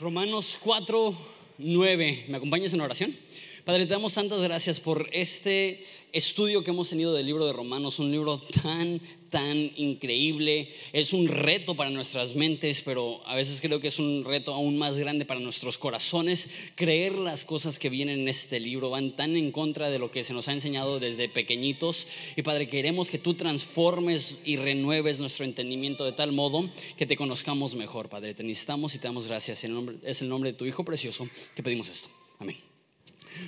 Romanos 0.00 0.56
4, 0.62 1.12
9. 1.58 2.26
¿Me 2.28 2.36
acompañas 2.36 2.72
en 2.72 2.80
oración? 2.80 3.16
Padre, 3.64 3.84
te 3.84 3.94
damos 3.94 4.14
tantas 4.14 4.40
gracias 4.42 4.78
por 4.78 5.08
este 5.12 5.84
estudio 6.12 6.62
que 6.62 6.70
hemos 6.70 6.88
tenido 6.88 7.12
del 7.12 7.26
libro 7.26 7.44
de 7.44 7.52
Romanos, 7.52 7.98
un 7.98 8.12
libro 8.12 8.38
tan, 8.62 9.00
tan 9.30 9.70
increíble. 9.76 10.72
Es 10.92 11.12
un 11.12 11.28
reto 11.28 11.74
para 11.74 11.90
nuestras 11.90 12.34
mentes, 12.34 12.82
pero 12.82 13.20
a 13.26 13.34
veces 13.34 13.60
creo 13.60 13.80
que 13.80 13.88
es 13.88 13.98
un 13.98 14.24
reto 14.24 14.54
aún 14.54 14.78
más 14.78 14.96
grande 14.96 15.24
para 15.24 15.40
nuestros 15.40 15.78
corazones. 15.78 16.48
Creer 16.74 17.14
las 17.14 17.44
cosas 17.44 17.78
que 17.78 17.90
vienen 17.90 18.20
en 18.20 18.28
este 18.28 18.60
libro 18.60 18.90
van 18.90 19.16
tan 19.16 19.36
en 19.36 19.52
contra 19.52 19.90
de 19.90 19.98
lo 19.98 20.10
que 20.10 20.24
se 20.24 20.32
nos 20.32 20.48
ha 20.48 20.52
enseñado 20.52 20.98
desde 20.98 21.28
pequeñitos. 21.28 22.06
Y 22.36 22.42
Padre, 22.42 22.68
queremos 22.68 23.10
que 23.10 23.18
tú 23.18 23.34
transformes 23.34 24.38
y 24.44 24.56
renueves 24.56 25.20
nuestro 25.20 25.44
entendimiento 25.44 26.04
de 26.04 26.12
tal 26.12 26.32
modo 26.32 26.68
que 26.96 27.06
te 27.06 27.16
conozcamos 27.16 27.74
mejor, 27.74 28.08
Padre. 28.08 28.34
Te 28.34 28.42
necesitamos 28.42 28.94
y 28.94 28.98
te 28.98 29.08
damos 29.08 29.26
gracias. 29.26 29.64
es 30.04 30.22
el 30.22 30.28
nombre 30.28 30.52
de 30.52 30.58
tu 30.58 30.66
Hijo 30.66 30.84
precioso 30.84 31.28
que 31.54 31.62
pedimos 31.62 31.88
esto. 31.88 32.08
Amén. 32.38 32.56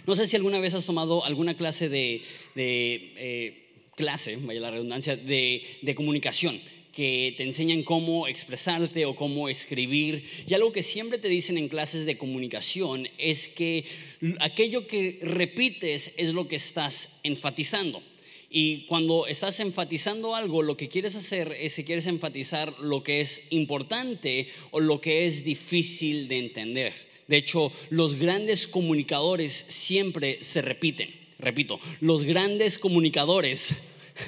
No 0.07 0.15
sé 0.15 0.27
si 0.27 0.37
alguna 0.37 0.61
vez 0.61 0.75
has 0.75 0.87
tomado 0.87 1.25
alguna 1.25 1.57
clase 1.57 1.89
de, 1.89 2.23
eh, 2.57 3.70
clase, 4.01 4.37
vaya 4.41 4.61
la 4.61 4.73
redundancia, 4.73 5.15
de, 5.17 5.63
de 5.83 5.95
comunicación 5.95 6.61
que 6.93 7.35
te 7.37 7.45
enseñan 7.45 7.85
cómo 7.85 8.27
expresarte 8.27 9.07
o 9.07 9.15
cómo 9.15 9.49
escribir. 9.49 10.25
Y 10.49 10.55
algo 10.55 10.73
que 10.73 10.83
siempre 10.83 11.19
te 11.19 11.29
dicen 11.29 11.57
en 11.57 11.69
clases 11.69 12.05
de 12.05 12.19
comunicación 12.19 13.09
es 13.17 13.49
que 13.49 13.85
aquello 14.41 14.87
que 14.87 15.21
repites 15.23 16.13
es 16.17 16.35
lo 16.35 16.49
que 16.49 16.57
estás 16.57 17.21
enfatizando. 17.23 18.03
Y 18.53 18.87
cuando 18.87 19.29
estás 19.29 19.61
enfatizando 19.61 20.35
algo, 20.35 20.63
lo 20.63 20.77
que 20.77 20.89
quieres 20.89 21.15
hacer 21.15 21.57
es 21.59 21.75
si 21.75 21.85
quieres 21.85 22.09
enfatizar 22.09 22.77
lo 22.81 23.05
que 23.05 23.21
es 23.21 23.47
importante 23.51 24.49
o 24.73 24.81
lo 24.81 25.01
que 25.01 25.25
es 25.25 25.45
difícil 25.45 26.27
de 26.27 26.39
entender. 26.39 26.93
De 27.29 27.37
hecho, 27.37 27.71
los 27.91 28.17
grandes 28.17 28.67
comunicadores 28.67 29.53
siempre 29.69 30.43
se 30.43 30.63
repiten. 30.63 31.15
Repito, 31.39 31.79
los 32.01 32.25
grandes 32.25 32.79
comunicadores 32.79 33.75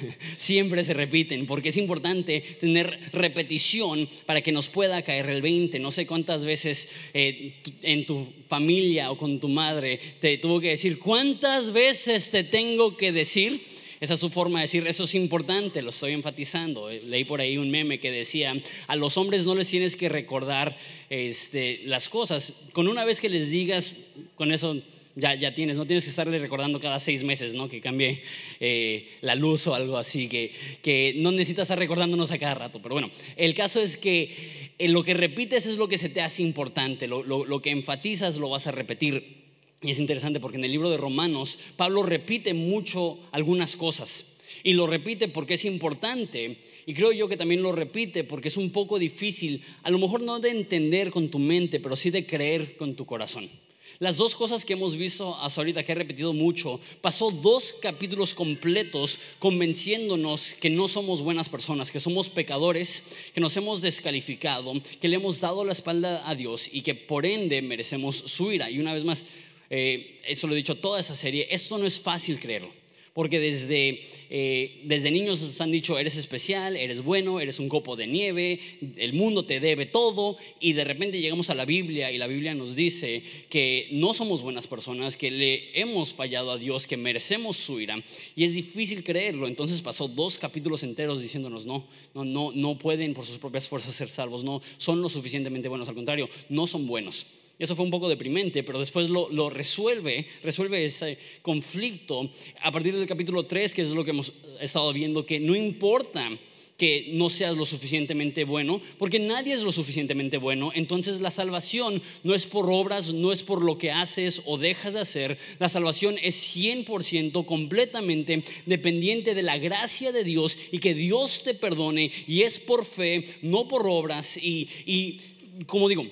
siempre 0.37 0.83
se 0.83 0.93
repiten, 0.93 1.45
porque 1.45 1.69
es 1.69 1.77
importante 1.77 2.41
tener 2.59 2.99
repetición 3.11 4.07
para 4.25 4.41
que 4.41 4.51
nos 4.51 4.69
pueda 4.69 5.01
caer 5.01 5.29
el 5.29 5.41
20. 5.41 5.79
No 5.79 5.91
sé 5.91 6.05
cuántas 6.05 6.45
veces 6.45 6.89
eh, 7.13 7.55
en 7.81 8.05
tu 8.05 8.27
familia 8.47 9.11
o 9.11 9.17
con 9.17 9.39
tu 9.39 9.49
madre 9.49 9.99
te 10.19 10.37
tuvo 10.37 10.59
que 10.59 10.69
decir, 10.69 10.99
¿cuántas 10.99 11.71
veces 11.71 12.29
te 12.31 12.43
tengo 12.43 12.97
que 12.97 13.11
decir? 13.11 13.61
Esa 14.03 14.15
es 14.15 14.19
su 14.19 14.29
forma 14.29 14.59
de 14.59 14.63
decir, 14.63 14.85
eso 14.85 15.05
es 15.05 15.15
importante, 15.15 15.81
lo 15.81 15.89
estoy 15.89 16.11
enfatizando. 16.11 16.89
Leí 16.89 17.23
por 17.23 17.39
ahí 17.39 17.57
un 17.57 17.71
meme 17.71 18.01
que 18.01 18.11
decía, 18.11 18.53
a 18.87 18.97
los 18.97 19.17
hombres 19.17 19.45
no 19.45 19.55
les 19.55 19.69
tienes 19.69 19.95
que 19.95 20.09
recordar 20.09 20.77
este, 21.09 21.79
las 21.85 22.09
cosas. 22.09 22.65
Con 22.73 22.89
una 22.89 23.05
vez 23.05 23.21
que 23.21 23.29
les 23.29 23.49
digas, 23.49 23.93
con 24.35 24.51
eso 24.51 24.75
ya, 25.15 25.35
ya 25.35 25.53
tienes, 25.53 25.77
no 25.77 25.85
tienes 25.85 26.03
que 26.03 26.09
estarle 26.09 26.39
recordando 26.39 26.79
cada 26.79 26.99
seis 26.99 27.23
meses, 27.23 27.53
¿no? 27.53 27.69
Que 27.69 27.81
cambie 27.81 28.21
eh, 28.59 29.09
la 29.21 29.35
luz 29.35 29.67
o 29.67 29.75
algo 29.75 29.97
así, 29.97 30.27
que, 30.27 30.51
que 30.81 31.13
no 31.17 31.31
necesitas 31.31 31.63
estar 31.63 31.77
recordándonos 31.77 32.31
a 32.31 32.39
cada 32.39 32.55
rato. 32.55 32.81
Pero 32.81 32.95
bueno, 32.95 33.11
el 33.35 33.53
caso 33.53 33.81
es 33.81 33.97
que 33.97 34.71
eh, 34.77 34.87
lo 34.87 35.03
que 35.03 35.13
repites 35.13 35.65
es 35.65 35.77
lo 35.77 35.87
que 35.87 35.97
se 35.97 36.09
te 36.09 36.21
hace 36.21 36.41
importante, 36.41 37.07
lo, 37.07 37.23
lo 37.23 37.61
que 37.61 37.71
enfatizas 37.71 38.37
lo 38.37 38.49
vas 38.49 38.67
a 38.67 38.71
repetir. 38.71 39.43
Y 39.81 39.91
es 39.91 39.99
interesante 39.99 40.39
porque 40.39 40.57
en 40.57 40.63
el 40.63 40.71
libro 40.71 40.89
de 40.89 40.97
Romanos 40.97 41.59
Pablo 41.75 42.03
repite 42.03 42.53
mucho 42.53 43.19
algunas 43.31 43.75
cosas. 43.75 44.37
Y 44.63 44.73
lo 44.73 44.87
repite 44.87 45.27
porque 45.27 45.55
es 45.55 45.65
importante. 45.65 46.57
Y 46.85 46.93
creo 46.93 47.11
yo 47.11 47.27
que 47.27 47.35
también 47.35 47.61
lo 47.61 47.73
repite 47.73 48.23
porque 48.23 48.47
es 48.47 48.55
un 48.55 48.71
poco 48.71 48.97
difícil, 48.97 49.61
a 49.83 49.91
lo 49.91 49.99
mejor 49.99 50.21
no 50.21 50.39
de 50.39 50.51
entender 50.51 51.11
con 51.11 51.29
tu 51.29 51.37
mente, 51.37 51.81
pero 51.81 51.97
sí 51.97 52.11
de 52.11 52.25
creer 52.25 52.77
con 52.77 52.95
tu 52.95 53.05
corazón. 53.05 53.49
Las 53.99 54.17
dos 54.17 54.35
cosas 54.35 54.65
que 54.65 54.73
hemos 54.73 54.95
visto 54.95 55.35
hasta 55.35 55.61
ahorita, 55.61 55.83
que 55.83 55.91
he 55.91 55.95
repetido 55.95 56.33
mucho, 56.33 56.79
pasó 57.01 57.31
dos 57.31 57.73
capítulos 57.81 58.33
completos 58.33 59.19
convenciéndonos 59.39 60.55
que 60.55 60.69
no 60.69 60.87
somos 60.87 61.21
buenas 61.21 61.49
personas, 61.49 61.91
que 61.91 61.99
somos 61.99 62.29
pecadores, 62.29 63.03
que 63.33 63.41
nos 63.41 63.55
hemos 63.57 63.81
descalificado, 63.81 64.73
que 64.99 65.07
le 65.07 65.17
hemos 65.17 65.39
dado 65.39 65.63
la 65.63 65.73
espalda 65.73 66.27
a 66.27 66.35
Dios 66.35 66.69
y 66.71 66.81
que 66.81 66.95
por 66.95 67.25
ende 67.25 67.61
merecemos 67.61 68.15
su 68.15 68.51
ira. 68.51 68.69
Y 68.69 68.79
una 68.79 68.93
vez 68.93 69.03
más, 69.03 69.25
eh, 69.69 70.21
eso 70.25 70.47
lo 70.47 70.53
he 70.53 70.57
dicho 70.57 70.75
toda 70.75 70.99
esa 70.99 71.15
serie, 71.15 71.47
esto 71.49 71.77
no 71.77 71.85
es 71.85 71.99
fácil 71.99 72.39
creerlo. 72.39 72.82
Porque 73.13 73.39
desde, 73.39 74.01
eh, 74.31 74.81
desde 74.85 75.11
niños 75.11 75.39
nos 75.39 75.61
han 75.61 75.71
dicho, 75.71 75.99
eres 75.99 76.15
especial, 76.15 76.75
eres 76.75 77.03
bueno, 77.03 77.39
eres 77.39 77.59
un 77.59 77.69
copo 77.69 77.95
de 77.95 78.07
nieve, 78.07 78.59
el 78.97 79.13
mundo 79.13 79.45
te 79.45 79.59
debe 79.59 79.85
todo. 79.85 80.35
Y 80.59 80.73
de 80.73 80.83
repente 80.83 81.21
llegamos 81.21 81.51
a 81.51 81.55
la 81.55 81.65
Biblia 81.65 82.11
y 82.11 82.17
la 82.17 82.25
Biblia 82.25 82.55
nos 82.55 82.75
dice 82.75 83.21
que 83.49 83.87
no 83.91 84.15
somos 84.15 84.41
buenas 84.41 84.65
personas, 84.65 85.15
que 85.15 85.29
le 85.29 85.79
hemos 85.79 86.15
fallado 86.15 86.51
a 86.51 86.57
Dios, 86.57 86.87
que 86.87 86.97
merecemos 86.97 87.55
su 87.55 87.79
ira. 87.79 88.03
Y 88.35 88.45
es 88.45 88.55
difícil 88.55 89.03
creerlo. 89.03 89.47
Entonces 89.47 89.83
pasó 89.83 90.07
dos 90.07 90.39
capítulos 90.39 90.81
enteros 90.81 91.21
diciéndonos, 91.21 91.65
no, 91.65 91.87
no, 92.15 92.25
no, 92.25 92.51
no 92.51 92.79
pueden 92.79 93.13
por 93.13 93.25
sus 93.25 93.37
propias 93.37 93.69
fuerzas 93.69 93.93
ser 93.93 94.09
salvos, 94.09 94.43
no 94.43 94.59
son 94.77 95.01
lo 95.01 95.09
suficientemente 95.09 95.69
buenos. 95.69 95.87
Al 95.87 95.95
contrario, 95.95 96.27
no 96.49 96.65
son 96.65 96.87
buenos. 96.87 97.27
Eso 97.59 97.75
fue 97.75 97.85
un 97.85 97.91
poco 97.91 98.09
deprimente, 98.09 98.63
pero 98.63 98.79
después 98.79 99.09
lo, 99.09 99.49
resuelve, 99.49 100.25
resuelve 100.41 100.85
ese 100.85 101.17
conflicto 101.41 102.29
a 102.61 102.71
partir 102.71 102.95
del 102.95 103.07
capítulo 103.07 103.45
3, 103.45 103.73
que 103.73 103.83
es 103.83 103.91
lo 103.91 104.03
que 104.03 104.09
hemos 104.09 104.33
estado 104.59 104.91
viendo, 104.91 105.25
que 105.25 105.39
no 105.39 105.55
importa 105.55 106.29
que 106.77 107.11
no 107.13 107.29
seas 107.29 107.55
lo 107.55 107.65
suficientemente 107.65 108.43
bueno, 108.43 108.81
porque 108.97 109.19
nadie 109.19 109.53
es 109.53 109.61
lo 109.61 109.71
suficientemente 109.71 110.37
bueno. 110.37 110.71
Entonces 110.73 111.21
la 111.21 111.29
salvación 111.29 112.01
no 112.23 112.33
es 112.33 112.47
por 112.47 112.71
obras, 112.71 113.13
no 113.13 113.31
es 113.31 113.43
por 113.43 113.61
lo 113.61 113.77
que 113.77 113.91
haces 113.91 114.41
o 114.45 114.57
dejas 114.57 114.95
de 114.95 115.01
hacer. 115.01 115.37
La 115.59 115.69
salvación 115.69 116.15
es 116.23 116.57
100% 116.57 117.45
completamente 117.45 118.43
dependiente 118.65 119.35
de 119.35 119.43
la 119.43 119.59
gracia 119.59 120.11
de 120.11 120.23
Dios 120.23 120.57
y 120.71 120.79
que 120.79 120.95
Dios 120.95 121.43
te 121.43 121.53
perdone 121.53 122.11
y 122.27 122.41
es 122.41 122.59
por 122.59 122.83
fe, 122.83 123.25
no 123.43 123.67
por 123.67 123.87
obras. 123.87 124.37
Y, 124.37 124.67
y 124.87 125.19
como 125.67 125.87
digo, 125.87 126.07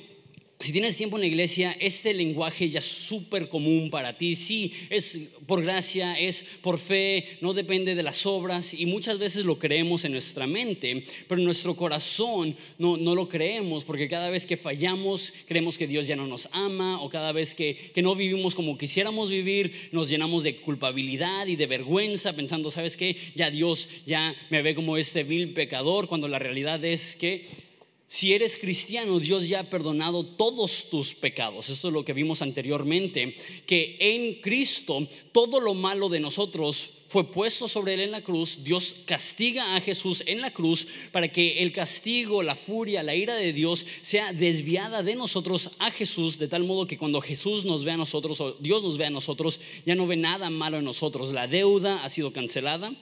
si 0.61 0.71
tienes 0.71 0.95
tiempo 0.95 1.17
en 1.17 1.21
la 1.21 1.27
iglesia, 1.27 1.75
este 1.79 2.13
lenguaje 2.13 2.69
ya 2.69 2.79
es 2.79 2.85
súper 2.85 3.49
común 3.49 3.89
para 3.89 4.17
ti. 4.17 4.35
Sí, 4.35 4.71
es 4.89 5.19
por 5.47 5.63
gracia, 5.63 6.17
es 6.19 6.45
por 6.61 6.77
fe, 6.77 7.37
no 7.41 7.53
depende 7.53 7.95
de 7.95 8.03
las 8.03 8.25
obras 8.25 8.73
y 8.73 8.85
muchas 8.85 9.17
veces 9.17 9.43
lo 9.43 9.57
creemos 9.57 10.05
en 10.05 10.11
nuestra 10.11 10.45
mente, 10.45 11.03
pero 11.27 11.39
en 11.39 11.45
nuestro 11.45 11.75
corazón 11.75 12.55
no, 12.77 12.95
no 12.95 13.15
lo 13.15 13.27
creemos 13.27 13.83
porque 13.83 14.07
cada 14.07 14.29
vez 14.29 14.45
que 14.45 14.55
fallamos 14.55 15.33
creemos 15.47 15.77
que 15.77 15.87
Dios 15.87 16.07
ya 16.07 16.15
no 16.15 16.27
nos 16.27 16.47
ama 16.51 17.01
o 17.01 17.09
cada 17.09 17.31
vez 17.31 17.55
que, 17.55 17.75
que 17.93 18.01
no 18.01 18.15
vivimos 18.15 18.55
como 18.55 18.77
quisiéramos 18.77 19.29
vivir 19.29 19.89
nos 19.91 20.09
llenamos 20.09 20.43
de 20.43 20.55
culpabilidad 20.57 21.47
y 21.47 21.55
de 21.55 21.65
vergüenza 21.65 22.33
pensando, 22.33 22.69
¿sabes 22.69 22.97
qué? 22.97 23.17
Ya 23.35 23.49
Dios 23.49 23.89
ya 24.05 24.35
me 24.49 24.61
ve 24.61 24.75
como 24.75 24.97
este 24.97 25.23
vil 25.23 25.53
pecador 25.53 26.07
cuando 26.07 26.27
la 26.27 26.39
realidad 26.39 26.83
es 26.85 27.15
que 27.15 27.70
si 28.11 28.33
eres 28.33 28.57
cristiano, 28.57 29.21
Dios 29.21 29.47
ya 29.47 29.61
ha 29.61 29.69
perdonado 29.69 30.25
todos 30.25 30.89
tus 30.89 31.13
pecados. 31.13 31.69
Esto 31.69 31.87
es 31.87 31.93
lo 31.93 32.03
que 32.03 32.11
vimos 32.11 32.41
anteriormente, 32.41 33.33
que 33.65 33.95
en 34.01 34.41
Cristo 34.41 35.07
todo 35.31 35.61
lo 35.61 35.73
malo 35.75 36.09
de 36.09 36.19
nosotros 36.19 36.89
fue 37.07 37.31
puesto 37.31 37.69
sobre 37.69 37.93
él 37.93 38.01
en 38.01 38.11
la 38.11 38.21
cruz. 38.21 38.65
Dios 38.65 38.97
castiga 39.05 39.77
a 39.77 39.79
Jesús 39.79 40.23
en 40.25 40.41
la 40.41 40.51
cruz 40.51 40.87
para 41.13 41.31
que 41.31 41.59
el 41.63 41.71
castigo, 41.71 42.43
la 42.43 42.55
furia, 42.55 43.01
la 43.01 43.15
ira 43.15 43.35
de 43.35 43.53
Dios 43.53 43.85
sea 44.01 44.33
desviada 44.33 45.03
de 45.03 45.15
nosotros 45.15 45.71
a 45.79 45.89
Jesús, 45.89 46.37
de 46.37 46.49
tal 46.49 46.65
modo 46.65 46.87
que 46.87 46.97
cuando 46.97 47.21
Jesús 47.21 47.63
nos 47.63 47.85
ve 47.85 47.91
a 47.91 47.97
nosotros 47.97 48.41
o 48.41 48.57
Dios 48.59 48.83
nos 48.83 48.97
ve 48.97 49.05
a 49.05 49.09
nosotros, 49.09 49.61
ya 49.85 49.95
no 49.95 50.05
ve 50.05 50.17
nada 50.17 50.49
malo 50.49 50.79
en 50.79 50.83
nosotros. 50.83 51.31
La 51.31 51.47
deuda 51.47 52.03
ha 52.03 52.09
sido 52.09 52.33
cancelada 52.33 52.93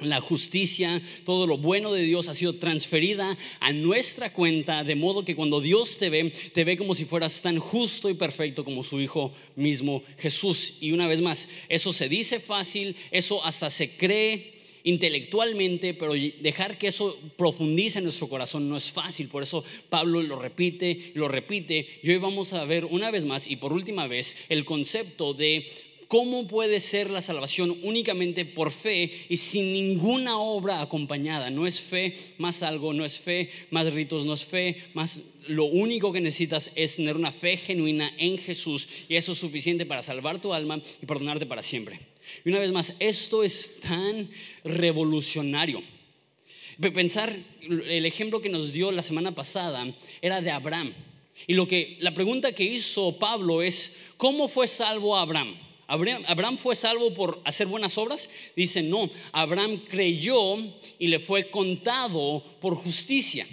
la 0.00 0.20
justicia, 0.20 1.00
todo 1.24 1.46
lo 1.46 1.58
bueno 1.58 1.92
de 1.92 2.02
Dios 2.02 2.28
ha 2.28 2.34
sido 2.34 2.54
transferida 2.54 3.36
a 3.60 3.72
nuestra 3.72 4.32
cuenta, 4.32 4.84
de 4.84 4.94
modo 4.94 5.24
que 5.24 5.36
cuando 5.36 5.60
Dios 5.60 5.98
te 5.98 6.10
ve, 6.10 6.30
te 6.52 6.64
ve 6.64 6.76
como 6.76 6.94
si 6.94 7.04
fueras 7.04 7.42
tan 7.42 7.58
justo 7.58 8.08
y 8.08 8.14
perfecto 8.14 8.64
como 8.64 8.82
su 8.82 9.00
Hijo 9.00 9.32
mismo 9.56 10.02
Jesús. 10.18 10.78
Y 10.80 10.92
una 10.92 11.08
vez 11.08 11.20
más, 11.20 11.48
eso 11.68 11.92
se 11.92 12.08
dice 12.08 12.40
fácil, 12.40 12.96
eso 13.10 13.44
hasta 13.44 13.70
se 13.70 13.96
cree 13.96 14.60
intelectualmente, 14.84 15.94
pero 15.94 16.14
dejar 16.14 16.78
que 16.78 16.88
eso 16.88 17.18
profundice 17.36 17.98
en 17.98 18.04
nuestro 18.04 18.28
corazón 18.28 18.68
no 18.68 18.76
es 18.76 18.90
fácil. 18.90 19.28
Por 19.28 19.42
eso 19.42 19.64
Pablo 19.88 20.22
lo 20.22 20.38
repite, 20.38 21.12
lo 21.14 21.28
repite. 21.28 21.86
Y 22.02 22.10
hoy 22.10 22.18
vamos 22.18 22.52
a 22.52 22.64
ver 22.64 22.84
una 22.84 23.10
vez 23.10 23.24
más 23.24 23.46
y 23.48 23.56
por 23.56 23.72
última 23.72 24.06
vez 24.06 24.46
el 24.48 24.64
concepto 24.64 25.34
de 25.34 25.66
cómo 26.10 26.48
puede 26.48 26.80
ser 26.80 27.08
la 27.08 27.20
salvación 27.20 27.78
únicamente 27.84 28.44
por 28.44 28.72
fe 28.72 29.26
y 29.28 29.36
sin 29.36 29.72
ninguna 29.72 30.40
obra 30.40 30.80
acompañada. 30.80 31.50
No 31.50 31.68
es 31.68 31.80
fe 31.80 32.16
más 32.36 32.64
algo, 32.64 32.92
no 32.92 33.04
es 33.04 33.16
fe 33.16 33.48
más 33.70 33.92
ritos, 33.92 34.24
no 34.24 34.32
es 34.32 34.44
fe 34.44 34.76
más... 34.92 35.20
Lo 35.46 35.66
único 35.66 36.12
que 36.12 36.20
necesitas 36.20 36.72
es 36.74 36.96
tener 36.96 37.14
una 37.14 37.30
fe 37.30 37.56
genuina 37.56 38.12
en 38.18 38.38
Jesús 38.38 38.88
y 39.08 39.14
eso 39.14 39.30
es 39.30 39.38
suficiente 39.38 39.86
para 39.86 40.02
salvar 40.02 40.40
tu 40.40 40.52
alma 40.52 40.82
y 41.00 41.06
perdonarte 41.06 41.46
para 41.46 41.62
siempre. 41.62 42.00
Y 42.44 42.48
una 42.48 42.58
vez 42.58 42.72
más, 42.72 42.92
esto 42.98 43.44
es 43.44 43.78
tan 43.78 44.28
revolucionario. 44.64 45.80
Pensar, 46.92 47.38
el 47.62 48.04
ejemplo 48.04 48.42
que 48.42 48.48
nos 48.48 48.72
dio 48.72 48.90
la 48.90 49.02
semana 49.02 49.32
pasada 49.32 49.86
era 50.20 50.40
de 50.40 50.50
Abraham. 50.50 50.92
Y 51.46 51.54
lo 51.54 51.68
que, 51.68 51.98
la 52.00 52.14
pregunta 52.14 52.52
que 52.52 52.64
hizo 52.64 53.16
Pablo 53.16 53.62
es, 53.62 53.94
¿cómo 54.16 54.48
fue 54.48 54.66
salvo 54.66 55.16
Abraham? 55.16 55.69
¿Abraham 55.90 56.56
fue 56.56 56.76
salvo 56.76 57.12
por 57.12 57.40
hacer 57.44 57.66
buenas 57.66 57.98
obras? 57.98 58.28
Dice, 58.54 58.80
no, 58.80 59.10
Abraham 59.32 59.82
creyó 59.88 60.56
y 60.98 61.08
le 61.08 61.18
fue 61.18 61.50
contado 61.50 62.44
por 62.60 62.76
justicia. 62.76 63.44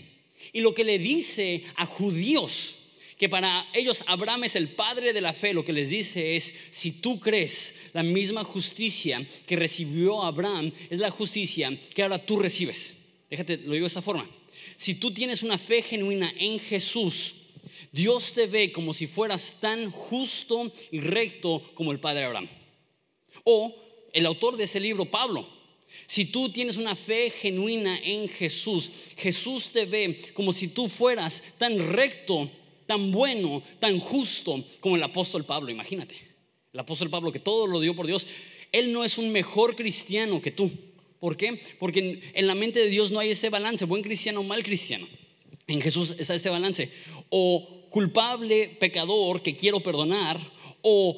Y 0.53 0.61
lo 0.61 0.73
que 0.75 0.83
le 0.83 0.99
dice 0.99 1.63
a 1.75 1.87
judíos, 1.87 2.75
que 3.17 3.27
para 3.27 3.67
ellos 3.73 4.03
Abraham 4.05 4.43
es 4.43 4.55
el 4.55 4.67
padre 4.69 5.13
de 5.13 5.21
la 5.21 5.33
fe, 5.33 5.51
lo 5.51 5.65
que 5.65 5.73
les 5.73 5.89
dice 5.89 6.35
es, 6.35 6.53
si 6.69 6.91
tú 6.91 7.19
crees 7.19 7.73
la 7.93 8.03
misma 8.03 8.43
justicia 8.43 9.25
que 9.47 9.55
recibió 9.55 10.23
Abraham, 10.23 10.71
es 10.91 10.99
la 10.99 11.09
justicia 11.09 11.75
que 11.95 12.03
ahora 12.03 12.23
tú 12.23 12.37
recibes. 12.37 12.97
Déjate, 13.31 13.57
lo 13.57 13.73
digo 13.73 13.85
de 13.85 13.87
esta 13.87 14.03
forma. 14.03 14.29
Si 14.77 14.93
tú 14.93 15.11
tienes 15.11 15.41
una 15.41 15.57
fe 15.57 15.81
genuina 15.81 16.31
en 16.37 16.59
Jesús, 16.59 17.33
Dios 17.91 18.33
te 18.33 18.47
ve 18.47 18.71
como 18.71 18.93
si 18.93 19.07
fueras 19.07 19.57
tan 19.59 19.91
justo 19.91 20.71
y 20.91 20.99
recto 20.99 21.63
como 21.73 21.91
el 21.91 21.99
padre 21.99 22.25
Abraham. 22.25 22.49
O 23.43 23.75
el 24.13 24.25
autor 24.25 24.57
de 24.57 24.65
ese 24.65 24.79
libro, 24.79 25.05
Pablo. 25.05 25.47
Si 26.05 26.25
tú 26.25 26.49
tienes 26.49 26.77
una 26.77 26.95
fe 26.95 27.29
genuina 27.29 27.99
en 28.03 28.27
Jesús, 28.29 28.91
Jesús 29.15 29.71
te 29.71 29.85
ve 29.85 30.19
como 30.33 30.53
si 30.53 30.67
tú 30.67 30.87
fueras 30.87 31.43
tan 31.57 31.79
recto 31.93 32.49
tan 32.87 33.11
bueno, 33.11 33.61
tan 33.79 33.99
justo 33.99 34.63
como 34.79 34.95
el 34.95 35.03
apóstol 35.03 35.43
Pablo, 35.43 35.69
imagínate. 35.69 36.15
El 36.73 36.79
apóstol 36.79 37.09
Pablo 37.09 37.31
que 37.31 37.39
todo 37.39 37.67
lo 37.67 37.79
dio 37.79 37.95
por 37.95 38.07
Dios, 38.07 38.25
él 38.71 38.91
no 38.91 39.03
es 39.03 39.17
un 39.17 39.31
mejor 39.31 39.75
cristiano 39.75 40.41
que 40.41 40.51
tú. 40.51 40.71
¿Por 41.19 41.37
qué? 41.37 41.59
Porque 41.79 42.21
en 42.33 42.47
la 42.47 42.55
mente 42.55 42.79
de 42.79 42.89
Dios 42.89 43.11
no 43.11 43.19
hay 43.19 43.31
ese 43.31 43.49
balance, 43.49 43.85
buen 43.85 44.03
cristiano, 44.03 44.41
mal 44.43 44.63
cristiano. 44.63 45.07
En 45.67 45.81
Jesús 45.81 46.15
está 46.17 46.33
ese 46.35 46.49
balance. 46.49 46.89
O 47.29 47.76
culpable, 47.97 48.77
pecador 48.79 49.41
que 49.41 49.55
quiero 49.55 49.79
perdonar, 49.79 50.37
o 50.83 51.17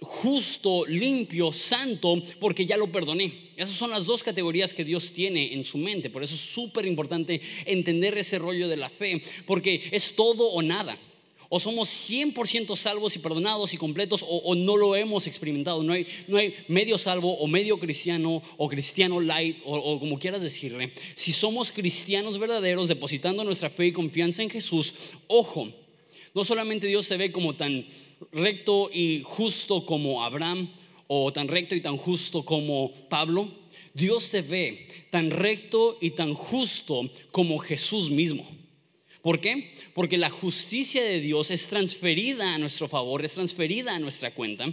justo, 0.00 0.84
limpio, 0.84 1.52
santo, 1.52 2.20
porque 2.40 2.66
ya 2.66 2.76
lo 2.76 2.90
perdoné. 2.90 3.52
Esas 3.56 3.76
son 3.76 3.90
las 3.90 4.04
dos 4.04 4.24
categorías 4.24 4.74
que 4.74 4.84
Dios 4.84 5.12
tiene 5.12 5.54
en 5.54 5.62
su 5.62 5.78
mente. 5.78 6.10
Por 6.10 6.24
eso 6.24 6.34
es 6.34 6.40
súper 6.40 6.86
importante 6.86 7.40
entender 7.64 8.18
ese 8.18 8.40
rollo 8.40 8.66
de 8.66 8.76
la 8.76 8.88
fe, 8.88 9.22
porque 9.46 9.80
es 9.92 10.16
todo 10.16 10.48
o 10.48 10.60
nada. 10.60 10.98
O 11.50 11.60
somos 11.60 11.88
100% 11.88 12.74
salvos 12.74 13.14
y 13.14 13.20
perdonados 13.20 13.72
y 13.72 13.76
completos, 13.76 14.24
o, 14.28 14.56
no 14.56 14.76
lo 14.76 14.96
hemos 14.96 15.28
experimentado. 15.28 15.84
No 15.84 15.92
hay, 15.92 16.04
no 16.26 16.36
hay, 16.36 16.52
medio 16.66 16.98
salvo 16.98 17.32
o 17.38 17.46
medio 17.46 17.78
cristiano 17.78 18.42
o 18.56 18.68
cristiano 18.68 19.20
light 19.20 19.58
o, 19.64 19.76
o 19.76 20.00
como 20.00 20.18
quieras 20.18 20.42
decirle. 20.42 20.92
Si 21.14 21.32
somos 21.32 21.70
cristianos 21.70 22.40
verdaderos, 22.40 22.88
depositando 22.88 23.44
nuestra 23.44 23.70
fe 23.70 23.86
y 23.86 23.92
confianza 23.92 24.42
en 24.42 24.50
Jesús, 24.50 24.92
ojo, 25.28 25.72
no 26.34 26.44
solamente 26.44 26.86
Dios 26.86 27.06
se 27.06 27.16
ve 27.16 27.30
como 27.30 27.54
tan 27.54 27.86
recto 28.32 28.90
y 28.92 29.22
justo 29.24 29.86
como 29.86 30.24
Abraham 30.24 30.68
o 31.06 31.32
tan 31.32 31.48
recto 31.48 31.74
y 31.74 31.80
tan 31.80 31.96
justo 31.96 32.44
como 32.44 32.92
Pablo, 33.08 33.50
Dios 33.94 34.30
te 34.30 34.42
ve 34.42 34.86
tan 35.10 35.30
recto 35.30 35.98
y 36.00 36.10
tan 36.10 36.34
justo 36.34 37.10
como 37.32 37.58
Jesús 37.58 38.10
mismo. 38.10 38.46
¿Por 39.22 39.40
qué? 39.40 39.72
Porque 39.94 40.16
la 40.16 40.30
justicia 40.30 41.02
de 41.02 41.20
Dios 41.20 41.50
es 41.50 41.66
transferida 41.68 42.54
a 42.54 42.58
nuestro 42.58 42.88
favor, 42.88 43.24
es 43.24 43.34
transferida 43.34 43.94
a 43.94 43.98
nuestra 43.98 44.30
cuenta. 44.32 44.72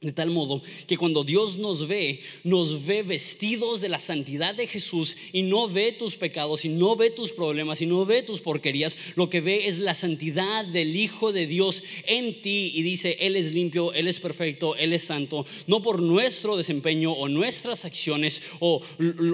De 0.00 0.12
tal 0.12 0.30
modo 0.30 0.62
que 0.86 0.96
cuando 0.96 1.24
Dios 1.24 1.58
nos 1.58 1.86
ve, 1.86 2.22
nos 2.42 2.86
ve 2.86 3.02
vestidos 3.02 3.82
de 3.82 3.90
la 3.90 3.98
santidad 3.98 4.54
de 4.54 4.66
Jesús 4.66 5.14
y 5.30 5.42
no 5.42 5.68
ve 5.68 5.92
tus 5.92 6.16
pecados 6.16 6.64
y 6.64 6.70
no 6.70 6.96
ve 6.96 7.10
tus 7.10 7.32
problemas 7.32 7.82
y 7.82 7.86
no 7.86 8.06
ve 8.06 8.22
tus 8.22 8.40
porquerías, 8.40 8.96
lo 9.16 9.28
que 9.28 9.42
ve 9.42 9.66
es 9.66 9.78
la 9.78 9.92
santidad 9.92 10.64
del 10.64 10.96
Hijo 10.96 11.34
de 11.34 11.46
Dios 11.46 11.82
en 12.06 12.40
ti 12.40 12.72
y 12.74 12.82
dice, 12.82 13.18
Él 13.20 13.36
es 13.36 13.52
limpio, 13.52 13.92
Él 13.92 14.08
es 14.08 14.20
perfecto, 14.20 14.74
Él 14.74 14.94
es 14.94 15.02
santo, 15.02 15.44
no 15.66 15.82
por 15.82 16.00
nuestro 16.00 16.56
desempeño 16.56 17.12
o 17.12 17.28
nuestras 17.28 17.84
acciones 17.84 18.40
o 18.58 18.80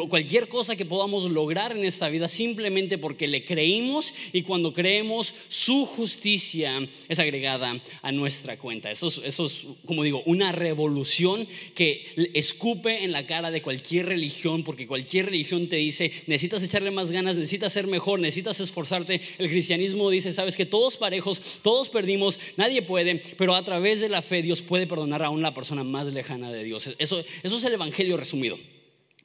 cualquier 0.09 0.49
cosa 0.49 0.75
que 0.75 0.85
podamos 0.85 1.31
lograr 1.31 1.77
en 1.77 1.85
esta 1.85 2.09
vida, 2.09 2.27
simplemente 2.27 2.99
porque 2.99 3.29
le 3.29 3.45
creímos 3.45 4.13
y 4.33 4.43
cuando 4.43 4.73
creemos 4.73 5.33
su 5.49 5.87
justicia 5.87 6.85
es 7.09 7.21
agregada 7.21 7.81
a 8.03 8.11
nuestra 8.11 8.57
cuenta. 8.59 8.91
Eso 8.91 9.07
es, 9.07 9.19
eso 9.19 9.47
es 9.47 9.65
como 9.85 10.03
digo, 10.03 10.25
una 10.27 10.56
revolución 10.57 11.47
que 11.75 12.31
escupe 12.35 13.05
en 13.05 13.13
la 13.13 13.27
cara 13.27 13.51
de 13.51 13.63
cualquier 13.63 14.07
religión, 14.07 14.65
porque 14.65 14.87
cualquier 14.87 15.27
religión 15.27 15.69
te 15.69 15.77
dice, 15.77 16.13
necesitas 16.27 16.63
echarle 16.63 16.91
más 16.91 17.11
ganas, 17.11 17.37
necesitas 17.37 17.73
ser 17.73 17.87
mejor, 17.87 18.21
necesitas 18.21 18.61
esforzarte. 18.61 19.21
El 19.39 19.49
cristianismo 19.49 20.11
dice, 20.11 20.33
sabes 20.33 20.57
que 20.57 20.67
todos 20.67 20.97
parejos, 20.97 21.61
todos 21.63 21.89
perdimos, 21.89 22.39
nadie 22.57 22.83
puede, 22.83 23.23
pero 23.37 23.55
a 23.55 23.65
través 23.65 24.01
de 24.01 24.09
la 24.09 24.23
fe 24.23 24.43
Dios 24.43 24.63
puede 24.63 24.87
perdonar 24.87 25.23
a 25.23 25.31
una 25.31 25.55
persona 25.55 25.85
más 25.85 26.07
lejana 26.13 26.51
de 26.51 26.65
Dios. 26.65 26.91
Eso, 26.99 27.25
eso 27.43 27.57
es 27.57 27.65
el 27.65 27.75
Evangelio 27.75 28.17
resumido. 28.17 28.59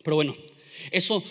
Pero 0.04 0.16
bueno, 0.16 0.36
eso 0.92 1.24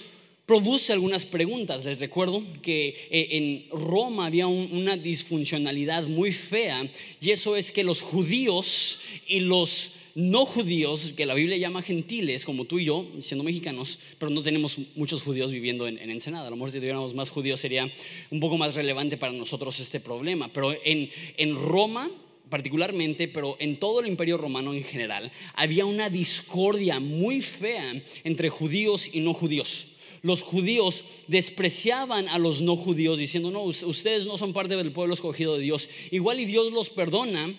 produce 0.50 0.92
algunas 0.92 1.26
preguntas. 1.26 1.84
Les 1.84 2.00
recuerdo 2.00 2.42
que 2.60 2.88
eh, 3.08 3.28
en 3.30 3.66
Roma 3.70 4.26
había 4.26 4.48
una 4.48 4.96
disfuncionalidad 4.96 6.08
muy 6.08 6.32
fea 6.32 6.90
y 7.20 7.30
eso 7.30 7.54
es 7.54 7.70
que 7.70 7.84
los 7.84 8.02
judíos 8.02 8.98
y 9.28 9.38
los 9.38 9.92
no 10.16 10.44
judíos, 10.46 11.12
que 11.16 11.24
la 11.24 11.34
Biblia 11.34 11.56
llama 11.56 11.82
gentiles, 11.82 12.44
como 12.44 12.64
tú 12.64 12.80
y 12.80 12.86
yo, 12.86 13.06
siendo 13.20 13.44
mexicanos, 13.44 14.00
pero 14.18 14.32
no 14.32 14.42
tenemos 14.42 14.76
muchos 14.96 15.22
judíos 15.22 15.52
viviendo 15.52 15.86
en, 15.86 15.98
Ensenada. 16.10 16.48
A 16.48 16.50
lo 16.50 16.56
mejor 16.56 16.72
si 16.72 16.78
tuviéramos 16.78 17.14
más 17.14 17.30
judíos 17.30 17.60
sería 17.60 17.88
un 18.32 18.40
poco 18.40 18.58
más 18.58 18.74
relevante 18.74 19.16
para 19.16 19.32
nosotros 19.32 19.78
este 19.78 20.00
problema. 20.00 20.52
Pero 20.52 20.72
en, 20.84 21.10
en 21.36 21.54
Roma 21.54 22.10
particularmente, 22.48 23.28
pero 23.28 23.56
en 23.60 23.78
todo 23.78 24.00
el 24.00 24.08
imperio 24.08 24.36
romano 24.36 24.74
en 24.74 24.82
general, 24.82 25.30
había 25.54 25.86
una 25.86 26.10
discordia 26.10 26.98
muy 26.98 27.40
fea 27.40 28.02
entre 28.24 28.48
judíos 28.48 29.08
y 29.12 29.20
no 29.20 29.32
judíos 29.32 29.90
los 30.22 30.42
judíos 30.42 31.04
despreciaban 31.28 32.28
a 32.28 32.38
los 32.38 32.60
no 32.60 32.76
judíos 32.76 33.18
diciendo, 33.18 33.50
no, 33.50 33.62
ustedes 33.62 34.26
no 34.26 34.36
son 34.36 34.52
parte 34.52 34.76
del 34.76 34.92
pueblo 34.92 35.14
escogido 35.14 35.56
de 35.56 35.62
Dios. 35.62 35.88
Igual 36.10 36.40
y 36.40 36.44
Dios 36.44 36.72
los 36.72 36.90
perdona 36.90 37.54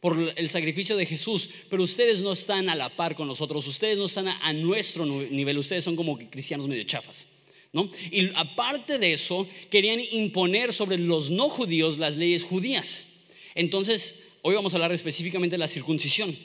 por 0.00 0.32
el 0.36 0.48
sacrificio 0.48 0.96
de 0.96 1.06
Jesús, 1.06 1.48
pero 1.70 1.82
ustedes 1.82 2.22
no 2.22 2.32
están 2.32 2.68
a 2.68 2.74
la 2.74 2.94
par 2.94 3.14
con 3.14 3.28
nosotros, 3.28 3.66
ustedes 3.66 3.96
no 3.96 4.06
están 4.06 4.28
a, 4.28 4.52
nuestro 4.52 5.06
nivel, 5.06 5.58
ustedes 5.58 5.84
son 5.84 5.96
como 5.96 6.18
cristianos 6.18 6.66
medio 6.66 6.82
chafas. 6.82 7.26
¿No? 7.72 7.88
Y 8.10 8.30
aparte 8.34 8.98
de 8.98 9.14
eso, 9.14 9.48
querían 9.70 10.00
imponer 10.10 10.74
sobre 10.74 10.98
los 10.98 11.30
no 11.30 11.48
judíos 11.48 11.96
las 11.96 12.16
leyes 12.16 12.44
judías. 12.44 13.06
Entonces, 13.54 14.24
hoy 14.42 14.54
vamos 14.54 14.74
a 14.74 14.76
hablar 14.76 14.92
específicamente 14.92 15.54
de 15.54 15.58
la 15.58 15.68
circuncisión 15.68 16.36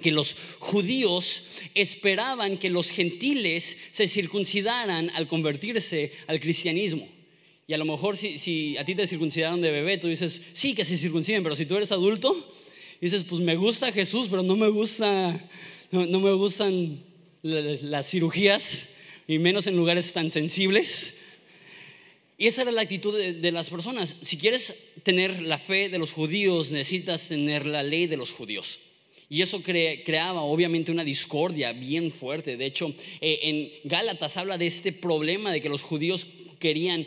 que 0.00 0.10
los 0.10 0.36
judíos 0.58 1.44
esperaban 1.74 2.58
que 2.58 2.70
los 2.70 2.90
gentiles 2.90 3.76
se 3.92 4.06
circuncidaran 4.06 5.10
al 5.14 5.28
convertirse 5.28 6.12
al 6.26 6.40
cristianismo. 6.40 7.08
Y 7.70 7.72
a 7.72 7.78
lo 7.78 7.84
mejor 7.84 8.16
si, 8.16 8.76
a 8.78 8.84
ti 8.84 8.96
te 8.96 9.06
circuncidaron 9.06 9.60
de 9.60 9.70
bebé, 9.70 9.96
tú 9.96 10.08
dices, 10.08 10.42
sí, 10.54 10.74
que 10.74 10.84
se 10.84 10.96
circunciden, 10.96 11.44
pero 11.44 11.54
si 11.54 11.66
tú 11.66 11.76
eres 11.76 11.92
adulto, 11.92 12.52
dices, 13.00 13.22
pues 13.22 13.40
me 13.40 13.54
gusta 13.54 13.92
Jesús, 13.92 14.26
pero 14.28 14.42
no 14.42 14.56
me 14.56 14.68
gusta, 14.68 15.48
no, 15.92 16.18
me 16.18 16.32
gustan 16.32 17.00
las 17.42 18.10
cirugías, 18.10 18.88
y 19.28 19.38
menos 19.38 19.68
en 19.68 19.76
lugares 19.76 20.12
tan 20.12 20.32
sensibles. 20.32 21.18
Y 22.36 22.48
esa 22.48 22.62
era 22.62 22.72
la 22.72 22.82
actitud 22.82 23.16
de, 23.16 23.34
de, 23.34 23.52
las 23.52 23.70
personas. 23.70 24.16
Si 24.20 24.36
quieres 24.36 24.74
tener 25.04 25.40
la 25.40 25.58
fe 25.58 25.88
de 25.88 25.98
los 26.00 26.10
judíos, 26.10 26.72
necesitas 26.72 27.28
tener 27.28 27.66
la 27.66 27.84
ley 27.84 28.08
de 28.08 28.16
los 28.16 28.32
judíos. 28.32 28.80
Y 29.32 29.42
eso 29.42 29.62
creaba 29.62 30.42
obviamente 30.42 30.90
una 30.90 31.04
discordia 31.04 31.72
bien 31.72 32.10
fuerte. 32.10 32.56
De 32.56 32.66
hecho, 32.66 32.92
eh, 33.20 33.38
en 33.42 33.70
Gálatas 33.88 34.36
habla 34.36 34.58
de 34.58 34.66
este 34.66 34.92
problema 34.92 35.52
de 35.52 35.62
que 35.62 35.68
los 35.68 35.82
judíos 35.82 36.26
querían 36.58 37.06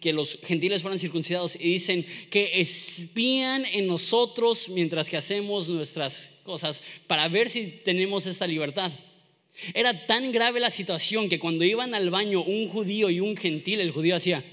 que 0.00 0.12
los 0.12 0.38
gentiles 0.44 0.82
fueran 0.82 0.98
circuncidados 0.98 1.56
y 1.56 1.70
dicen 1.70 2.06
que 2.30 2.60
espían 2.60 3.64
en 3.64 3.86
nosotros 3.86 4.68
mientras 4.68 5.08
que 5.08 5.16
hacemos 5.16 5.70
nuestras 5.70 6.30
cosas 6.44 6.82
para 7.06 7.26
ver 7.28 7.48
si 7.48 7.68
tenemos 7.68 8.26
esta 8.26 8.46
libertad. 8.46 8.92
Era 9.72 10.06
tan 10.06 10.30
grave 10.30 10.60
la 10.60 10.70
situación 10.70 11.30
que 11.30 11.38
cuando 11.38 11.64
iban 11.64 11.94
al 11.94 12.10
baño 12.10 12.42
un 12.42 12.68
judío 12.68 13.08
y 13.08 13.20
un 13.20 13.34
gentil, 13.36 13.80
el 13.80 13.92
judío 13.92 14.14
hacía... 14.14 14.44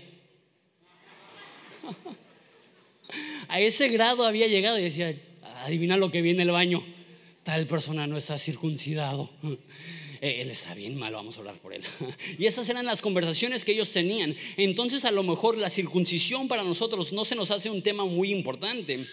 A 3.49 3.59
ese 3.59 3.89
grado 3.89 4.25
había 4.25 4.47
llegado 4.47 4.79
y 4.79 4.83
decía, 4.83 5.13
adivina 5.61 5.97
lo 5.97 6.11
que 6.11 6.21
viene 6.21 6.43
el 6.43 6.51
baño. 6.51 6.83
Tal 7.43 7.65
persona 7.67 8.07
no 8.07 8.17
está 8.17 8.37
circuncidado. 8.37 9.29
Eh, 10.23 10.43
él 10.43 10.51
está 10.51 10.75
bien 10.75 10.99
mal, 10.99 11.13
vamos 11.13 11.35
a 11.35 11.39
hablar 11.39 11.55
por 11.55 11.73
él. 11.73 11.81
Y 12.37 12.45
esas 12.45 12.69
eran 12.69 12.85
las 12.85 13.01
conversaciones 13.01 13.65
que 13.65 13.71
ellos 13.71 13.89
tenían. 13.89 14.35
Entonces 14.55 15.03
a 15.03 15.09
lo 15.09 15.23
mejor 15.23 15.57
la 15.57 15.67
circuncisión 15.67 16.47
para 16.47 16.61
nosotros 16.61 17.11
no 17.11 17.25
se 17.25 17.33
nos 17.33 17.49
hace 17.49 17.71
un 17.71 17.81
tema 17.81 18.05
muy 18.05 18.31
importante. 18.31 19.07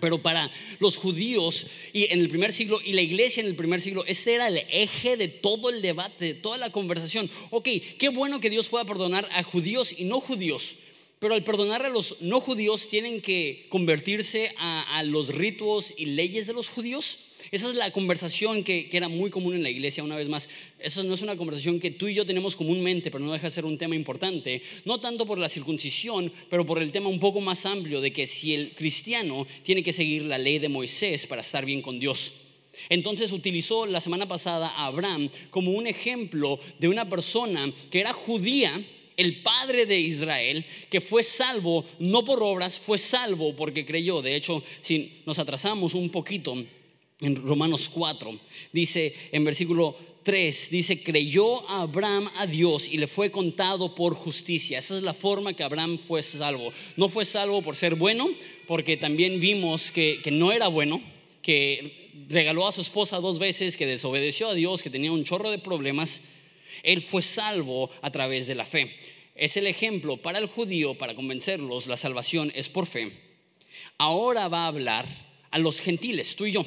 Pero 0.00 0.22
para 0.22 0.50
los 0.78 0.96
judíos 0.96 1.66
y 1.92 2.10
en 2.10 2.20
el 2.20 2.30
primer 2.30 2.54
siglo 2.54 2.80
y 2.82 2.94
la 2.94 3.02
iglesia 3.02 3.42
en 3.42 3.48
el 3.48 3.54
primer 3.54 3.82
siglo, 3.82 4.02
ese 4.06 4.34
era 4.34 4.48
el 4.48 4.58
eje 4.70 5.18
de 5.18 5.28
todo 5.28 5.68
el 5.68 5.82
debate, 5.82 6.24
de 6.24 6.34
toda 6.34 6.56
la 6.56 6.70
conversación. 6.70 7.30
Ok, 7.50 7.68
qué 7.98 8.08
bueno 8.08 8.40
que 8.40 8.48
Dios 8.50 8.70
pueda 8.70 8.86
perdonar 8.86 9.28
a 9.32 9.42
judíos 9.42 9.94
y 9.96 10.04
no 10.04 10.20
judíos, 10.20 10.76
pero 11.18 11.34
al 11.34 11.44
perdonar 11.44 11.84
a 11.84 11.88
los 11.88 12.20
no 12.20 12.40
judíos 12.40 12.88
tienen 12.88 13.20
que 13.20 13.66
convertirse 13.68 14.52
a, 14.58 15.02
los 15.04 15.28
ritos 15.28 15.94
y 15.96 16.06
leyes 16.06 16.46
de 16.46 16.52
los 16.52 16.68
judíos. 16.68 17.18
Esa 17.52 17.68
es 17.68 17.76
la 17.76 17.92
conversación 17.92 18.64
que, 18.64 18.90
era 18.92 19.08
muy 19.08 19.30
común 19.30 19.54
en 19.54 19.62
la 19.62 19.70
iglesia, 19.70 20.02
una 20.02 20.16
vez 20.16 20.28
más. 20.28 20.48
Esa 20.78 21.04
no 21.04 21.14
es 21.14 21.22
una 21.22 21.36
conversación 21.36 21.78
que 21.78 21.92
tú 21.92 22.08
y 22.08 22.14
yo 22.14 22.26
tenemos 22.26 22.56
comúnmente, 22.56 23.10
pero 23.10 23.24
no 23.24 23.32
deja 23.32 23.46
de 23.46 23.50
ser 23.50 23.64
un 23.64 23.78
tema 23.78 23.94
importante. 23.94 24.60
No 24.84 24.98
tanto 25.00 25.26
por 25.26 25.38
la 25.38 25.48
circuncisión, 25.48 26.32
pero 26.50 26.66
por 26.66 26.82
el 26.82 26.92
tema 26.92 27.08
un 27.08 27.20
poco 27.20 27.40
más 27.40 27.64
amplio 27.64 28.00
de 28.00 28.12
que 28.12 28.26
si 28.26 28.54
el 28.54 28.72
cristiano 28.74 29.46
tiene 29.62 29.82
que 29.82 29.92
seguir 29.92 30.26
la 30.26 30.38
ley 30.38 30.58
de 30.58 30.68
Moisés 30.68 31.26
para 31.26 31.40
estar 31.40 31.64
bien 31.64 31.82
con 31.82 32.00
Dios. 32.00 32.32
Entonces 32.88 33.32
utilizó 33.32 33.86
la 33.86 34.00
semana 34.00 34.26
pasada 34.28 34.68
a 34.68 34.86
Abraham 34.86 35.30
como 35.50 35.72
un 35.72 35.86
ejemplo 35.86 36.58
de 36.78 36.88
una 36.88 37.08
persona 37.08 37.72
que 37.90 38.00
era 38.00 38.12
judía, 38.12 38.84
el 39.16 39.42
padre 39.42 39.86
de 39.86 39.98
Israel, 39.98 40.64
que 40.90 41.00
fue 41.00 41.22
salvo 41.22 41.84
no 41.98 42.24
por 42.24 42.42
obras, 42.42 42.78
fue 42.78 42.98
salvo 42.98 43.54
porque 43.56 43.86
creyó. 43.86 44.22
De 44.22 44.36
hecho, 44.36 44.62
si 44.80 45.22
nos 45.24 45.38
atrasamos 45.38 45.94
un 45.94 46.10
poquito, 46.10 46.56
en 47.20 47.36
Romanos 47.36 47.90
4. 47.92 48.38
Dice 48.72 49.14
en 49.32 49.44
versículo 49.44 49.96
3, 50.22 50.70
dice, 50.70 51.02
creyó 51.02 51.68
Abraham 51.70 52.28
a 52.36 52.46
Dios 52.46 52.88
y 52.88 52.98
le 52.98 53.06
fue 53.06 53.30
contado 53.30 53.94
por 53.94 54.14
justicia. 54.14 54.78
Esa 54.78 54.96
es 54.96 55.02
la 55.02 55.14
forma 55.14 55.54
que 55.54 55.62
Abraham 55.62 55.98
fue 55.98 56.22
salvo. 56.22 56.72
No 56.96 57.08
fue 57.08 57.24
salvo 57.24 57.62
por 57.62 57.76
ser 57.76 57.94
bueno, 57.94 58.28
porque 58.66 58.96
también 58.96 59.40
vimos 59.40 59.90
que, 59.90 60.20
que 60.22 60.30
no 60.30 60.52
era 60.52 60.68
bueno, 60.68 61.00
que 61.42 62.10
regaló 62.28 62.66
a 62.66 62.72
su 62.72 62.80
esposa 62.80 63.20
dos 63.20 63.38
veces, 63.38 63.76
que 63.76 63.86
desobedeció 63.86 64.48
a 64.48 64.54
Dios, 64.54 64.82
que 64.82 64.90
tenía 64.90 65.12
un 65.12 65.24
chorro 65.24 65.50
de 65.50 65.58
problemas. 65.58 66.22
Él 66.82 67.02
fue 67.02 67.22
salvo 67.22 67.90
a 68.02 68.10
través 68.10 68.46
de 68.46 68.54
la 68.54 68.64
fe. 68.64 68.96
Es 69.34 69.56
el 69.56 69.66
ejemplo 69.66 70.16
para 70.16 70.38
el 70.38 70.46
judío, 70.46 70.94
para 70.94 71.14
convencerlos, 71.14 71.86
la 71.86 71.96
salvación 71.96 72.52
es 72.54 72.68
por 72.68 72.86
fe. 72.86 73.12
Ahora 73.98 74.48
va 74.48 74.64
a 74.64 74.68
hablar 74.68 75.06
a 75.50 75.58
los 75.58 75.80
gentiles, 75.80 76.36
tú 76.36 76.46
y 76.46 76.52
yo. 76.52 76.64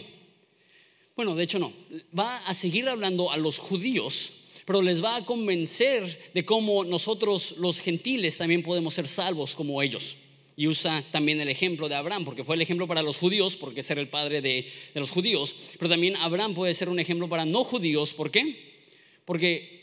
Bueno, 1.16 1.36
de 1.36 1.44
hecho 1.44 1.60
no. 1.60 1.74
Va 2.18 2.38
a 2.38 2.54
seguir 2.54 2.88
hablando 2.88 3.32
a 3.32 3.38
los 3.38 3.60
judíos, 3.60 4.46
pero 4.66 4.82
les 4.82 5.04
va 5.04 5.18
a 5.18 5.26
convencer 5.26 6.32
de 6.34 6.46
cómo 6.46 6.84
nosotros 6.84 7.56
los 7.58 7.82
gentiles 7.82 8.38
también 8.38 8.64
podemos 8.64 8.94
ser 8.94 9.08
salvos 9.08 9.56
como 9.56 9.82
ellos. 9.82 10.16
Y 10.56 10.68
usa 10.68 11.04
también 11.12 11.40
el 11.42 11.50
ejemplo 11.50 11.90
de 11.90 11.96
Abraham, 11.96 12.26
porque 12.26 12.44
fue 12.44 12.56
el 12.56 12.62
ejemplo 12.62 12.86
para 12.86 13.02
los 13.02 13.18
judíos, 13.18 13.56
porque 13.56 13.80
es 13.80 13.92
el 13.92 14.08
padre 14.10 14.42
de, 14.42 14.66
los 14.94 15.10
judíos, 15.10 15.56
pero 15.78 15.90
también 15.90 16.16
Abraham 16.18 16.54
puede 16.54 16.74
ser 16.74 16.90
un 16.90 17.00
ejemplo 17.00 17.30
para 17.30 17.46
no 17.46 17.64
judíos. 17.64 18.14
¿Por 18.14 18.30
qué? 18.30 18.78
Porque 19.26 19.79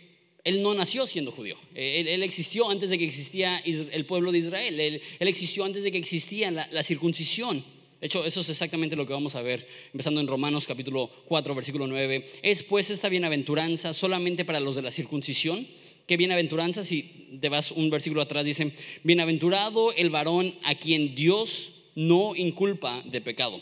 él 0.46 0.62
no 0.62 0.74
nació 0.74 1.06
siendo 1.06 1.32
judío. 1.32 1.56
Él, 1.74 2.22
existió 2.22 2.70
antes 2.70 2.88
de 2.88 2.98
que 2.98 3.04
existía 3.04 3.58
el 3.58 4.06
pueblo 4.06 4.30
de 4.30 4.38
Israel. 4.38 4.78
Él, 4.78 5.02
existió 5.18 5.64
antes 5.64 5.82
de 5.82 5.90
que 5.90 5.98
existía 5.98 6.52
la 6.52 6.82
circuncisión. 6.84 7.64
De 8.00 8.06
hecho, 8.06 8.24
eso 8.24 8.42
es 8.42 8.48
exactamente 8.50 8.94
lo 8.94 9.04
que 9.06 9.12
vamos 9.12 9.34
a 9.34 9.42
ver, 9.42 9.66
empezando 9.92 10.20
en 10.20 10.28
Romanos 10.28 10.64
capítulo 10.64 11.10
4, 11.26 11.52
versículo 11.52 11.88
9. 11.88 12.24
Es 12.42 12.62
pues 12.62 12.90
esta 12.90 13.08
bienaventuranza 13.08 13.92
solamente 13.92 14.44
para 14.44 14.60
los 14.60 14.76
de 14.76 14.82
la 14.82 14.92
circuncisión. 14.92 15.66
¿Qué 16.06 16.16
bienaventuranza? 16.16 16.84
Si 16.84 17.02
te 17.40 17.48
vas 17.48 17.72
un 17.72 17.90
versículo 17.90 18.22
atrás, 18.22 18.44
dice, 18.44 18.70
bienaventurado 19.02 19.92
el 19.94 20.10
varón 20.10 20.54
a 20.62 20.76
quien 20.76 21.16
Dios 21.16 21.72
no 21.96 22.36
inculpa 22.36 23.02
de 23.06 23.20
pecado. 23.20 23.60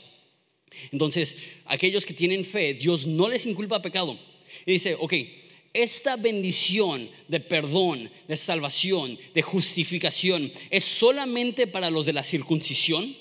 Entonces, 0.92 1.56
aquellos 1.64 2.04
que 2.04 2.12
tienen 2.12 2.44
fe, 2.44 2.74
Dios 2.74 3.06
no 3.06 3.28
les 3.28 3.46
inculpa 3.46 3.80
pecado. 3.80 4.18
Y 4.66 4.72
dice, 4.72 4.96
ok, 4.98 5.14
esta 5.74 6.16
bendición 6.16 7.10
de 7.28 7.40
perdón, 7.40 8.10
de 8.28 8.36
salvación, 8.36 9.18
de 9.34 9.42
justificación, 9.42 10.50
¿es 10.70 10.84
solamente 10.84 11.66
para 11.66 11.90
los 11.90 12.06
de 12.06 12.12
la 12.12 12.22
circuncisión? 12.22 13.14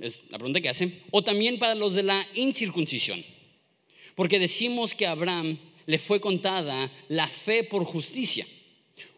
Es 0.00 0.20
la 0.30 0.38
pregunta 0.38 0.60
que 0.60 0.68
hacen. 0.68 1.00
O 1.12 1.22
también 1.22 1.58
para 1.58 1.74
los 1.76 1.94
de 1.94 2.02
la 2.02 2.26
incircuncisión. 2.34 3.24
Porque 4.14 4.38
decimos 4.38 4.94
que 4.94 5.06
a 5.06 5.12
Abraham 5.12 5.58
le 5.86 5.98
fue 5.98 6.20
contada 6.20 6.90
la 7.08 7.28
fe 7.28 7.64
por 7.64 7.84
justicia. 7.84 8.46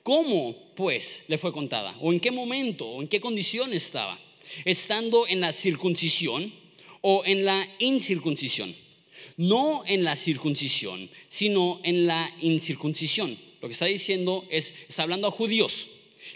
¿Cómo, 0.02 0.74
pues, 0.76 1.24
le 1.28 1.38
fue 1.38 1.52
contada? 1.52 1.96
¿O 2.00 2.12
en 2.12 2.20
qué 2.20 2.30
momento? 2.30 2.86
¿O 2.86 3.02
en 3.02 3.08
qué 3.08 3.20
condición 3.20 3.72
estaba? 3.72 4.18
¿Estando 4.66 5.26
en 5.26 5.40
la 5.40 5.52
circuncisión 5.52 6.52
o 7.00 7.22
en 7.24 7.44
la 7.44 7.66
incircuncisión? 7.78 8.74
No 9.36 9.82
en 9.86 10.04
la 10.04 10.16
circuncisión, 10.16 11.10
sino 11.28 11.80
en 11.82 12.06
la 12.06 12.30
incircuncisión. 12.40 13.36
Lo 13.60 13.68
que 13.68 13.72
está 13.72 13.86
diciendo 13.86 14.46
es, 14.50 14.74
está 14.88 15.02
hablando 15.02 15.26
a 15.28 15.30
judíos. 15.30 15.88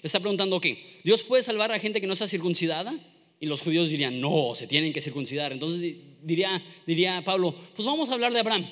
Le 0.03 0.07
está 0.07 0.21
preguntando, 0.21 0.61
¿qué? 0.61 0.83
¿Dios 1.05 1.23
puede 1.23 1.43
salvar 1.43 1.73
a 1.73 1.79
gente 1.79 2.01
que 2.01 2.07
no 2.07 2.13
está 2.13 2.27
circuncidada? 2.27 2.99
Y 3.41 3.47
los 3.47 3.61
judíos 3.61 3.91
dirían, 3.91 4.21
no, 4.21 4.55
se 4.55 4.67
tienen 4.67 4.93
que 4.93 5.01
circuncidar. 5.01 5.53
Entonces 5.53 5.95
diría, 6.23 6.63
diría 6.87 7.23
Pablo, 7.25 7.55
pues 7.77 7.87
vamos 7.87 8.09
a 8.09 8.15
hablar 8.15 8.33
de 8.33 8.41
Abraham. 8.41 8.69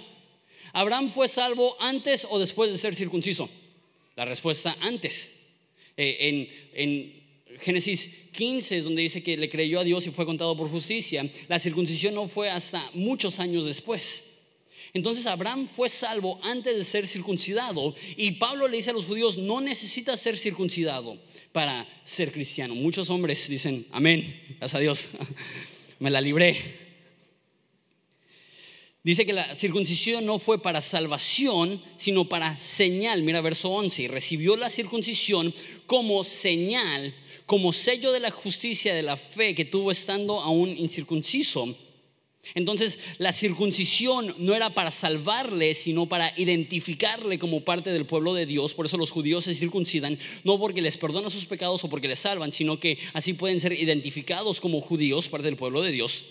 ¿Abraham 0.73 1.09
fue 1.11 1.29
salvo 1.29 1.77
antes 1.81 2.27
o 2.29 2.39
después 2.39 2.71
de 2.73 2.79
ser 2.79 2.95
circunciso? 2.95 3.49
La 4.17 4.25
respuesta 4.25 4.77
antes. 4.81 5.33
Eh, 5.97 6.51
en 6.75 7.26
Génesis 7.61 8.29
15 8.33 8.79
es 8.79 8.85
donde 8.85 9.03
dice 9.03 9.23
que 9.23 9.37
le 9.37 9.49
creyó 9.49 9.81
a 9.81 9.85
Dios 9.85 10.07
y 10.07 10.11
fue 10.11 10.27
contado 10.27 10.57
por 10.57 10.71
justicia. 10.71 11.29
La 11.49 11.59
circuncisión 11.59 12.15
no 12.15 12.29
fue 12.29 12.51
hasta 12.51 12.91
muchos 12.95 13.39
años 13.39 13.65
después. 13.65 14.33
Entonces 14.93 15.27
Abraham 15.27 15.69
fue 15.69 15.89
salvo 15.89 16.41
antes 16.43 16.77
de 16.77 16.85
ser 16.85 17.07
circuncidado 17.07 17.95
y 18.17 18.33
Pablo 18.33 18.67
le 18.67 18.79
dice 18.79 18.91
a 18.91 18.95
los 18.95 19.05
judíos, 19.05 19.37
no 19.37 19.61
necesita 19.61 20.17
ser 20.17 20.39
circuncidado 20.39 21.19
para 21.53 21.87
ser 22.05 22.33
cristiano. 22.33 22.75
Muchos 22.75 23.11
hombres 23.11 23.49
dicen, 23.49 23.87
amén, 23.91 24.41
gracias 24.59 24.75
a 24.75 24.79
Dios, 24.79 25.09
me 25.99 26.11
la 26.11 26.21
libré. 26.21 26.87
Dice 29.07 29.25
que 29.25 29.33
la 29.33 29.55
circuncisión 29.55 30.27
no 30.27 30.41
fue 30.41 30.61
para 30.61 30.81
salvación, 30.81 31.81
sino 31.97 32.25
para 32.25 32.59
señal. 32.59 33.23
Mira 33.23 33.41
verso 33.41 33.71
11, 33.71 34.03
y 34.03 34.09
recibió 34.09 34.57
la 34.57 34.69
circuncisión 34.69 35.55
como 35.87 36.25
señal, 36.25 37.15
como 37.47 37.73
sello 37.73 38.13
de 38.13 38.21
la 38.21 38.31
justicia 38.31 38.95
de 38.95 39.03
la 39.03 39.17
fe 39.17 39.55
que 39.55 39.65
tuvo 39.65 39.91
estando 39.91 40.41
aún 40.41 40.69
incircunciso 40.77 41.77
entonces 42.55 42.99
la 43.19 43.33
circuncisión 43.33 44.35
no 44.39 44.55
era 44.55 44.73
para 44.73 44.91
salvarle, 44.91 45.75
sino 45.75 46.07
para 46.07 46.33
identificarle 46.37 47.39
como 47.39 47.63
parte 47.63 47.93
del 47.93 48.07
pueblo 48.07 48.35
de 48.35 48.47
Dios. 48.47 48.75
Por 48.75 48.87
eso 48.87 48.97
los 48.97 49.11
judíos 49.11 49.45
se 49.45 49.55
circuncidan, 49.55 50.19
no 50.45 50.59
porque 50.59 50.81
les 50.81 50.97
perdonan 50.97 51.31
sus 51.31 51.47
pecados 51.47 51.83
o 51.85 51.91
porque 51.91 52.09
les 52.09 52.21
salvan, 52.21 52.53
sino 52.53 52.79
que 52.79 52.99
así 53.13 53.33
pueden 53.33 53.61
ser 53.61 53.73
identificados 53.73 54.61
como 54.61 54.81
judíos, 54.81 55.29
parte 55.29 55.47
del 55.47 55.57
pueblo 55.57 55.83
de 55.83 55.93
Dios. 55.93 56.25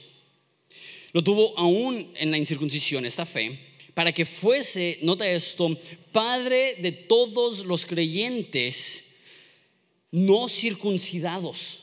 Lo 1.11 1.23
tuvo 1.23 1.57
aún 1.57 2.11
en 2.15 2.31
la 2.31 2.37
incircuncisión, 2.37 3.05
esta 3.05 3.25
fe, 3.25 3.59
para 3.93 4.11
que 4.11 4.25
fuese, 4.25 4.99
nota 5.01 5.29
esto, 5.29 5.77
padre 6.11 6.75
de 6.81 6.91
todos 6.91 7.65
los 7.65 7.85
creyentes 7.85 9.04
no 10.15 10.47
circuncidados, 10.47 11.79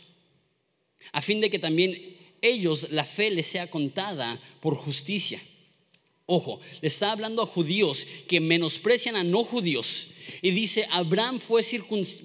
a 1.13 1.21
fin 1.21 1.43
de 1.43 1.51
que 1.51 1.59
también 1.59 2.17
ellos 2.41 2.91
la 2.91 3.05
fe 3.05 3.31
les 3.31 3.47
sea 3.47 3.71
contada 3.71 4.41
por 4.63 4.75
justicia. 4.75 5.39
Ojo, 6.25 6.59
le 6.81 6.89
está 6.89 7.13
hablando 7.13 7.43
a 7.43 7.47
judíos 7.47 8.07
que 8.27 8.41
menosprecian 8.41 9.17
a 9.17 9.23
no 9.23 9.45
judíos. 9.45 10.13
Y 10.41 10.51
dice, 10.53 10.87
Abraham 10.91 11.41
fue, 11.41 11.63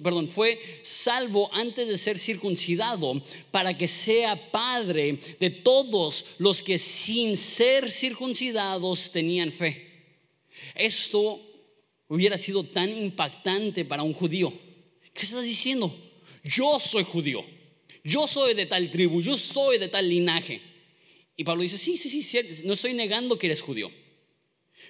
perdón, 0.02 0.28
fue 0.28 0.58
salvo 0.80 1.50
antes 1.52 1.86
de 1.86 1.98
ser 1.98 2.18
circuncidado 2.18 3.20
para 3.50 3.76
que 3.76 3.86
sea 3.86 4.50
padre 4.50 5.18
de 5.38 5.50
todos 5.50 6.24
los 6.38 6.62
que 6.62 6.78
sin 6.78 7.36
ser 7.36 7.92
circuncidados 7.92 9.12
tenían 9.12 9.52
fe. 9.52 9.86
Esto 10.74 11.38
hubiera 12.08 12.38
sido 12.38 12.64
tan 12.64 12.96
impactante 12.96 13.84
para 13.84 14.04
un 14.04 14.14
judío. 14.14 14.67
¿Qué 15.18 15.24
estás 15.26 15.42
diciendo? 15.42 15.92
Yo 16.44 16.78
soy 16.78 17.02
judío 17.02 17.44
yo 18.08 18.26
soy 18.26 18.54
de 18.54 18.66
tal 18.66 18.90
tribu, 18.90 19.20
yo 19.20 19.36
soy 19.36 19.78
de 19.78 19.88
tal 19.88 20.08
linaje. 20.08 20.60
Y 21.36 21.44
Pablo 21.44 21.62
dice, 21.62 21.78
sí, 21.78 21.96
sí, 21.96 22.22
sí, 22.22 22.38
no 22.64 22.72
estoy 22.72 22.94
negando 22.94 23.38
que 23.38 23.46
eres 23.46 23.60
judío. 23.62 23.90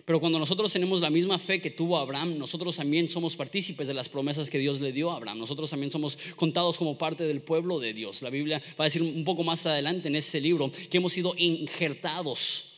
Pero 0.04 0.20
cuando 0.20 0.38
nosotros 0.38 0.72
tenemos 0.72 1.00
la 1.00 1.10
misma 1.10 1.38
fe 1.38 1.60
que 1.60 1.70
tuvo 1.70 1.98
Abraham, 1.98 2.38
nosotros 2.38 2.76
también 2.76 3.10
somos 3.10 3.36
partícipes 3.36 3.88
de 3.88 3.94
las 3.94 4.08
promesas 4.08 4.48
que 4.48 4.58
Dios 4.58 4.80
le 4.80 4.92
dio 4.92 5.10
a 5.10 5.16
Abraham. 5.16 5.38
Nosotros 5.38 5.68
también 5.68 5.90
somos 5.90 6.16
contados 6.36 6.78
como 6.78 6.96
parte 6.96 7.24
del 7.24 7.42
pueblo 7.42 7.80
de 7.80 7.92
Dios. 7.92 8.22
La 8.22 8.30
Biblia 8.30 8.62
va 8.78 8.84
a 8.84 8.88
decir 8.88 9.02
un 9.02 9.24
poco 9.24 9.42
más 9.42 9.66
adelante 9.66 10.08
en 10.08 10.16
este 10.16 10.40
libro 10.40 10.70
que 10.70 10.96
hemos 10.96 11.12
sido 11.12 11.34
injertados 11.36 12.76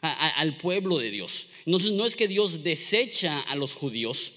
al 0.00 0.56
pueblo 0.56 0.98
de 0.98 1.10
Dios. 1.10 1.48
Entonces 1.66 1.90
no 1.90 2.06
es 2.06 2.16
que 2.16 2.28
Dios 2.28 2.62
desecha 2.62 3.40
a 3.40 3.56
los 3.56 3.74
judíos, 3.74 4.32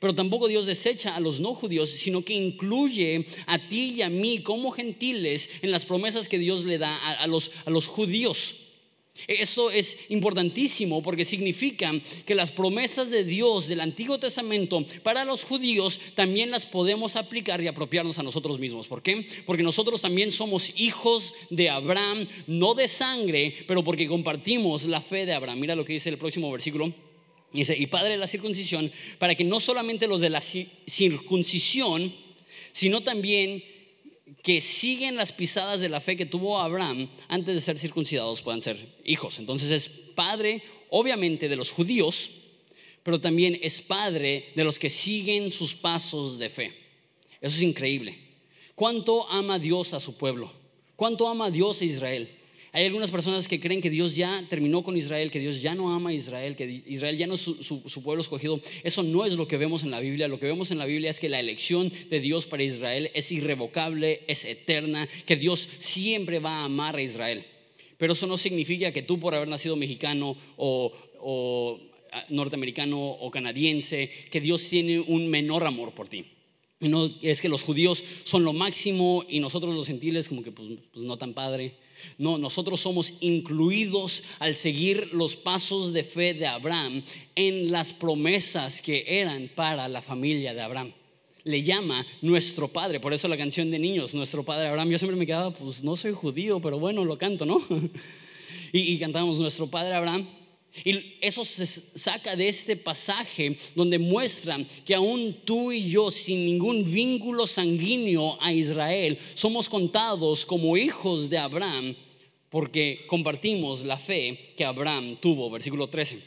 pero 0.00 0.14
tampoco 0.14 0.48
Dios 0.48 0.66
desecha 0.66 1.14
a 1.14 1.20
los 1.20 1.38
no 1.38 1.54
judíos, 1.54 1.90
sino 1.90 2.24
que 2.24 2.34
incluye 2.34 3.26
a 3.46 3.68
ti 3.68 3.94
y 3.96 4.02
a 4.02 4.08
mí 4.08 4.42
como 4.42 4.70
gentiles 4.70 5.50
en 5.62 5.70
las 5.70 5.84
promesas 5.84 6.28
que 6.28 6.38
Dios 6.38 6.64
le 6.64 6.78
da 6.78 6.96
a, 6.96 7.26
los, 7.26 7.52
a 7.66 7.70
los 7.70 7.86
judíos. 7.86 8.56
Esto 9.26 9.70
es 9.70 9.98
importantísimo 10.08 11.02
porque 11.02 11.24
significa 11.24 11.92
que 12.24 12.34
las 12.34 12.50
promesas 12.50 13.10
de 13.10 13.24
Dios 13.24 13.68
del 13.68 13.80
Antiguo 13.80 14.18
Testamento 14.18 14.82
para 15.02 15.24
los 15.24 15.44
judíos 15.44 16.00
también 16.14 16.50
las 16.50 16.64
podemos 16.64 17.16
aplicar 17.16 17.60
y 17.60 17.68
apropiarnos 17.68 18.18
a 18.18 18.22
nosotros 18.22 18.58
mismos. 18.58 18.88
¿Por 18.88 19.02
qué? 19.02 19.26
Porque 19.44 19.62
nosotros 19.62 20.00
también 20.00 20.32
somos 20.32 20.80
hijos 20.80 21.34
de 21.50 21.68
Abraham, 21.68 22.26
no 22.46 22.74
de 22.74 22.88
sangre, 22.88 23.54
pero 23.66 23.84
porque 23.84 24.08
compartimos 24.08 24.84
la 24.84 25.00
fe 25.02 25.26
de 25.26 25.34
Abraham. 25.34 25.60
Mira 25.60 25.74
lo 25.74 25.84
que 25.84 25.92
dice 25.92 26.08
el 26.08 26.18
próximo 26.18 26.50
versículo. 26.50 27.09
Dice, 27.52 27.76
y 27.76 27.86
padre 27.86 28.10
de 28.10 28.18
la 28.18 28.26
circuncisión, 28.26 28.92
para 29.18 29.34
que 29.34 29.44
no 29.44 29.58
solamente 29.58 30.06
los 30.06 30.20
de 30.20 30.30
la 30.30 30.40
circuncisión, 30.40 32.14
sino 32.72 33.02
también 33.02 33.64
que 34.42 34.60
siguen 34.60 35.16
las 35.16 35.32
pisadas 35.32 35.80
de 35.80 35.88
la 35.88 36.00
fe 36.00 36.16
que 36.16 36.26
tuvo 36.26 36.58
Abraham 36.58 37.10
antes 37.28 37.54
de 37.54 37.60
ser 37.60 37.78
circuncidados 37.78 38.42
puedan 38.42 38.62
ser 38.62 38.78
hijos. 39.04 39.38
Entonces 39.38 39.70
es 39.70 39.88
padre, 39.88 40.62
obviamente, 40.90 41.48
de 41.48 41.56
los 41.56 41.70
judíos, 41.70 42.30
pero 43.02 43.20
también 43.20 43.58
es 43.62 43.82
padre 43.82 44.52
de 44.54 44.64
los 44.64 44.78
que 44.78 44.90
siguen 44.90 45.52
sus 45.52 45.74
pasos 45.74 46.38
de 46.38 46.48
fe. 46.48 46.72
Eso 47.40 47.56
es 47.56 47.62
increíble. 47.62 48.16
¿Cuánto 48.74 49.28
ama 49.28 49.58
Dios 49.58 49.92
a 49.92 50.00
su 50.00 50.16
pueblo? 50.16 50.52
¿Cuánto 50.96 51.28
ama 51.28 51.50
Dios 51.50 51.80
a 51.80 51.84
Israel? 51.84 52.30
Hay 52.72 52.84
algunas 52.86 53.10
personas 53.10 53.48
que 53.48 53.58
creen 53.58 53.80
que 53.80 53.90
Dios 53.90 54.14
ya 54.14 54.44
terminó 54.48 54.84
con 54.84 54.96
Israel, 54.96 55.30
que 55.32 55.40
Dios 55.40 55.60
ya 55.60 55.74
no 55.74 55.92
ama 55.92 56.10
a 56.10 56.12
Israel, 56.12 56.54
que 56.54 56.82
Israel 56.86 57.16
ya 57.16 57.26
no 57.26 57.34
es 57.34 57.40
su, 57.40 58.02
pueblo 58.04 58.20
escogido. 58.20 58.60
Eso 58.84 59.02
no 59.02 59.26
es 59.26 59.34
lo 59.34 59.48
que 59.48 59.56
vemos 59.56 59.82
en 59.82 59.90
la 59.90 59.98
Biblia. 59.98 60.28
Lo 60.28 60.38
que 60.38 60.46
vemos 60.46 60.70
en 60.70 60.78
la 60.78 60.86
Biblia 60.86 61.10
es 61.10 61.18
que 61.18 61.28
la 61.28 61.40
elección 61.40 61.92
de 62.10 62.20
Dios 62.20 62.46
para 62.46 62.62
Israel 62.62 63.10
es 63.12 63.32
irrevocable, 63.32 64.22
es 64.28 64.44
eterna, 64.44 65.08
que 65.26 65.34
Dios 65.34 65.68
siempre 65.78 66.38
va 66.38 66.58
a 66.58 66.64
amar 66.66 66.94
a 66.94 67.02
Israel. 67.02 67.44
Pero 67.98 68.12
eso 68.12 68.28
no 68.28 68.36
significa 68.36 68.92
que 68.92 69.02
tú 69.02 69.18
por 69.18 69.34
haber 69.34 69.48
nacido 69.48 69.74
mexicano 69.74 70.36
o 70.56 71.80
ah, 72.12 72.24
norteamericano 72.28 73.00
o 73.00 73.30
canadiense, 73.32 74.10
que 74.30 74.40
Dios 74.40 74.68
tiene 74.68 75.00
un 75.00 75.28
menor 75.28 75.66
amor 75.66 75.92
por 75.92 76.08
ti. 76.08 76.24
No, 76.80 77.10
es 77.20 77.42
que 77.42 77.50
los 77.50 77.62
judíos 77.62 78.02
son 78.24 78.42
lo 78.42 78.54
máximo 78.54 79.22
y 79.28 79.38
nosotros 79.38 79.74
los 79.74 79.86
gentiles 79.86 80.30
como 80.30 80.42
que 80.42 80.50
pues, 80.50 80.78
pues, 80.92 81.04
no 81.04 81.18
tan 81.18 81.34
padre. 81.34 81.74
No, 82.16 82.38
nosotros 82.38 82.80
somos 82.80 83.12
incluidos 83.20 84.22
al 84.38 84.54
seguir 84.54 85.10
los 85.12 85.36
pasos 85.36 85.92
de 85.92 86.02
fe 86.04 86.32
de 86.32 86.46
Abraham 86.46 87.02
en 87.34 87.70
las 87.70 87.92
promesas 87.92 88.80
que 88.80 89.04
eran 89.06 89.50
para 89.54 89.88
la 89.88 90.00
familia 90.00 90.54
de 90.54 90.62
Abraham. 90.62 90.94
Le 91.44 91.62
llama 91.62 92.06
nuestro 92.22 92.68
padre, 92.68 92.98
por 92.98 93.12
eso 93.12 93.28
la 93.28 93.36
canción 93.36 93.70
de 93.70 93.78
niños, 93.78 94.14
nuestro 94.14 94.42
padre 94.42 94.68
Abraham. 94.68 94.88
Yo 94.88 94.98
siempre 94.98 95.18
me 95.18 95.26
quedaba, 95.26 95.50
pues 95.52 95.84
no 95.84 95.96
soy 95.96 96.12
judío, 96.12 96.60
pero 96.60 96.78
bueno, 96.78 97.04
lo 97.04 97.18
canto, 97.18 97.44
¿no? 97.44 97.60
y, 98.72 98.78
y 98.78 98.98
cantamos 98.98 99.38
nuestro 99.38 99.66
padre 99.66 99.92
Abraham 99.92 100.26
y 100.84 101.14
eso 101.20 101.44
se 101.44 101.66
saca 101.66 102.36
de 102.36 102.48
este 102.48 102.76
pasaje 102.76 103.56
donde 103.74 103.98
muestra 103.98 104.58
que 104.84 104.94
aún 104.94 105.36
tú 105.44 105.72
y 105.72 105.88
yo, 105.88 106.10
sin 106.10 106.44
ningún 106.46 106.90
vínculo 106.90 107.46
sanguíneo 107.46 108.38
a 108.40 108.52
Israel, 108.52 109.18
somos 109.34 109.68
contados 109.68 110.46
como 110.46 110.76
hijos 110.76 111.28
de 111.28 111.38
Abraham 111.38 111.96
porque 112.50 113.04
compartimos 113.06 113.84
la 113.84 113.96
fe 113.96 114.52
que 114.56 114.64
Abraham 114.64 115.16
tuvo. 115.20 115.48
Versículo 115.50 115.86
13. 115.86 116.18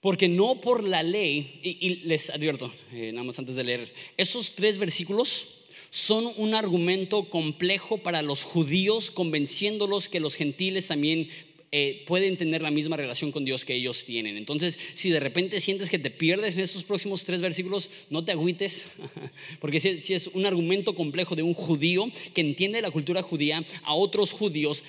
Porque 0.00 0.28
no 0.28 0.60
por 0.60 0.82
la 0.82 1.04
ley, 1.04 1.60
y, 1.62 1.96
les 2.06 2.28
advierto, 2.28 2.72
eh, 2.92 3.12
nada 3.12 3.24
más 3.24 3.38
antes 3.38 3.54
de 3.54 3.62
leer, 3.62 3.94
esos 4.16 4.56
tres 4.56 4.76
versículos 4.78 5.60
son 5.90 6.32
un 6.38 6.54
argumento 6.54 7.30
complejo 7.30 7.98
para 7.98 8.20
los 8.22 8.42
judíos, 8.42 9.12
convenciéndolos 9.12 10.08
que 10.08 10.18
los 10.18 10.34
gentiles 10.34 10.88
también 10.88 11.28
eh, 11.74 12.04
pueden 12.06 12.36
tener 12.36 12.60
la 12.60 12.70
misma 12.70 12.98
relación 12.98 13.32
con 13.32 13.46
Dios 13.46 13.64
que 13.64 13.74
ellos 13.74 14.04
tienen. 14.04 14.36
Entonces, 14.36 14.78
si 14.92 15.08
de 15.08 15.20
repente 15.20 15.58
sientes 15.58 15.88
que 15.88 15.98
te 15.98 16.10
pierdes 16.10 16.58
en 16.58 16.64
estos 16.64 16.84
próximos 16.84 17.24
tres 17.24 17.40
versículos, 17.40 17.88
no 18.10 18.22
te 18.22 18.32
agüites, 18.32 18.88
porque 19.58 19.80
si, 19.80 20.12
es 20.12 20.26
un 20.28 20.44
argumento 20.44 20.94
complejo 20.94 21.34
de 21.34 21.42
un 21.42 21.54
judío 21.54 22.10
que 22.34 22.42
entiende 22.42 22.82
la 22.82 22.90
cultura 22.90 23.22
judía 23.22 23.64
a 23.84 23.94
otros 23.94 24.32
judíos, 24.32 24.84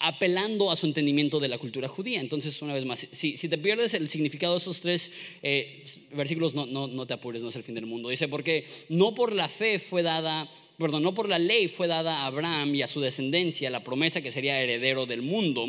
apelando 0.00 0.72
a 0.72 0.76
su 0.76 0.86
entendimiento 0.86 1.38
de 1.38 1.46
la 1.46 1.58
cultura 1.58 1.86
judía. 1.86 2.20
Entonces, 2.20 2.60
una 2.62 2.74
vez 2.74 2.84
más, 2.84 3.06
si, 3.12 3.36
te 3.36 3.56
pierdes 3.56 3.94
el 3.94 4.08
significado 4.08 4.54
de 4.54 4.58
esos 4.58 4.80
tres 4.80 5.12
eh, 5.44 5.84
versículos, 6.16 6.52
no, 6.52 6.66
no, 6.66 6.88
no 6.88 7.06
te 7.06 7.14
apures, 7.14 7.44
no 7.44 7.50
es 7.50 7.56
el 7.56 7.62
fin 7.62 7.76
del 7.76 7.86
mundo. 7.86 8.08
Dice, 8.08 8.26
porque 8.26 8.66
no 8.88 9.14
por 9.14 9.32
la 9.32 9.48
fe 9.48 9.78
fue 9.78 10.02
dada 10.02 10.50
perdón, 10.78 11.02
no 11.02 11.14
por 11.14 11.28
la 11.28 11.38
ley 11.38 11.66
fue 11.68 11.88
dada 11.88 12.18
a 12.18 12.26
Abraham 12.26 12.74
y 12.74 12.82
a 12.82 12.86
su 12.86 13.00
descendencia 13.00 13.68
la 13.68 13.82
promesa 13.82 14.22
que 14.22 14.30
sería 14.30 14.60
heredero 14.60 15.06
del 15.06 15.22
mundo, 15.22 15.66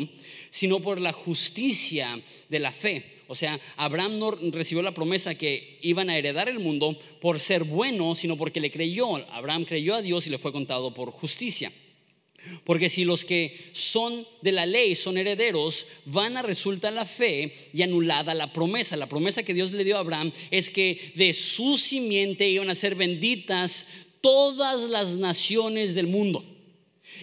sino 0.50 0.80
por 0.80 1.00
la 1.00 1.12
justicia 1.12 2.20
de 2.48 2.58
la 2.60 2.70
fe. 2.70 3.04
O 3.26 3.34
sea, 3.34 3.60
Abraham 3.76 4.18
no 4.18 4.30
recibió 4.30 4.82
la 4.82 4.94
promesa 4.94 5.34
que 5.34 5.78
iban 5.82 6.10
a 6.10 6.16
heredar 6.16 6.48
el 6.48 6.60
mundo 6.60 6.98
por 7.20 7.38
ser 7.38 7.64
bueno, 7.64 8.14
sino 8.14 8.36
porque 8.36 8.60
le 8.60 8.70
creyó. 8.70 9.16
Abraham 9.32 9.64
creyó 9.64 9.94
a 9.94 10.02
Dios 10.02 10.26
y 10.26 10.30
le 10.30 10.38
fue 10.38 10.52
contado 10.52 10.94
por 10.94 11.10
justicia. 11.10 11.72
Porque 12.64 12.88
si 12.88 13.04
los 13.04 13.24
que 13.24 13.56
son 13.72 14.26
de 14.42 14.52
la 14.52 14.64
ley 14.64 14.94
son 14.94 15.18
herederos, 15.18 15.86
van 16.06 16.36
a 16.36 16.42
resultar 16.42 16.92
la 16.92 17.04
fe 17.04 17.52
y 17.72 17.82
anulada 17.82 18.34
la 18.34 18.52
promesa. 18.52 18.96
La 18.96 19.08
promesa 19.08 19.42
que 19.42 19.54
Dios 19.54 19.72
le 19.72 19.84
dio 19.84 19.96
a 19.96 20.00
Abraham 20.00 20.32
es 20.50 20.70
que 20.70 21.12
de 21.16 21.32
su 21.32 21.76
simiente 21.76 22.48
iban 22.48 22.70
a 22.70 22.74
ser 22.74 22.94
benditas 22.94 23.86
todas 24.20 24.82
las 24.82 25.16
naciones 25.16 25.94
del 25.94 26.06
mundo. 26.06 26.44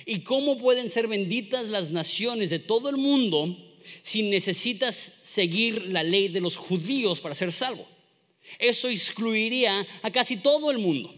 ¿Y 0.05 0.21
cómo 0.21 0.57
pueden 0.57 0.89
ser 0.89 1.07
benditas 1.07 1.69
las 1.69 1.89
naciones 1.91 2.49
de 2.49 2.59
todo 2.59 2.89
el 2.89 2.97
mundo 2.97 3.57
si 4.01 4.23
necesitas 4.23 5.13
seguir 5.21 5.87
la 5.87 6.03
ley 6.03 6.27
de 6.27 6.41
los 6.41 6.57
judíos 6.57 7.19
para 7.19 7.35
ser 7.35 7.51
salvo? 7.51 7.85
Eso 8.59 8.89
excluiría 8.89 9.85
a 10.01 10.11
casi 10.11 10.37
todo 10.37 10.71
el 10.71 10.77
mundo. 10.77 11.13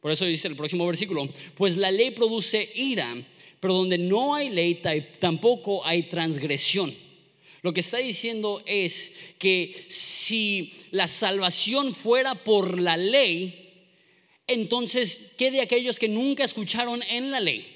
Por 0.00 0.10
eso 0.10 0.24
dice 0.24 0.48
el 0.48 0.56
próximo 0.56 0.86
versículo, 0.86 1.28
pues 1.56 1.76
la 1.76 1.90
ley 1.90 2.10
produce 2.10 2.70
ira, 2.74 3.14
pero 3.58 3.74
donde 3.74 3.98
no 3.98 4.34
hay 4.34 4.48
ley 4.48 4.80
tampoco 5.18 5.84
hay 5.84 6.04
transgresión. 6.04 6.94
Lo 7.62 7.74
que 7.74 7.80
está 7.80 7.98
diciendo 7.98 8.62
es 8.64 9.12
que 9.38 9.84
si 9.88 10.72
la 10.90 11.06
salvación 11.06 11.94
fuera 11.94 12.34
por 12.34 12.80
la 12.80 12.96
ley, 12.96 13.59
entonces, 14.52 15.32
¿qué 15.36 15.50
de 15.50 15.60
aquellos 15.60 15.98
que 15.98 16.08
nunca 16.08 16.44
escucharon 16.44 17.02
en 17.08 17.30
la 17.30 17.40
ley? 17.40 17.66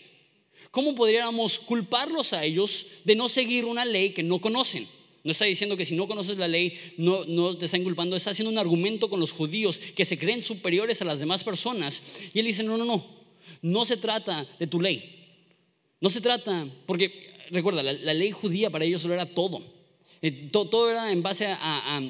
¿Cómo 0.71 0.95
podríamos 0.95 1.59
culparlos 1.61 2.33
a 2.33 2.45
ellos 2.45 2.87
de 3.05 3.15
no 3.15 3.29
seguir 3.29 3.65
una 3.65 3.85
ley 3.85 4.11
que 4.11 4.23
no 4.23 4.41
conocen? 4.41 4.89
No 5.23 5.31
está 5.31 5.45
diciendo 5.45 5.77
que 5.77 5.85
si 5.85 5.95
no 5.95 6.07
conoces 6.07 6.37
la 6.37 6.49
ley 6.49 6.79
no, 6.97 7.25
no 7.27 7.57
te 7.57 7.65
está 7.65 7.79
inculpando, 7.79 8.17
está 8.17 8.31
haciendo 8.31 8.51
un 8.51 8.59
argumento 8.59 9.09
con 9.09 9.21
los 9.21 9.33
judíos 9.33 9.79
que 9.79 10.05
se 10.05 10.19
creen 10.19 10.43
superiores 10.43 11.01
a 11.01 11.05
las 11.05 11.21
demás 11.21 11.45
personas. 11.45 12.03
Y 12.35 12.41
él 12.41 12.47
dice, 12.47 12.63
no, 12.63 12.77
no, 12.77 12.85
no, 12.85 13.07
no 13.63 13.85
se 13.85 13.97
trata 13.97 14.47
de 14.59 14.67
tu 14.67 14.81
ley. 14.81 15.23
No 16.01 16.11
se 16.11 16.21
trata, 16.21 16.67
porque 16.87 17.33
recuerda, 17.51 17.83
la, 17.83 18.13
ley 18.13 18.33
judía 18.33 18.69
para 18.69 18.85
ellos 18.85 19.01
solo 19.01 19.15
era 19.15 19.27
todo. 19.27 19.63
Eh, 20.21 20.51
todo, 20.51 20.91
era 20.91 21.11
en 21.13 21.23
base 21.23 21.47
a 21.47 22.01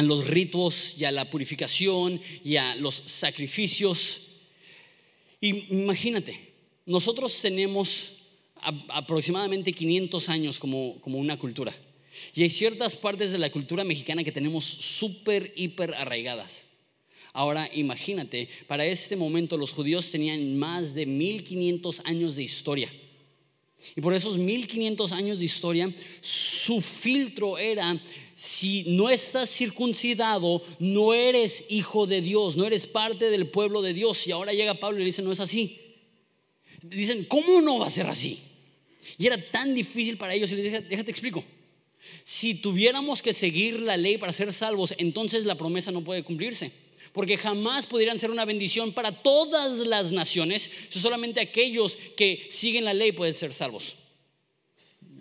los 0.00 0.26
ritos 0.26 0.98
y 0.98 1.04
a 1.04 1.12
la 1.12 1.28
purificación 1.28 2.20
y 2.42 2.56
a 2.56 2.74
los 2.76 2.94
sacrificios. 2.94 4.28
imagínate, 5.40 6.52
nosotros 6.86 7.40
tenemos 7.42 8.22
aproximadamente 8.88 9.72
500 9.72 10.28
años 10.30 10.58
como, 10.58 10.98
como 11.00 11.18
una 11.18 11.38
cultura. 11.38 11.74
Y 12.34 12.42
hay 12.42 12.48
ciertas 12.48 12.96
partes 12.96 13.32
de 13.32 13.38
la 13.38 13.50
cultura 13.50 13.84
mexicana 13.84 14.24
que 14.24 14.32
tenemos 14.32 14.64
súper, 14.64 15.52
hiper 15.56 15.94
arraigadas. 15.94 16.66
Ahora 17.34 17.68
imagínate, 17.72 18.48
para 18.66 18.86
este 18.86 19.16
momento 19.16 19.56
los 19.56 19.72
judíos 19.72 20.10
tenían 20.10 20.58
más 20.58 20.94
de 20.94 21.06
1500 21.06 22.02
años 22.04 22.36
de 22.36 22.42
historia. 22.42 22.92
Y 23.96 24.00
por 24.00 24.14
esos 24.14 24.38
1500 24.38 25.12
años 25.12 25.38
de 25.38 25.46
historia, 25.46 25.92
su 26.20 26.80
filtro 26.80 27.58
era 27.58 28.00
si 28.34 28.84
no 28.84 29.10
estás 29.10 29.50
circuncidado, 29.50 30.62
no 30.78 31.14
eres 31.14 31.64
hijo 31.68 32.06
de 32.06 32.20
Dios, 32.20 32.56
no 32.56 32.66
eres 32.66 32.86
parte 32.86 33.30
del 33.30 33.48
pueblo 33.48 33.82
de 33.82 33.94
Dios. 33.94 34.26
Y 34.26 34.32
ahora 34.32 34.52
llega 34.52 34.74
Pablo 34.74 34.98
y 34.98 35.00
le 35.00 35.06
dice, 35.06 35.22
no 35.22 35.32
es 35.32 35.40
así. 35.40 35.78
Dicen, 36.82 37.24
¿cómo 37.26 37.60
no 37.60 37.78
va 37.78 37.86
a 37.86 37.90
ser 37.90 38.06
así? 38.06 38.40
Y 39.18 39.26
era 39.26 39.50
tan 39.50 39.74
difícil 39.74 40.16
para 40.16 40.34
ellos. 40.34 40.50
Y 40.52 40.56
les 40.56 40.64
dije, 40.64 40.80
déjate 40.80 41.10
explico. 41.10 41.44
Si 42.24 42.54
tuviéramos 42.54 43.22
que 43.22 43.32
seguir 43.32 43.80
la 43.80 43.96
ley 43.96 44.18
para 44.18 44.32
ser 44.32 44.52
salvos, 44.52 44.94
entonces 44.98 45.44
la 45.44 45.56
promesa 45.56 45.90
no 45.90 46.02
puede 46.02 46.22
cumplirse. 46.22 46.72
Porque 47.12 47.36
jamás 47.36 47.86
pudieran 47.86 48.18
ser 48.18 48.30
una 48.30 48.44
bendición 48.44 48.92
para 48.92 49.22
todas 49.22 49.86
las 49.86 50.12
naciones, 50.12 50.70
solamente 50.88 51.40
aquellos 51.40 51.96
que 52.16 52.46
siguen 52.48 52.84
la 52.84 52.94
ley 52.94 53.12
pueden 53.12 53.34
ser 53.34 53.52
salvos. 53.52 53.96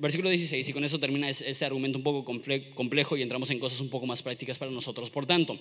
Versículo 0.01 0.31
16, 0.31 0.67
y 0.67 0.73
con 0.73 0.83
eso 0.83 0.97
termina 0.97 1.29
este 1.29 1.63
argumento 1.63 1.99
un 1.99 2.03
poco 2.03 2.25
complejo 2.25 3.15
y 3.15 3.21
entramos 3.21 3.51
en 3.51 3.59
cosas 3.59 3.79
un 3.81 3.89
poco 3.89 4.07
más 4.07 4.23
prácticas 4.23 4.57
para 4.57 4.71
nosotros. 4.71 5.11
Por 5.11 5.27
tanto, 5.27 5.59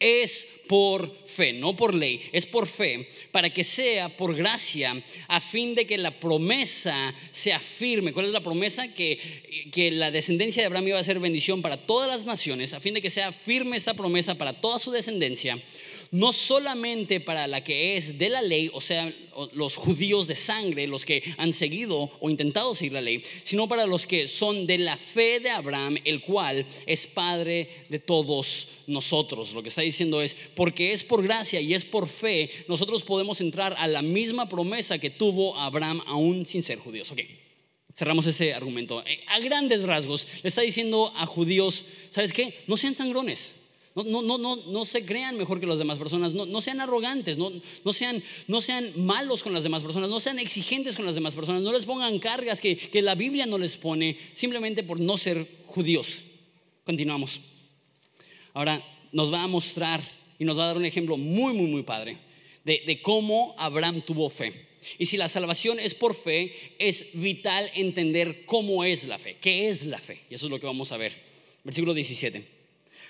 es 0.00 0.48
por 0.66 1.14
fe, 1.26 1.52
no 1.52 1.76
por 1.76 1.94
ley, 1.94 2.22
es 2.32 2.46
por 2.46 2.66
fe, 2.66 3.06
para 3.32 3.52
que 3.52 3.62
sea 3.62 4.08
por 4.16 4.34
gracia, 4.34 4.98
a 5.28 5.40
fin 5.42 5.74
de 5.74 5.86
que 5.86 5.98
la 5.98 6.18
promesa 6.18 7.14
sea 7.32 7.60
firme. 7.60 8.14
¿Cuál 8.14 8.24
es 8.24 8.32
la 8.32 8.42
promesa? 8.42 8.88
Que, 8.94 9.68
que 9.70 9.90
la 9.90 10.10
descendencia 10.10 10.62
de 10.62 10.68
Abraham 10.68 10.88
iba 10.88 10.98
a 10.98 11.04
ser 11.04 11.20
bendición 11.20 11.60
para 11.60 11.76
todas 11.76 12.08
las 12.08 12.24
naciones, 12.24 12.72
a 12.72 12.80
fin 12.80 12.94
de 12.94 13.02
que 13.02 13.10
sea 13.10 13.30
firme 13.30 13.76
esta 13.76 13.92
promesa 13.92 14.36
para 14.36 14.54
toda 14.54 14.78
su 14.78 14.90
descendencia 14.90 15.62
no 16.14 16.32
solamente 16.32 17.18
para 17.18 17.48
la 17.48 17.64
que 17.64 17.96
es 17.96 18.16
de 18.18 18.28
la 18.28 18.40
ley, 18.40 18.70
o 18.72 18.80
sea, 18.80 19.12
los 19.52 19.74
judíos 19.74 20.28
de 20.28 20.36
sangre, 20.36 20.86
los 20.86 21.04
que 21.04 21.24
han 21.38 21.52
seguido 21.52 22.08
o 22.20 22.30
intentado 22.30 22.72
seguir 22.72 22.92
la 22.92 23.00
ley, 23.00 23.20
sino 23.42 23.66
para 23.66 23.84
los 23.84 24.06
que 24.06 24.28
son 24.28 24.64
de 24.64 24.78
la 24.78 24.96
fe 24.96 25.40
de 25.40 25.50
Abraham, 25.50 25.96
el 26.04 26.20
cual 26.20 26.64
es 26.86 27.08
Padre 27.08 27.68
de 27.88 27.98
todos 27.98 28.68
nosotros. 28.86 29.54
Lo 29.54 29.62
que 29.64 29.70
está 29.70 29.82
diciendo 29.82 30.22
es, 30.22 30.36
porque 30.54 30.92
es 30.92 31.02
por 31.02 31.20
gracia 31.20 31.60
y 31.60 31.74
es 31.74 31.84
por 31.84 32.06
fe, 32.06 32.48
nosotros 32.68 33.02
podemos 33.02 33.40
entrar 33.40 33.74
a 33.76 33.88
la 33.88 34.00
misma 34.00 34.48
promesa 34.48 35.00
que 35.00 35.10
tuvo 35.10 35.56
Abraham 35.56 36.00
aún 36.06 36.46
sin 36.46 36.62
ser 36.62 36.78
judíos. 36.78 37.10
Ok. 37.10 37.22
Cerramos 37.92 38.26
ese 38.26 38.54
argumento. 38.54 39.04
Eh, 39.04 39.20
a 39.26 39.40
grandes 39.40 39.82
rasgos, 39.82 40.28
le 40.44 40.48
está 40.48 40.62
diciendo 40.62 41.12
a 41.16 41.26
judíos, 41.26 41.84
¿sabes 42.10 42.32
qué? 42.32 42.54
No 42.68 42.76
sean 42.76 42.94
sangrones. 42.94 43.63
No, 43.94 44.22
no, 44.22 44.38
no, 44.38 44.56
no, 44.56 44.84
se 44.84 45.04
crean 45.04 45.38
mejor 45.38 45.60
que 45.60 45.66
las 45.66 45.78
demás 45.78 46.00
personas, 46.00 46.34
no, 46.34 46.60
sean 46.60 46.80
arrogantes, 46.80 47.38
no, 47.38 47.52
sean, 47.92 48.20
no 48.48 48.60
sean 48.60 48.92
malos 48.96 49.44
con 49.44 49.52
las 49.52 49.62
demás 49.62 49.84
personas, 49.84 50.10
no 50.10 50.18
sean 50.18 50.40
exigentes 50.40 50.96
con 50.96 51.06
las 51.06 51.14
demás 51.14 51.36
personas, 51.36 51.62
no 51.62 51.72
les 51.72 51.86
pongan 51.86 52.18
cargas 52.18 52.60
que, 52.60 52.76
que 52.76 53.02
la 53.02 53.14
Biblia 53.14 53.46
no 53.46 53.56
les 53.56 53.76
pone 53.76 54.18
simplemente 54.32 54.82
por 54.82 54.98
no 54.98 55.16
ser 55.16 55.46
judíos. 55.66 56.22
Continuamos. 56.82 57.40
Ahora 58.52 58.84
nos 59.12 59.32
va 59.32 59.44
a 59.44 59.46
mostrar 59.46 60.02
y 60.40 60.44
nos 60.44 60.58
va 60.58 60.64
a 60.64 60.68
dar 60.68 60.76
un 60.76 60.86
ejemplo 60.86 61.16
muy, 61.16 61.54
muy, 61.54 61.68
muy 61.68 61.84
padre 61.84 62.18
de, 62.64 62.82
de 62.84 63.00
cómo 63.00 63.54
Abraham 63.58 64.02
tuvo 64.04 64.28
fe. 64.28 64.66
Y 64.98 65.06
si 65.06 65.16
la 65.16 65.28
salvación 65.28 65.78
es 65.78 65.94
por 65.94 66.16
fe, 66.16 66.52
es 66.80 67.10
vital 67.14 67.70
entender 67.74 68.44
cómo 68.44 68.82
es 68.82 69.06
la 69.06 69.20
fe, 69.20 69.36
qué 69.40 69.68
es 69.68 69.84
la 69.84 69.98
fe. 69.98 70.22
Y 70.28 70.34
eso 70.34 70.46
es 70.46 70.50
lo 70.50 70.58
que 70.58 70.66
vamos 70.66 70.90
a 70.90 70.96
ver. 70.96 71.16
Versículo 71.62 71.94
17 71.94 72.63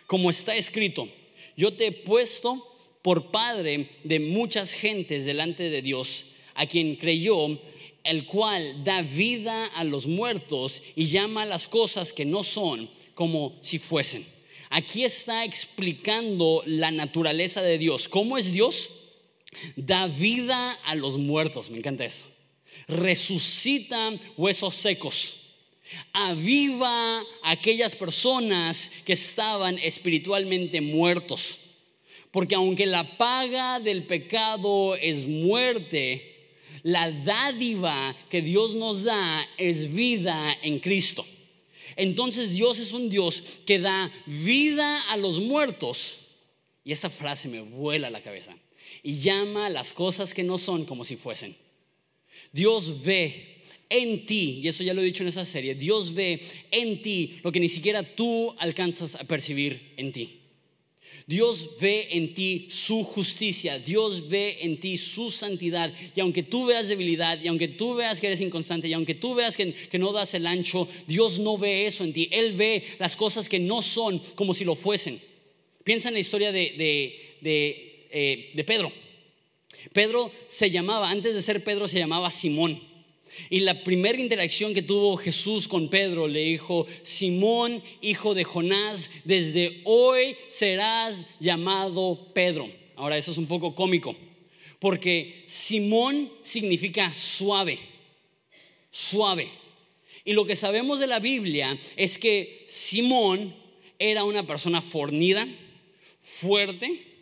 como 0.07 0.31
está 0.31 0.57
escrito, 0.57 1.09
yo 1.57 1.75
te 1.75 1.87
he 1.87 1.93
puesto 1.93 2.71
por 3.03 3.31
padre 3.31 3.91
de 4.03 4.21
muchas 4.21 4.73
gentes 4.73 5.25
delante 5.25 5.71
de 5.71 5.83
Dios, 5.83 6.27
a 6.55 6.67
quien 6.67 6.97
creyó, 6.97 7.59
el 8.03 8.27
cual 8.27 8.85
da 8.85 9.03
vida 9.03 9.67
a 9.67 9.85
los 9.85 10.07
muertos 10.07 10.83
y 10.95 11.07
llama 11.07 11.45
las 11.45 11.69
cosas 11.69 12.13
que 12.13 12.25
no 12.25 12.43
son 12.43 12.91
como 13.15 13.59
si 13.63 13.79
fuesen. 13.79 14.27
Aquí 14.71 15.05
está 15.05 15.45
explicando 15.45 16.63
la 16.67 16.91
naturaleza 16.91 17.63
de 17.63 17.79
Dios. 17.79 18.09
¿Cómo 18.09 18.37
es 18.39 18.53
Dios? 18.53 18.91
Da 19.77 20.09
vida 20.09 20.73
a 20.85 20.95
los 20.95 21.17
muertos, 21.17 21.71
me 21.71 21.79
encanta 21.79 22.05
eso. 22.05 22.27
Resucita 22.89 24.19
huesos 24.37 24.75
secos 24.75 25.44
aviva 26.13 27.21
a 27.43 27.51
aquellas 27.51 27.95
personas 27.97 28.91
que 29.05 29.13
estaban 29.13 29.79
espiritualmente 29.79 30.81
muertos. 30.81 31.59
Porque 32.31 32.55
aunque 32.55 32.87
la 32.87 33.17
paga 33.17 33.81
del 33.81 34.05
pecado 34.05 34.97
es 34.97 35.27
muerte, 35.27 36.35
la 36.83 37.11
dádiva 37.11 38.17
que 38.29 38.43
Dios 38.43 38.75
nos 38.75 39.05
da 39.05 39.49
es 39.57 39.93
vida 39.93 40.57
en 40.63 40.81
Cristo. 40.81 41.25
Entonces 41.97 42.51
Dios 42.51 42.79
es 42.79 42.93
un 42.93 43.09
Dios 43.09 43.43
que 43.67 43.79
da 43.79 44.11
vida 44.27 45.03
a 45.11 45.17
los 45.17 45.41
muertos. 45.41 46.21
Y 46.85 46.93
esta 46.93 47.09
frase 47.09 47.49
me 47.49 47.61
vuela 47.61 48.11
la 48.11 48.23
cabeza. 48.23 48.55
Y 49.03 49.19
llama 49.19 49.71
las 49.71 49.93
cosas 49.93 50.35
que 50.35 50.43
no 50.43 50.59
son 50.59 50.85
como 50.85 51.05
si 51.05 51.17
fuesen. 51.17 51.57
Dios 52.53 53.03
ve 53.03 53.54
en 53.95 54.27
ti, 54.27 54.61
y 54.63 54.69
eso 54.69 54.83
ya 54.83 54.93
lo 54.93 55.03
he 55.03 55.05
dicho 55.05 55.23
en 55.23 55.29
esa 55.29 55.45
serie, 55.45 55.77
Dios 55.77 56.15
ve 56.15 56.41
en 56.73 57.01
ti 57.01 57.39
lo 57.45 57.53
que 57.53 57.61
ni 57.61 57.69
siquiera 57.69 58.03
tú 58.03 58.53
alcanzas 58.59 59.15
a 59.15 59.23
percibir 59.23 59.93
en 59.97 60.11
ti. 60.11 60.41
Dios 61.27 61.71
ve 61.81 62.09
en 62.11 62.35
ti 62.35 62.67
su 62.69 63.05
justicia, 63.05 63.79
Dios 63.79 64.29
ve 64.29 64.59
en 64.63 64.79
ti 64.79 64.97
su 64.97 65.31
santidad. 65.31 65.93
Y 66.15 66.21
aunque 66.21 66.43
tú 66.43 66.67
veas 66.67 66.89
debilidad, 66.89 67.41
y 67.41 67.47
aunque 67.47 67.69
tú 67.69 67.95
veas 67.95 68.21
que 68.21 68.27
eres 68.27 68.41
inconstante, 68.41 68.89
y 68.89 68.93
aunque 68.93 69.15
tú 69.15 69.35
veas 69.35 69.57
que, 69.57 69.75
no 69.99 70.13
das 70.13 70.35
el 70.35 70.47
ancho, 70.47 70.89
Dios 71.07 71.39
no 71.39 71.57
ve 71.57 71.87
eso 71.87 72.03
en 72.03 72.13
ti. 72.13 72.29
Él 72.33 72.55
ve 72.55 72.85
las 72.99 73.17
cosas 73.17 73.49
que 73.49 73.61
no 73.61 73.81
son 73.81 74.19
como 74.35 74.53
si 74.53 74.65
lo 74.65 74.75
fuesen. 74.75 75.21
Piensa 75.85 76.09
en 76.09 76.15
la 76.15 76.21
historia 76.21 76.51
de, 76.51 76.75
de, 77.41 78.07
eh, 78.11 78.51
de 78.53 78.65
Pedro. 78.65 78.93
Pedro 79.93 80.33
se 80.49 80.71
llamaba, 80.71 81.11
antes 81.11 81.35
de 81.35 81.43
ser 81.43 81.63
Pedro, 81.63 81.87
se 81.87 81.99
llamaba 81.99 82.31
Simón. 82.31 82.94
Y 83.51 83.61
la 83.61 83.83
primera 83.85 84.21
interacción 84.21 84.75
que 84.75 84.83
tuvo 84.83 85.17
Jesús 85.17 85.69
con 85.69 85.89
Pedro 85.89 86.27
le 86.27 86.41
dijo, 86.41 86.87
Simón, 87.03 87.83
hijo 88.01 88.35
de 88.35 88.45
Jonás, 88.45 89.11
desde 89.25 89.81
hoy 89.85 90.37
serás 90.49 91.27
llamado 91.41 92.33
Pedro. 92.35 92.71
Ahora 92.97 93.17
eso 93.17 93.33
es 93.33 93.39
un 93.39 93.47
poco 93.47 93.75
cómico, 93.75 94.15
porque 94.79 95.45
Simón 95.47 96.31
significa 96.43 97.13
suave, 97.13 97.79
suave. 98.91 99.49
Y 100.25 100.33
lo 100.33 100.47
que 100.47 100.57
sabemos 100.57 101.01
de 101.01 101.07
la 101.07 101.19
Biblia 101.19 101.79
es 101.97 102.19
que 102.19 102.65
Simón 102.69 103.55
era 103.99 104.25
una 104.25 104.47
persona 104.47 104.81
fornida, 104.81 105.47
fuerte. 106.23 107.14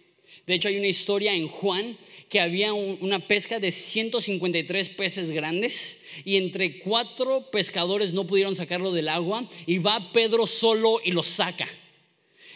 De 0.46 0.54
hecho 0.54 0.68
hay 0.68 0.76
una 0.76 0.86
historia 0.86 1.34
en 1.34 1.48
Juan 1.48 1.96
que 2.28 2.40
había 2.40 2.72
una 2.72 3.26
pesca 3.26 3.60
de 3.60 3.70
153 3.70 4.88
peces 4.90 5.30
grandes 5.30 6.04
y 6.24 6.36
entre 6.36 6.78
cuatro 6.78 7.50
pescadores 7.50 8.12
no 8.12 8.26
pudieron 8.26 8.54
sacarlo 8.54 8.92
del 8.92 9.08
agua 9.08 9.48
y 9.66 9.78
va 9.78 10.12
Pedro 10.12 10.46
solo 10.46 11.00
y 11.04 11.10
lo 11.10 11.22
saca. 11.22 11.68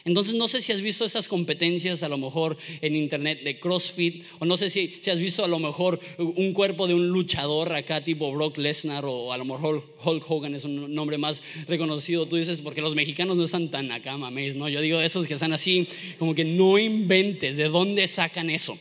Entonces 0.06 0.34
no 0.34 0.46
sé 0.46 0.62
si 0.62 0.72
has 0.72 0.80
visto 0.80 1.04
esas 1.04 1.26
competencias 1.26 2.04
a 2.04 2.08
lo 2.08 2.16
mejor 2.16 2.56
en 2.80 2.94
internet 2.94 3.42
de 3.42 3.58
CrossFit 3.58 4.22
o 4.38 4.44
no 4.44 4.56
sé 4.56 4.70
si, 4.70 4.96
si 5.00 5.10
has 5.10 5.18
visto 5.18 5.44
a 5.44 5.48
lo 5.48 5.58
mejor 5.58 6.00
un 6.16 6.52
cuerpo 6.52 6.86
de 6.86 6.94
un 6.94 7.08
luchador 7.08 7.72
acá 7.72 8.04
tipo 8.04 8.32
Brock 8.32 8.56
Lesnar 8.56 9.04
o 9.04 9.32
a 9.32 9.36
lo 9.36 9.44
mejor 9.44 9.82
Hulk 10.04 10.30
Hogan 10.30 10.54
es 10.54 10.64
un 10.64 10.94
nombre 10.94 11.18
más 11.18 11.42
reconocido. 11.66 12.24
Tú 12.26 12.36
dices 12.36 12.62
porque 12.62 12.80
los 12.80 12.94
mexicanos 12.94 13.36
no 13.36 13.42
están 13.42 13.68
tan 13.68 13.90
acá, 13.90 14.16
mames, 14.16 14.54
¿no? 14.54 14.68
Yo 14.68 14.80
digo 14.80 15.00
esos 15.00 15.26
que 15.26 15.34
están 15.34 15.52
así 15.52 15.88
como 16.20 16.36
que 16.36 16.44
no 16.44 16.78
inventes, 16.78 17.56
¿de 17.56 17.68
dónde 17.68 18.06
sacan 18.06 18.48
eso? 18.48 18.78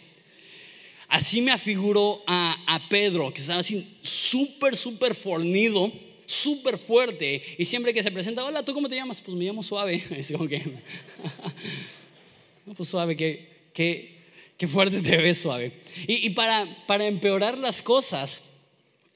Así 1.07 1.41
me 1.41 1.51
afiguró 1.51 2.21
a, 2.27 2.81
Pedro, 2.89 3.33
que 3.33 3.41
estaba 3.41 3.61
así 3.61 3.87
súper, 4.03 4.75
súper 4.75 5.15
fornido, 5.15 5.91
súper 6.25 6.77
fuerte. 6.77 7.41
Y 7.57 7.65
siempre 7.65 7.93
que 7.93 8.03
se 8.03 8.11
presenta, 8.11 8.43
hola, 8.43 8.63
¿tú 8.63 8.73
cómo 8.73 8.89
te 8.89 8.95
llamas? 8.95 9.21
Pues 9.21 9.37
me 9.37 9.45
llamo 9.45 9.63
Suave. 9.63 10.03
Es 10.17 10.31
como 10.31 10.47
que, 10.47 10.59
no, 12.65 12.73
pues 12.73 12.89
Suave, 12.89 13.15
qué, 13.15 14.67
fuerte 14.67 15.01
te 15.01 15.17
ves, 15.17 15.39
Suave. 15.39 15.71
Y, 16.07 16.29
para, 16.31 16.85
para 16.87 17.05
empeorar 17.05 17.59
las 17.59 17.81
cosas, 17.81 18.51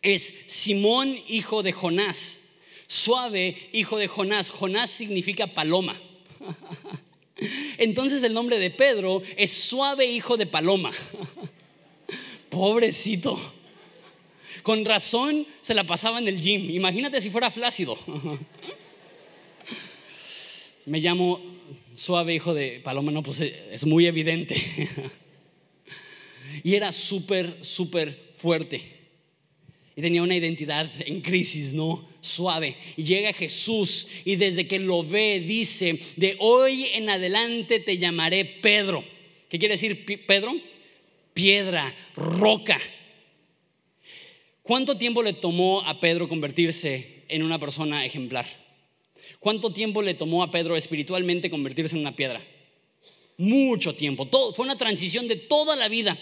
es 0.02 0.34
Simón, 0.48 1.17
hijo 1.28 1.63
de 1.63 1.72
Jonás. 1.72 2.39
Suave, 2.88 3.56
hijo 3.72 3.98
de 3.98 4.08
Jonás. 4.08 4.50
Jonás 4.50 4.89
significa 4.89 5.48
paloma. 5.48 5.95
Entonces 7.78 8.22
el 8.24 8.34
nombre 8.34 8.60
de 8.60 8.69
Pedro 8.69 9.22
es 9.38 9.52
suave 9.52 10.06
hijo 10.06 10.38
de 10.38 10.45
paloma. 10.45 10.91
Pobrecito. 12.50 13.39
Con 14.64 14.86
razón 14.86 15.46
se 15.62 15.74
la 15.74 15.84
pasaba 15.84 16.20
en 16.20 16.28
el 16.28 16.40
gym. 16.40 16.70
Imagínate 16.70 17.22
si 17.22 17.30
fuera 17.30 17.52
flácido. 17.52 17.98
Me 20.86 21.00
llamo 21.00 21.42
suave 21.96 22.36
hijo 22.36 22.54
de 22.54 22.80
Paloma, 22.80 23.12
no, 23.12 23.22
pues 23.24 23.40
es 23.42 23.86
muy 23.86 24.06
evidente. 24.08 24.56
Y 26.64 26.76
era 26.76 26.92
súper, 26.92 27.60
súper 27.62 28.34
fuerte. 28.38 28.82
Y 29.96 30.02
tenía 30.02 30.24
una 30.24 30.36
identidad 30.36 30.90
en 31.06 31.22
crisis, 31.22 31.74
¿no? 31.74 32.10
Suave. 32.22 32.76
Y 32.98 33.04
llega 33.04 33.32
Jesús 33.34 34.08
y 34.26 34.36
desde 34.36 34.68
que 34.68 34.80
lo 34.80 35.04
ve 35.04 35.44
dice, 35.46 36.00
de 36.16 36.36
hoy 36.40 36.88
en 36.96 37.10
adelante 37.10 37.80
te 37.80 37.98
llamaré 37.98 38.46
Pedro. 38.46 39.04
¿Qué 39.48 39.60
quiere 39.60 39.76
decir 39.76 40.26
Pedro? 40.26 40.54
piedra, 41.40 41.96
roca. 42.18 42.78
¿Cuánto 44.70 45.00
tiempo 45.00 45.24
le 45.24 45.34
tomó 45.34 45.82
a 45.82 46.00
Pedro 46.00 46.30
convertirse 46.30 47.24
en 47.28 47.42
una 47.42 47.58
persona 47.58 48.06
ejemplar? 48.06 48.46
¿Cuánto 49.40 49.74
tiempo 49.74 50.04
le 50.04 50.14
tomó 50.14 50.44
a 50.44 50.52
Pedro 50.52 50.76
espiritualmente 50.76 51.50
convertirse 51.50 51.96
en 51.96 52.02
una 52.02 52.16
piedra? 52.16 52.40
Mucho 53.36 53.96
tiempo. 53.96 54.28
Todo, 54.28 54.54
fue 54.54 54.66
una 54.66 54.78
transición 54.78 55.28
de 55.28 55.38
toda 55.38 55.76
la 55.76 55.88
vida. 55.88 56.16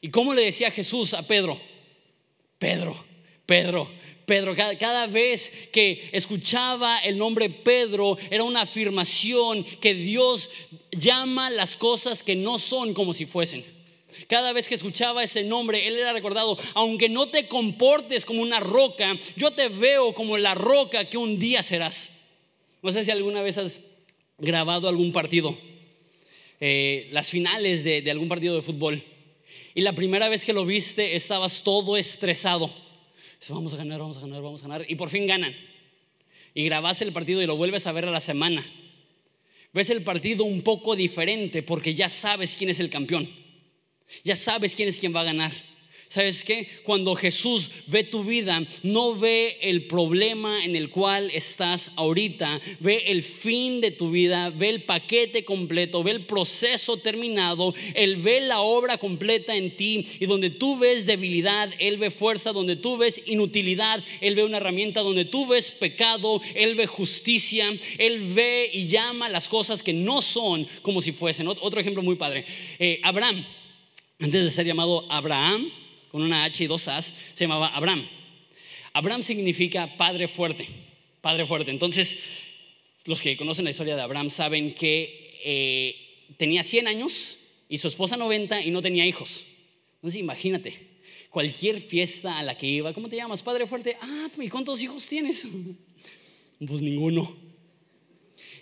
¿Y 0.00 0.10
cómo 0.10 0.32
le 0.32 0.42
decía 0.42 0.70
Jesús 0.70 1.12
a 1.12 1.26
Pedro? 1.26 1.60
Pedro, 2.60 3.04
Pedro, 3.44 3.90
Pedro. 4.26 4.54
Cada, 4.54 5.08
vez 5.08 5.52
que 5.72 6.08
escuchaba 6.12 6.98
el 6.98 7.18
nombre 7.18 7.50
Pedro 7.50 8.16
era 8.30 8.44
una 8.44 8.60
afirmación 8.60 9.64
que 9.80 9.94
Dios 9.94 10.48
llama 10.92 11.50
las 11.50 11.76
cosas 11.76 12.22
que 12.22 12.36
no 12.36 12.58
son 12.58 12.94
como 12.94 13.12
si 13.12 13.26
fuesen. 13.26 13.64
Cada 14.28 14.52
vez 14.52 14.68
que 14.68 14.76
escuchaba 14.76 15.24
ese 15.24 15.42
nombre, 15.42 15.88
él 15.88 15.96
era 15.96 16.12
recordado, 16.12 16.56
aunque 16.74 17.08
no 17.08 17.28
te 17.28 17.48
comportes 17.48 18.24
como 18.24 18.42
una 18.42 18.60
roca, 18.60 19.18
yo 19.36 19.50
te 19.50 19.68
veo 19.68 20.12
como 20.14 20.38
la 20.38 20.54
roca 20.54 21.06
que 21.06 21.18
un 21.18 21.38
día 21.38 21.62
serás. 21.62 22.12
No 22.82 22.92
sé 22.92 23.04
si 23.04 23.10
alguna 23.10 23.42
vez 23.42 23.58
has 23.58 23.80
grabado 24.38 24.88
algún 24.88 25.12
partido, 25.12 25.58
eh, 26.60 27.08
las 27.10 27.30
finales 27.30 27.82
de, 27.82 28.02
de 28.02 28.10
algún 28.10 28.28
partido 28.28 28.54
de 28.54 28.62
fútbol, 28.62 29.02
y 29.74 29.80
la 29.80 29.94
primera 29.94 30.28
vez 30.28 30.44
que 30.44 30.52
lo 30.52 30.64
viste 30.64 31.16
estabas 31.16 31.64
todo 31.64 31.96
estresado 31.96 32.72
vamos 33.50 33.72
a 33.74 33.76
ganar, 33.76 34.00
vamos 34.00 34.16
a 34.16 34.20
ganar, 34.20 34.42
vamos 34.42 34.62
a 34.62 34.68
ganar. 34.68 34.86
Y 34.88 34.96
por 34.96 35.10
fin 35.10 35.26
ganan. 35.26 35.54
Y 36.54 36.64
grabas 36.64 37.00
el 37.02 37.12
partido 37.12 37.40
y 37.42 37.46
lo 37.46 37.56
vuelves 37.56 37.86
a 37.86 37.92
ver 37.92 38.04
a 38.04 38.10
la 38.10 38.20
semana. 38.20 38.64
Ves 39.72 39.90
el 39.90 40.02
partido 40.02 40.44
un 40.44 40.62
poco 40.62 40.96
diferente 40.96 41.62
porque 41.62 41.94
ya 41.94 42.08
sabes 42.08 42.56
quién 42.56 42.70
es 42.70 42.80
el 42.80 42.90
campeón. 42.90 43.30
Ya 44.24 44.36
sabes 44.36 44.74
quién 44.74 44.88
es 44.88 44.98
quien 44.98 45.14
va 45.14 45.20
a 45.20 45.24
ganar. 45.24 45.52
¿Sabes 46.08 46.42
qué? 46.42 46.66
Cuando 46.84 47.14
Jesús 47.14 47.70
ve 47.86 48.02
tu 48.02 48.24
vida, 48.24 48.66
no 48.82 49.14
ve 49.14 49.58
el 49.60 49.86
problema 49.86 50.64
en 50.64 50.74
el 50.74 50.88
cual 50.88 51.30
estás 51.34 51.90
ahorita, 51.96 52.58
ve 52.80 53.04
el 53.08 53.22
fin 53.22 53.82
de 53.82 53.90
tu 53.90 54.10
vida, 54.10 54.48
ve 54.48 54.70
el 54.70 54.84
paquete 54.84 55.44
completo, 55.44 56.02
ve 56.02 56.12
el 56.12 56.24
proceso 56.24 56.96
terminado, 56.96 57.74
Él 57.94 58.16
ve 58.16 58.40
la 58.40 58.60
obra 58.60 58.96
completa 58.96 59.54
en 59.54 59.76
ti 59.76 60.06
y 60.18 60.24
donde 60.24 60.48
tú 60.48 60.78
ves 60.78 61.04
debilidad, 61.04 61.68
Él 61.78 61.98
ve 61.98 62.10
fuerza, 62.10 62.52
donde 62.52 62.76
tú 62.76 62.96
ves 62.96 63.20
inutilidad, 63.26 64.02
Él 64.22 64.34
ve 64.34 64.44
una 64.44 64.56
herramienta, 64.56 65.00
donde 65.00 65.26
tú 65.26 65.46
ves 65.46 65.70
pecado, 65.70 66.40
Él 66.54 66.74
ve 66.74 66.86
justicia, 66.86 67.68
Él 67.98 68.20
ve 68.32 68.70
y 68.72 68.86
llama 68.86 69.28
las 69.28 69.46
cosas 69.46 69.82
que 69.82 69.92
no 69.92 70.22
son 70.22 70.66
como 70.80 71.02
si 71.02 71.12
fuesen. 71.12 71.48
Otro 71.48 71.80
ejemplo 71.82 72.02
muy 72.02 72.16
padre, 72.16 72.46
eh, 72.78 72.98
Abraham, 73.02 73.44
antes 74.20 74.44
de 74.44 74.50
ser 74.50 74.66
llamado 74.66 75.10
Abraham, 75.10 75.70
con 76.10 76.22
una 76.22 76.44
H 76.44 76.64
y 76.64 76.66
dos 76.66 76.88
As, 76.88 77.14
se 77.34 77.44
llamaba 77.44 77.68
Abraham. 77.68 78.08
Abraham 78.92 79.22
significa 79.22 79.96
padre 79.96 80.26
fuerte, 80.26 80.66
padre 81.20 81.46
fuerte. 81.46 81.70
Entonces, 81.70 82.16
los 83.04 83.22
que 83.22 83.36
conocen 83.36 83.64
la 83.64 83.70
historia 83.70 83.94
de 83.94 84.02
Abraham 84.02 84.30
saben 84.30 84.74
que 84.74 85.38
eh, 85.44 86.34
tenía 86.36 86.62
100 86.62 86.88
años 86.88 87.38
y 87.68 87.78
su 87.78 87.88
esposa 87.88 88.16
90 88.16 88.62
y 88.62 88.70
no 88.70 88.82
tenía 88.82 89.06
hijos. 89.06 89.44
Entonces, 89.96 90.20
imagínate, 90.20 90.88
cualquier 91.30 91.80
fiesta 91.80 92.38
a 92.38 92.42
la 92.42 92.56
que 92.56 92.66
iba, 92.66 92.92
¿cómo 92.92 93.08
te 93.08 93.16
llamas? 93.16 93.42
Padre 93.42 93.66
fuerte. 93.66 93.96
Ah, 94.00 94.28
¿y 94.36 94.48
cuántos 94.48 94.82
hijos 94.82 95.06
tienes? 95.06 95.46
Pues 96.66 96.82
ninguno. 96.82 97.36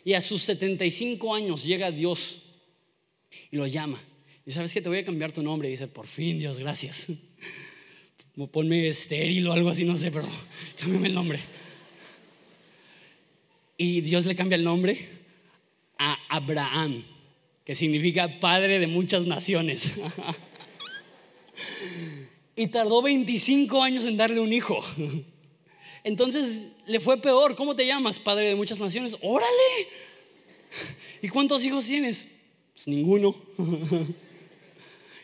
Y 0.05 0.13
a 0.13 0.21
sus 0.21 0.43
75 0.43 1.35
años 1.35 1.65
llega 1.65 1.91
Dios 1.91 2.43
y 3.51 3.57
lo 3.57 3.67
llama. 3.67 3.99
Y 4.47 4.53
sabes 4.53 4.73
que 4.73 4.81
te 4.81 4.89
voy 4.89 4.99
a 4.99 5.05
cambiar 5.05 5.33
tu 5.33 5.43
nombre. 5.43 5.69
Y 5.69 5.73
dice, 5.73 5.89
por 5.89 6.07
fin, 6.07 6.39
Dios, 6.39 6.59
gracias. 6.59 7.09
ponme 8.53 8.87
estéril 8.87 9.49
o 9.49 9.53
algo 9.53 9.71
así, 9.71 9.85
no 9.85 9.97
sé, 9.97 10.13
pero 10.13 10.29
cámbiame 10.79 11.09
el 11.09 11.15
nombre. 11.15 11.41
Y 13.77 14.03
Dios 14.03 14.25
le 14.25 14.37
cambia 14.37 14.57
el 14.57 14.65
nombre 14.65 15.09
a 15.99 16.17
Abraham, 16.29 17.03
que 17.65 17.75
significa 17.75 18.39
padre 18.39 18.79
de 18.79 18.87
muchas 18.87 19.27
naciones. 19.27 19.95
y 22.57 22.69
tardó 22.69 23.03
25 23.03 23.83
años 23.83 24.07
en 24.07 24.17
darle 24.17 24.41
un 24.41 24.53
hijo. 24.53 24.83
Entonces 26.05 26.67
le 26.87 27.01
fue 27.01 27.21
peor. 27.21 27.57
¿Cómo 27.57 27.75
te 27.75 27.85
llamas, 27.85 28.21
padre 28.21 28.49
de 28.49 28.55
muchas 28.55 28.79
naciones? 28.79 29.17
Órale. 29.23 29.89
¿Y 31.21 31.29
cuántos 31.29 31.65
hijos 31.65 31.85
tienes? 31.85 32.29
Pues 32.75 32.87
ninguno. 32.87 33.35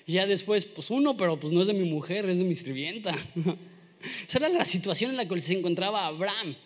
Y 0.06 0.14
ya 0.14 0.26
después, 0.26 0.64
pues 0.64 0.90
uno, 0.90 1.16
pero 1.16 1.38
pues 1.38 1.52
no 1.52 1.60
es 1.60 1.66
de 1.66 1.74
mi 1.74 1.88
mujer, 1.88 2.28
es 2.28 2.38
de 2.38 2.44
mi 2.44 2.54
sirvienta. 2.54 3.14
Esa 4.28 4.38
era 4.38 4.48
la 4.48 4.64
situación 4.64 5.12
en 5.12 5.16
la 5.16 5.28
que 5.28 5.40
se 5.40 5.54
encontraba 5.54 6.06
Abraham. 6.06 6.56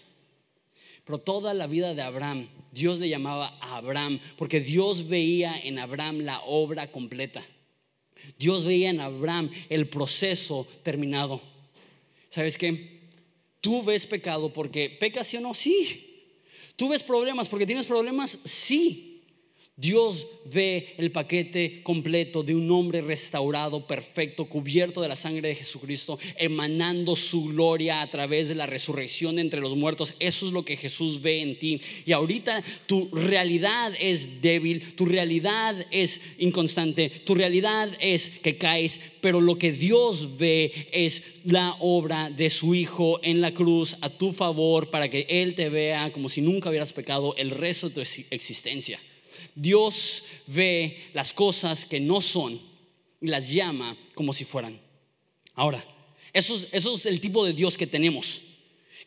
Pero 1.05 1.19
toda 1.19 1.55
la 1.55 1.67
vida 1.67 1.95
de 1.95 2.03
Abraham, 2.03 2.49
Dios 2.73 2.99
le 2.99 3.09
llamaba 3.09 3.57
a 3.61 3.77
Abraham, 3.77 4.19
porque 4.37 4.61
Dios 4.61 5.07
veía 5.07 5.57
en 5.59 5.79
Abraham 5.79 6.21
la 6.21 6.41
obra 6.41 6.91
completa. 6.91 7.45
Dios 8.39 8.65
veía 8.65 8.91
en 8.91 9.01
Abraham 9.01 9.51
el 9.69 9.89
proceso 9.89 10.67
terminado. 10.83 11.41
¿Sabes 12.29 12.59
qué? 12.59 12.97
Tú 13.61 13.83
ves 13.83 14.07
pecado 14.07 14.53
porque 14.53 14.91
pecas 14.91 15.27
sí 15.27 15.37
o 15.37 15.41
no, 15.41 15.55
sí. 15.55 16.25
Tú 16.77 16.89
ves 16.89 17.03
problemas 17.03 17.49
porque 17.49 17.67
tienes 17.67 17.87
problemas, 17.87 18.39
sí. 18.45 19.06
Dios 19.79 20.27
ve 20.47 20.95
el 20.97 21.13
paquete 21.13 21.83
completo 21.83 22.43
de 22.43 22.55
un 22.55 22.71
hombre 22.71 23.03
restaurado, 23.03 23.87
perfecto, 23.87 24.47
cubierto 24.47 25.03
de 25.03 25.09
la 25.09 25.17
sangre 25.17 25.49
de 25.49 25.55
Jesucristo, 25.55 26.19
emanando 26.39 27.15
su 27.15 27.45
gloria 27.49 28.01
a 28.01 28.11
través 28.11 28.49
de 28.49 28.55
la 28.55 28.65
resurrección 28.65 29.39
entre 29.39 29.61
los 29.61 29.77
muertos. 29.77 30.15
Eso 30.19 30.47
es 30.47 30.53
lo 30.53 30.65
que 30.65 30.79
Jesús 30.79 31.21
ve 31.21 31.43
en 31.43 31.59
ti. 31.59 31.79
Y 32.07 32.13
ahorita 32.13 32.65
tu 32.87 33.11
realidad 33.13 33.93
es 34.01 34.41
débil, 34.41 34.95
tu 34.95 35.05
realidad 35.05 35.87
es 35.91 36.23
inconstante, 36.39 37.11
tu 37.11 37.35
realidad 37.35 37.91
es 38.01 38.31
que 38.31 38.57
caes, 38.57 38.99
pero 39.21 39.43
lo 39.43 39.59
que 39.59 39.73
Dios 39.73 40.39
ve 40.39 40.89
es 40.91 41.23
la 41.45 41.77
obra 41.81 42.31
de 42.31 42.49
su 42.49 42.75
Hijo 42.75 43.21
en 43.23 43.43
la 43.43 43.53
cruz 43.53 43.99
a 44.01 44.09
tu 44.09 44.33
favor 44.33 44.89
para 44.89 45.11
que 45.11 45.27
Él 45.29 45.55
te 45.55 45.69
vea 45.69 46.15
como 46.15 46.31
si 46.31 46.41
nunca 46.41 46.71
hubieras 46.71 46.95
pecado 46.95 47.35
el 47.37 47.51
resto 47.51 47.91
de 47.91 47.95
tu 47.95 48.01
existencia. 48.31 48.99
Dios 49.57 50.23
ve 50.47 50.99
las 51.15 51.33
cosas 51.33 51.87
que 51.87 51.99
no 51.99 52.21
son 52.21 52.61
y 53.21 53.27
las 53.27 53.51
llama 53.51 53.97
como 54.15 54.33
si 54.33 54.45
fueran. 54.45 54.79
Ahora, 55.55 55.85
eso, 56.33 56.63
es 56.71 57.07
el 57.07 57.21
tipo 57.21 57.45
de 57.45 57.55
Dios 57.55 57.79
que 57.79 57.87
tenemos. 57.87 58.43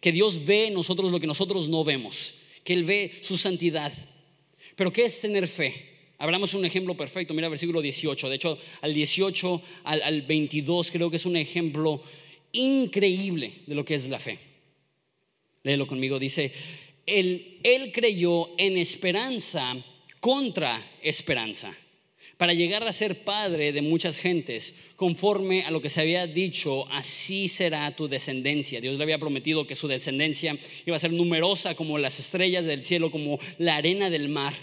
Que 0.01 0.11
Dios 0.11 0.43
ve 0.45 0.67
en 0.67 0.73
nosotros 0.73 1.11
lo 1.11 1.19
que 1.19 1.27
nosotros 1.27 1.69
no 1.69 1.83
vemos. 1.83 2.33
Que 2.63 2.73
Él 2.73 2.83
ve 2.83 3.11
su 3.21 3.37
santidad. 3.37 3.93
Pero 4.75 4.91
¿qué 4.91 5.05
es 5.05 5.21
tener 5.21 5.47
fe? 5.47 5.85
Hablamos 6.17 6.55
un 6.55 6.65
ejemplo 6.65 6.97
perfecto. 6.97 7.35
Mira 7.35 7.47
versículo 7.47 7.81
18. 7.81 8.29
De 8.29 8.35
hecho, 8.35 8.57
al 8.81 8.93
18 8.93 9.61
al, 9.83 10.01
al 10.01 10.21
22 10.23 10.89
creo 10.89 11.11
que 11.11 11.17
es 11.17 11.25
un 11.27 11.37
ejemplo 11.37 12.01
increíble 12.51 13.53
de 13.67 13.75
lo 13.75 13.85
que 13.85 13.93
es 13.93 14.09
la 14.09 14.19
fe. 14.19 14.39
Léelo 15.61 15.85
conmigo. 15.85 16.17
Dice, 16.17 16.51
él, 17.05 17.59
él 17.61 17.91
creyó 17.91 18.49
en 18.57 18.77
esperanza 18.77 19.77
contra 20.19 20.81
esperanza, 21.01 21.73
para 22.37 22.53
llegar 22.53 22.87
a 22.87 22.93
ser 22.93 23.23
padre 23.23 23.73
de 23.73 23.81
muchas 23.81 24.17
gentes, 24.17 24.73
conforme 24.95 25.63
a 25.63 25.71
lo 25.71 25.81
que 25.81 25.89
se 25.89 25.99
había 25.99 26.25
dicho, 26.25 26.89
así 26.91 27.49
será 27.49 27.93
tu 27.95 28.07
descendencia. 28.07 28.79
Dios 28.79 28.97
le 28.97 29.03
había 29.03 29.19
prometido 29.19 29.67
que 29.67 29.75
su 29.75 29.89
descendencia 29.89 30.57
iba 30.85 30.95
a 30.95 30.99
ser 30.99 31.11
numerosa 31.11 31.75
como 31.75 31.97
las 31.97 32.17
estrellas 32.19 32.63
del 32.63 32.85
cielo, 32.85 33.11
como 33.11 33.39
la 33.57 33.75
arena 33.75 34.09
del 34.09 34.29
mar. 34.29 34.53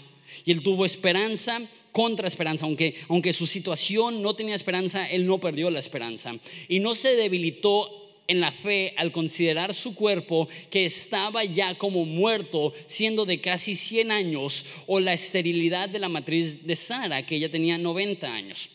Y 0.43 0.51
él 0.51 0.63
tuvo 0.63 0.85
esperanza 0.85 1.61
contra 1.91 2.27
esperanza, 2.27 2.65
aunque, 2.65 2.95
aunque 3.09 3.33
su 3.33 3.45
situación 3.45 4.21
no 4.21 4.35
tenía 4.35 4.55
esperanza, 4.55 5.09
él 5.09 5.25
no 5.25 5.39
perdió 5.39 5.69
la 5.69 5.79
esperanza. 5.79 6.35
Y 6.67 6.79
no 6.79 6.93
se 6.93 7.15
debilitó 7.15 7.96
en 8.27 8.41
la 8.41 8.51
fe 8.51 8.93
al 8.97 9.11
considerar 9.11 9.73
su 9.73 9.95
cuerpo 9.95 10.47
que 10.69 10.85
estaba 10.85 11.43
ya 11.43 11.77
como 11.77 12.05
muerto, 12.05 12.73
siendo 12.85 13.25
de 13.25 13.41
casi 13.41 13.75
100 13.75 14.11
años, 14.11 14.65
o 14.85 14.99
la 14.99 15.13
esterilidad 15.13 15.89
de 15.89 15.99
la 15.99 16.09
matriz 16.09 16.65
de 16.65 16.75
Sara, 16.75 17.25
que 17.25 17.37
ella 17.37 17.49
tenía 17.49 17.77
90 17.77 18.33
años. 18.33 18.69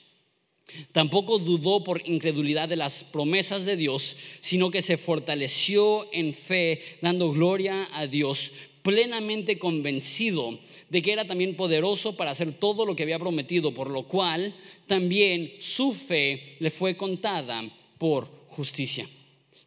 Tampoco 0.92 1.38
dudó 1.38 1.84
por 1.84 2.02
incredulidad 2.06 2.68
de 2.68 2.76
las 2.76 3.04
promesas 3.04 3.64
de 3.64 3.76
Dios, 3.76 4.16
sino 4.40 4.70
que 4.70 4.80
se 4.80 4.96
fortaleció 4.96 6.08
en 6.12 6.32
fe, 6.32 6.80
dando 7.02 7.30
gloria 7.30 7.88
a 7.92 8.06
Dios, 8.06 8.52
plenamente 8.82 9.58
convencido 9.58 10.58
de 10.88 11.02
que 11.02 11.12
era 11.12 11.26
también 11.26 11.56
poderoso 11.56 12.16
para 12.16 12.30
hacer 12.30 12.52
todo 12.52 12.86
lo 12.86 12.96
que 12.96 13.02
había 13.02 13.18
prometido, 13.18 13.74
por 13.74 13.90
lo 13.90 14.04
cual 14.04 14.54
también 14.86 15.52
su 15.58 15.92
fe 15.92 16.56
le 16.58 16.70
fue 16.70 16.96
contada 16.96 17.64
por 17.98 18.30
justicia. 18.48 19.06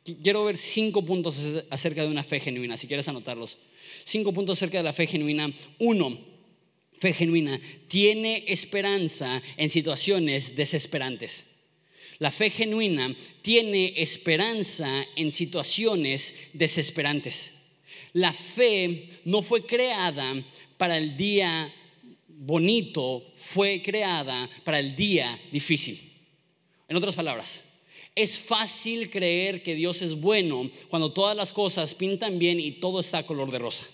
Quiero 0.05 0.45
ver 0.45 0.55
cinco 0.55 1.03
puntos 1.03 1.39
acerca 1.71 2.03
de 2.03 2.09
una 2.09 2.23
fe 2.23 2.39
genuina, 2.39 2.77
si 2.77 2.87
quieres 2.87 3.07
anotarlos. 3.07 3.57
Cinco 4.03 4.31
puntos 4.31 4.59
acerca 4.59 4.77
de 4.77 4.83
la 4.83 4.93
fe 4.93 5.07
genuina. 5.07 5.51
Uno, 5.79 6.15
fe 6.99 7.11
genuina 7.11 7.59
tiene 7.87 8.43
esperanza 8.47 9.41
en 9.57 9.69
situaciones 9.71 10.55
desesperantes. 10.55 11.47
La 12.19 12.29
fe 12.29 12.51
genuina 12.51 13.15
tiene 13.41 13.93
esperanza 13.97 15.05
en 15.15 15.33
situaciones 15.33 16.35
desesperantes. 16.53 17.63
La 18.13 18.31
fe 18.31 19.09
no 19.25 19.41
fue 19.41 19.65
creada 19.65 20.35
para 20.77 20.97
el 20.97 21.17
día 21.17 21.73
bonito, 22.27 23.33
fue 23.35 23.81
creada 23.81 24.47
para 24.63 24.77
el 24.77 24.95
día 24.95 25.39
difícil. 25.51 25.99
En 26.87 26.95
otras 26.95 27.15
palabras, 27.15 27.74
es 28.15 28.39
fácil 28.39 29.09
creer 29.09 29.61
que 29.61 29.75
Dios 29.75 30.01
es 30.01 30.15
bueno 30.15 30.71
cuando 30.89 31.11
todas 31.11 31.35
las 31.35 31.51
cosas 31.51 31.93
pintan 31.93 32.39
bien 32.39 32.59
y 32.59 32.71
todo 32.71 33.01
está 33.01 33.25
color 33.25 33.51
de 33.51 33.59
rosa. 33.59 33.85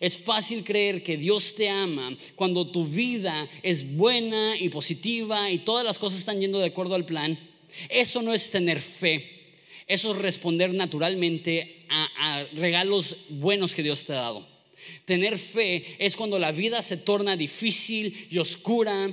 Es 0.00 0.18
fácil 0.18 0.64
creer 0.64 1.02
que 1.02 1.18
Dios 1.18 1.54
te 1.54 1.68
ama 1.68 2.16
cuando 2.36 2.66
tu 2.66 2.86
vida 2.86 3.48
es 3.62 3.96
buena 3.96 4.56
y 4.58 4.70
positiva 4.70 5.50
y 5.50 5.58
todas 5.58 5.84
las 5.84 5.98
cosas 5.98 6.20
están 6.20 6.40
yendo 6.40 6.58
de 6.58 6.66
acuerdo 6.66 6.94
al 6.94 7.04
plan. 7.04 7.38
Eso 7.90 8.22
no 8.22 8.32
es 8.32 8.50
tener 8.50 8.80
fe. 8.80 9.30
Eso 9.86 10.12
es 10.12 10.18
responder 10.18 10.72
naturalmente 10.72 11.84
a, 11.90 12.44
regalos 12.54 13.16
buenos 13.28 13.74
que 13.74 13.82
Dios 13.82 14.04
te 14.04 14.14
ha 14.14 14.16
dado. 14.16 14.48
Tener 15.04 15.38
fe 15.38 15.96
es 15.98 16.16
cuando 16.16 16.38
la 16.38 16.52
vida 16.52 16.80
se 16.80 16.96
torna 16.96 17.36
difícil 17.36 18.28
y 18.30 18.38
oscura 18.38 19.12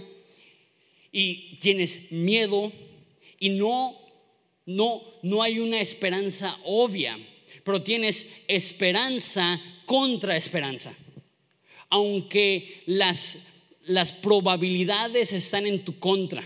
y 1.11 1.57
tienes 1.57 2.11
miedo 2.11 2.71
y 3.39 3.49
no, 3.49 3.97
no, 4.65 5.01
no 5.23 5.41
hay 5.41 5.59
una 5.59 5.79
esperanza 5.79 6.57
obvia, 6.65 7.17
pero 7.63 7.81
tienes 7.81 8.27
esperanza 8.47 9.59
contra 9.85 10.35
esperanza. 10.35 10.93
Aunque 11.89 12.83
las, 12.85 13.39
las 13.83 14.11
probabilidades 14.11 15.33
están 15.33 15.65
en 15.65 15.83
tu 15.83 15.99
contra 15.99 16.43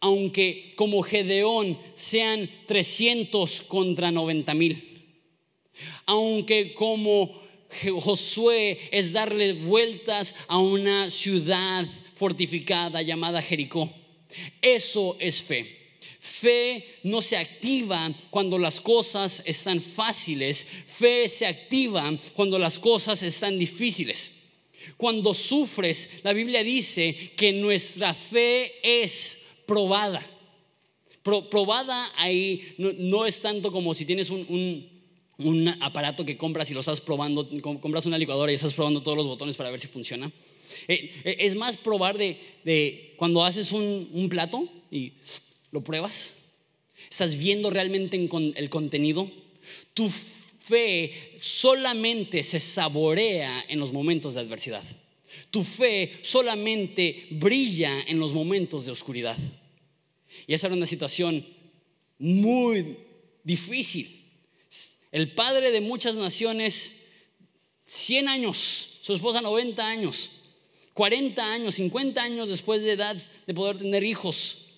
aunque 0.00 0.72
como 0.76 1.02
Gedeón 1.02 1.78
sean 1.94 2.50
300 2.66 3.62
contra 3.62 4.10
90 4.10 4.54
mil, 4.54 5.04
aunque 6.06 6.72
como 6.74 7.40
Josué 8.00 8.80
es 8.90 9.12
darle 9.12 9.52
vueltas 9.52 10.34
a 10.48 10.58
una 10.58 11.10
ciudad 11.10 11.86
fortificada 12.16 13.02
llamada 13.02 13.42
Jericó. 13.42 13.92
Eso 14.60 15.16
es 15.20 15.42
fe. 15.42 15.79
Fe 16.40 17.00
no 17.02 17.20
se 17.20 17.36
activa 17.36 18.10
cuando 18.30 18.58
las 18.58 18.80
cosas 18.80 19.42
están 19.44 19.82
fáciles, 19.82 20.64
fe 20.86 21.28
se 21.28 21.46
activa 21.46 22.10
cuando 22.34 22.58
las 22.58 22.78
cosas 22.78 23.22
están 23.22 23.58
difíciles. 23.58 24.32
Cuando 24.96 25.34
sufres, 25.34 26.08
la 26.22 26.32
Biblia 26.32 26.64
dice 26.64 27.32
que 27.36 27.52
nuestra 27.52 28.14
fe 28.14 28.72
es 28.82 29.38
probada. 29.66 30.24
probada 31.22 32.10
ahí 32.16 32.74
no, 32.78 33.26
es 33.26 33.40
tanto 33.40 33.70
como 33.70 33.92
si 33.92 34.06
tienes 34.06 34.30
un, 34.30 34.88
aparato 35.80 36.24
que 36.24 36.38
compras 36.38 36.70
y 36.70 36.74
lo 36.74 36.80
estás 36.80 37.02
probando, 37.02 37.48
compras 37.60 38.06
una 38.06 38.16
licuadora 38.16 38.50
y 38.50 38.54
estás 38.54 38.72
probando 38.72 39.02
todos 39.02 39.18
los 39.18 39.26
botones 39.26 39.56
para 39.58 39.70
ver 39.70 39.80
si 39.80 39.88
funciona. 39.88 40.32
Eh, 40.88 41.12
eh, 41.24 41.36
es 41.40 41.54
más 41.54 41.76
probar 41.76 42.16
de, 42.16 43.14
cuando 43.16 43.44
haces 43.44 43.72
un, 43.72 44.28
plato 44.30 44.66
y 44.90 45.12
lo 45.72 45.82
pruebas, 45.82 46.36
estás 47.08 47.36
viendo 47.36 47.70
realmente 47.70 48.16
el 48.56 48.70
contenido. 48.70 49.30
Tu 49.94 50.10
fe 50.10 51.34
solamente 51.36 52.42
se 52.42 52.60
saborea 52.60 53.64
en 53.68 53.78
los 53.78 53.92
momentos 53.92 54.34
de 54.34 54.40
adversidad. 54.40 54.84
Tu 55.50 55.64
fe 55.64 56.12
solamente 56.22 57.26
brilla 57.30 58.00
en 58.06 58.18
los 58.18 58.32
momentos 58.32 58.84
de 58.84 58.92
oscuridad. 58.92 59.38
Y 60.46 60.54
esa 60.54 60.66
era 60.66 60.76
una 60.76 60.86
situación 60.86 61.44
muy 62.18 62.96
difícil. 63.42 64.24
El 65.12 65.32
padre 65.32 65.72
de 65.72 65.80
muchas 65.80 66.14
naciones, 66.16 66.92
100 67.86 68.28
años, 68.28 68.98
su 69.02 69.14
esposa 69.14 69.40
90 69.40 69.84
años, 69.84 70.30
40 70.94 71.52
años, 71.52 71.74
50 71.76 72.22
años 72.22 72.48
después 72.48 72.82
de 72.82 72.92
edad 72.92 73.16
de 73.46 73.54
poder 73.54 73.78
tener 73.78 74.04
hijos. 74.04 74.69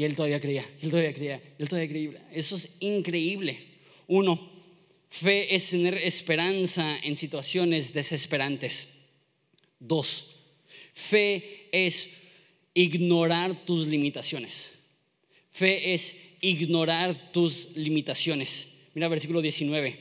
Y 0.00 0.04
él 0.04 0.16
todavía 0.16 0.40
creía, 0.40 0.64
él 0.80 0.88
todavía 0.88 1.12
creía, 1.12 1.42
él 1.58 1.68
todavía 1.68 1.90
creía. 1.90 2.28
Eso 2.32 2.56
es 2.56 2.76
increíble. 2.80 3.58
Uno, 4.06 4.50
fe 5.10 5.54
es 5.54 5.68
tener 5.68 5.92
esperanza 5.92 6.98
en 7.02 7.18
situaciones 7.18 7.92
desesperantes. 7.92 8.94
Dos, 9.78 10.36
fe 10.94 11.68
es 11.70 12.08
ignorar 12.72 13.66
tus 13.66 13.88
limitaciones. 13.88 14.70
Fe 15.50 15.92
es 15.92 16.16
ignorar 16.40 17.14
tus 17.30 17.76
limitaciones. 17.76 18.70
Mira 18.94 19.06
versículo 19.06 19.42
19. 19.42 19.98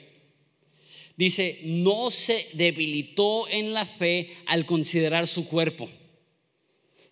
Dice, 1.17 1.59
no 1.65 2.09
se 2.09 2.47
debilitó 2.53 3.49
en 3.49 3.73
la 3.73 3.85
fe 3.85 4.29
al 4.45 4.65
considerar 4.65 5.27
su 5.27 5.45
cuerpo, 5.45 5.89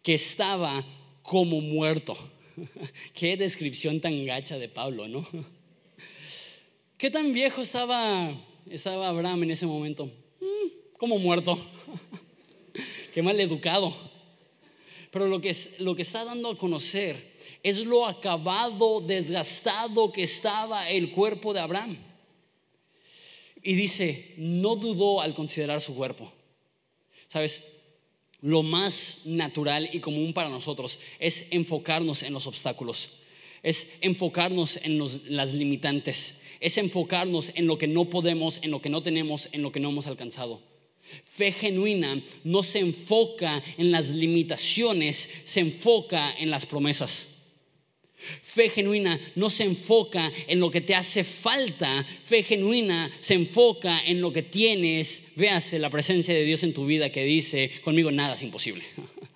que 0.02 0.14
estaba 0.14 0.88
como 1.22 1.60
muerto. 1.60 2.18
Qué 3.14 3.38
descripción 3.38 4.02
tan 4.02 4.26
gacha 4.26 4.58
de 4.58 4.70
Pablo, 4.70 5.08
¿no? 5.08 5.28
¿Qué 6.98 7.12
tan 7.12 7.34
viejo 7.34 7.62
estaba, 7.62 8.32
estaba 8.70 9.10
Abraham 9.10 9.44
en 9.44 9.52
ese 9.52 9.66
momento? 9.66 10.06
Mm, 10.06 10.98
como 10.98 11.20
muerto. 11.20 11.58
Qué 13.14 13.22
mal 13.22 13.40
educado. 13.40 13.94
Pero 15.12 15.28
lo 15.28 15.40
que, 15.40 15.56
lo 15.80 15.96
que 15.96 16.02
está 16.02 16.26
dando 16.26 16.50
a 16.50 16.58
conocer 16.58 17.34
es 17.64 17.86
lo 17.86 18.06
acabado, 18.06 19.02
desgastado 19.02 20.12
que 20.12 20.24
estaba 20.24 20.90
el 20.90 21.12
cuerpo 21.12 21.54
de 21.54 21.60
Abraham. 21.60 21.98
Y 23.64 23.76
dice, 23.76 24.34
no 24.38 24.76
dudó 24.76 25.22
al 25.22 25.34
considerar 25.34 25.82
su 25.82 25.96
cuerpo. 25.96 26.32
¿Sabes? 27.28 27.77
Lo 28.48 28.64
más 28.64 29.24
natural 29.26 29.90
y 29.92 30.00
común 30.00 30.32
para 30.32 30.48
nosotros 30.48 31.00
es 31.20 31.48
enfocarnos 31.52 32.24
en 32.24 32.32
los 32.32 32.48
obstáculos, 32.48 33.18
es 33.62 33.90
enfocarnos 34.00 34.80
en 34.84 34.98
las 35.36 35.54
limitantes, 35.54 36.40
es 36.62 36.78
enfocarnos 36.78 37.52
en 37.56 37.68
lo 37.68 37.78
que 37.78 37.88
no 37.88 38.06
podemos, 38.06 38.62
en 38.62 38.72
lo 38.72 38.82
que 38.82 38.90
no 38.90 39.04
tenemos, 39.04 39.50
en 39.52 39.64
lo 39.64 39.74
que 39.74 39.82
no 39.82 39.90
hemos 39.90 40.08
alcanzado. 40.08 40.62
Fe 41.26 41.52
genuina 41.52 42.24
no 42.46 42.64
se 42.64 42.80
enfoca 42.80 43.62
en 43.78 43.92
las 43.92 44.12
limitaciones, 44.12 45.30
se 45.44 45.60
enfoca 45.60 46.34
en 46.40 46.50
las 46.50 46.66
promesas. 46.66 47.37
Fe 48.18 48.70
genuina 48.70 49.20
no 49.36 49.50
se 49.50 49.64
enfoca 49.64 50.32
en 50.48 50.60
lo 50.60 50.72
que 50.72 50.82
te 50.82 50.96
hace 50.96 51.24
falta, 51.24 52.04
fe 52.26 52.42
genuina 52.42 53.12
se 53.20 53.36
enfoca 53.36 54.02
en 54.06 54.22
lo 54.22 54.34
que 54.34 54.42
tienes. 54.42 55.28
Véase 55.36 55.78
la 55.78 55.92
presencia 55.92 56.34
de 56.34 56.44
Dios 56.44 56.64
en 56.64 56.74
tu 56.74 56.86
vida 56.88 57.12
que 57.12 57.24
dice, 57.24 57.72
conmigo 57.84 58.12
nada 58.12 58.34
es 58.34 58.42
imposible. 58.42 58.84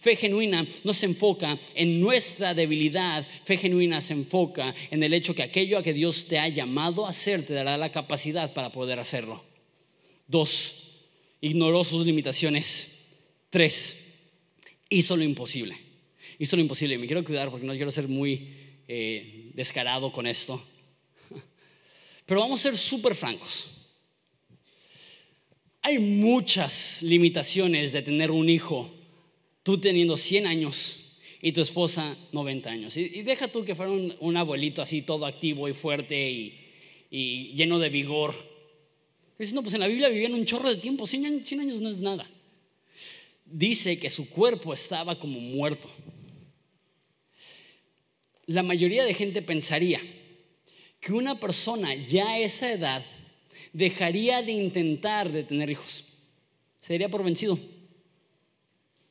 Fe 0.00 0.16
genuina 0.16 0.66
no 0.84 0.94
se 0.94 1.04
enfoca 1.06 1.58
en 1.74 2.00
nuestra 2.00 2.54
debilidad, 2.54 3.26
fe 3.44 3.58
genuina 3.58 4.00
se 4.00 4.14
enfoca 4.14 4.74
en 4.90 5.02
el 5.02 5.12
hecho 5.12 5.34
que 5.34 5.42
aquello 5.42 5.76
a 5.76 5.82
que 5.82 5.92
Dios 5.92 6.26
te 6.26 6.38
ha 6.38 6.48
llamado 6.48 7.04
a 7.04 7.10
hacer 7.10 7.44
te 7.44 7.52
dará 7.52 7.76
la 7.76 7.92
capacidad 7.92 8.54
para 8.54 8.72
poder 8.72 8.98
hacerlo. 8.98 9.44
Dos, 10.26 11.00
ignoró 11.42 11.84
sus 11.84 12.06
limitaciones. 12.06 13.00
Tres, 13.50 14.06
hizo 14.88 15.16
lo 15.18 15.24
imposible. 15.24 15.76
Hizo 16.40 16.56
lo 16.56 16.62
imposible. 16.62 16.98
Me 16.98 17.06
quiero 17.06 17.24
cuidar 17.24 17.50
porque 17.50 17.64
no 17.64 17.72
quiero 17.74 17.92
ser 17.92 18.08
muy 18.08 18.48
eh, 18.88 19.52
descarado 19.54 20.10
con 20.10 20.26
esto. 20.26 20.60
Pero 22.26 22.40
vamos 22.40 22.58
a 22.58 22.62
ser 22.64 22.76
súper 22.76 23.14
francos. 23.14 23.68
Hay 25.82 26.00
muchas 26.00 27.00
limitaciones 27.04 27.92
de 27.92 28.02
tener 28.02 28.32
un 28.32 28.50
hijo, 28.50 28.92
tú 29.62 29.78
teniendo 29.78 30.16
100 30.16 30.48
años 30.48 31.12
y 31.40 31.52
tu 31.52 31.60
esposa 31.60 32.16
90 32.32 32.68
años. 32.68 32.96
Y, 32.96 33.22
deja 33.22 33.46
tú 33.46 33.64
que 33.64 33.76
fuera 33.76 33.92
un, 33.92 34.36
abuelito 34.36 34.82
así 34.82 35.02
todo 35.02 35.26
activo 35.26 35.68
y 35.68 35.74
fuerte 35.74 36.28
y 37.10 37.52
lleno 37.54 37.78
de 37.78 37.88
vigor 37.90 38.50
Dice, 39.40 39.54
no, 39.54 39.62
pues 39.62 39.72
en 39.72 39.80
la 39.80 39.86
Biblia 39.86 40.10
vivían 40.10 40.34
un 40.34 40.44
chorro 40.44 40.68
de 40.68 40.76
tiempo, 40.76 41.06
100 41.06 41.24
años, 41.24 41.80
no 41.80 41.88
es 41.88 41.96
nada. 41.96 42.30
Dice 43.46 43.98
que 43.98 44.10
su 44.10 44.28
cuerpo 44.28 44.74
estaba 44.74 45.18
como 45.18 45.40
muerto. 45.40 45.88
La 48.50 48.64
mayoría 48.64 49.04
de 49.04 49.14
gente 49.14 49.42
pensaría 49.42 50.00
que 51.00 51.12
una 51.12 51.38
persona 51.38 51.94
ya 51.94 52.30
a 52.30 52.38
esa 52.40 52.72
edad 52.72 53.04
dejaría 53.72 54.42
de 54.42 54.50
intentar 54.50 55.30
de 55.30 55.44
tener 55.44 55.70
hijos. 55.70 56.18
Se 56.80 56.94
daría 56.94 57.08
por 57.08 57.22
vencido. 57.22 57.56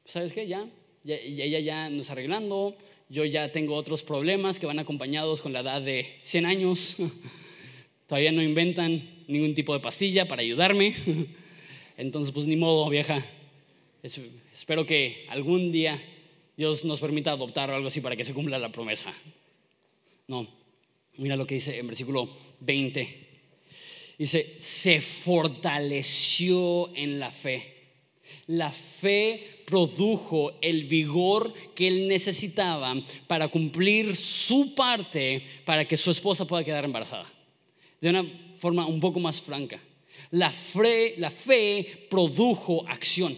¿Sabes 0.03 0.33
qué? 0.33 0.45
Ya, 0.45 0.67
ya, 1.05 1.15
ella 1.15 1.59
ya 1.59 1.89
nos 1.89 2.09
arreglando, 2.09 2.77
yo 3.07 3.23
ya 3.23 3.49
tengo 3.49 3.75
otros 3.75 4.03
problemas 4.03 4.59
que 4.59 4.65
van 4.65 4.77
acompañados 4.77 5.41
con 5.41 5.53
la 5.53 5.61
edad 5.61 5.81
de 5.81 6.19
100 6.23 6.45
años. 6.45 6.97
Todavía 8.07 8.33
no 8.33 8.41
inventan 8.41 9.23
ningún 9.29 9.53
tipo 9.53 9.73
de 9.73 9.79
pastilla 9.79 10.27
para 10.27 10.41
ayudarme. 10.41 10.93
Entonces, 11.97 12.33
pues 12.33 12.45
ni 12.45 12.57
modo, 12.57 12.89
vieja. 12.89 13.25
espero 14.03 14.85
que 14.85 15.25
algún 15.29 15.71
día 15.71 15.97
Dios 16.59 16.83
nos 16.83 16.99
permita 16.99 17.31
adoptar 17.31 17.71
algo 17.71 17.87
así 17.87 18.01
para 18.01 18.17
que 18.17 18.25
se 18.25 18.33
cumpla 18.33 18.59
la 18.59 18.69
promesa. 18.69 19.13
No, 20.27 20.45
mira 21.15 21.37
lo 21.37 21.47
que 21.47 21.55
dice 21.55 21.79
en 21.79 21.87
versículo 21.87 22.27
20. 22.59 23.27
Dice, 24.17 24.57
se 24.59 24.99
fortaleció 24.99 26.93
en 26.97 27.17
la 27.17 27.31
fe. 27.31 27.75
La 28.47 28.73
fe 28.73 29.61
produjo 29.67 30.51
el 30.59 30.83
vigor 30.83 31.53
que 31.73 31.87
él 31.87 32.09
necesitaba 32.09 32.93
para 33.25 33.47
cumplir 33.47 34.17
su 34.17 34.75
parte 34.75 35.41
para 35.63 35.87
que 35.87 35.95
su 35.95 36.11
esposa 36.11 36.43
pueda 36.43 36.65
quedar 36.65 36.83
embarazada. 36.83 37.31
De 38.01 38.09
una 38.09 38.25
forma 38.59 38.85
un 38.85 38.99
poco 38.99 39.21
más 39.21 39.39
franca. 39.39 39.79
La 40.31 40.51
fe, 40.51 41.15
la 41.19 41.31
fe 41.31 42.05
produjo 42.09 42.85
acción. 42.85 43.33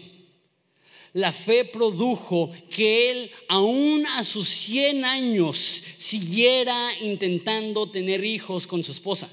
La 1.14 1.32
fe 1.32 1.66
produjo 1.66 2.50
que 2.70 3.10
él, 3.10 3.30
aún 3.48 4.06
a 4.06 4.24
sus 4.24 4.48
100 4.48 5.04
años, 5.04 5.82
siguiera 5.98 6.90
intentando 7.00 7.90
tener 7.90 8.24
hijos 8.24 8.66
con 8.66 8.82
su 8.82 8.92
esposa. 8.92 9.30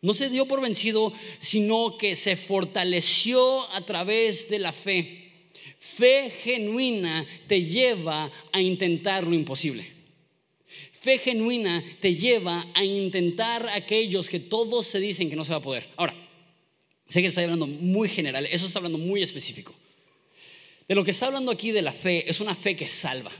No 0.00 0.14
se 0.14 0.30
dio 0.30 0.46
por 0.46 0.60
vencido, 0.62 1.12
sino 1.38 1.98
que 1.98 2.14
se 2.14 2.36
fortaleció 2.36 3.70
a 3.72 3.84
través 3.84 4.48
de 4.48 4.60
la 4.60 4.72
fe. 4.72 5.50
Fe 5.78 6.30
genuina 6.42 7.26
te 7.46 7.64
lleva 7.64 8.30
a 8.52 8.60
intentar 8.62 9.26
lo 9.26 9.34
imposible. 9.34 9.84
Fe 11.00 11.18
genuina 11.18 11.84
te 12.00 12.14
lleva 12.14 12.66
a 12.74 12.84
intentar 12.84 13.68
aquellos 13.68 14.28
que 14.28 14.40
todos 14.40 14.86
se 14.86 15.00
dicen 15.00 15.28
que 15.28 15.36
no 15.36 15.44
se 15.44 15.52
va 15.52 15.58
a 15.58 15.62
poder. 15.62 15.88
Ahora, 15.96 16.14
sé 17.08 17.20
que 17.20 17.28
estoy 17.28 17.44
hablando 17.44 17.66
muy 17.66 18.08
general, 18.08 18.46
eso 18.46 18.66
está 18.66 18.78
hablando 18.78 18.98
muy 18.98 19.22
específico. 19.22 19.74
De 20.88 20.94
lo 20.94 21.04
que 21.04 21.10
está 21.10 21.26
hablando 21.26 21.52
aquí 21.52 21.70
de 21.70 21.82
la 21.82 21.92
fe 21.92 22.28
es 22.28 22.40
una 22.40 22.54
fe 22.54 22.74
que 22.74 22.86
salva. 22.86 23.30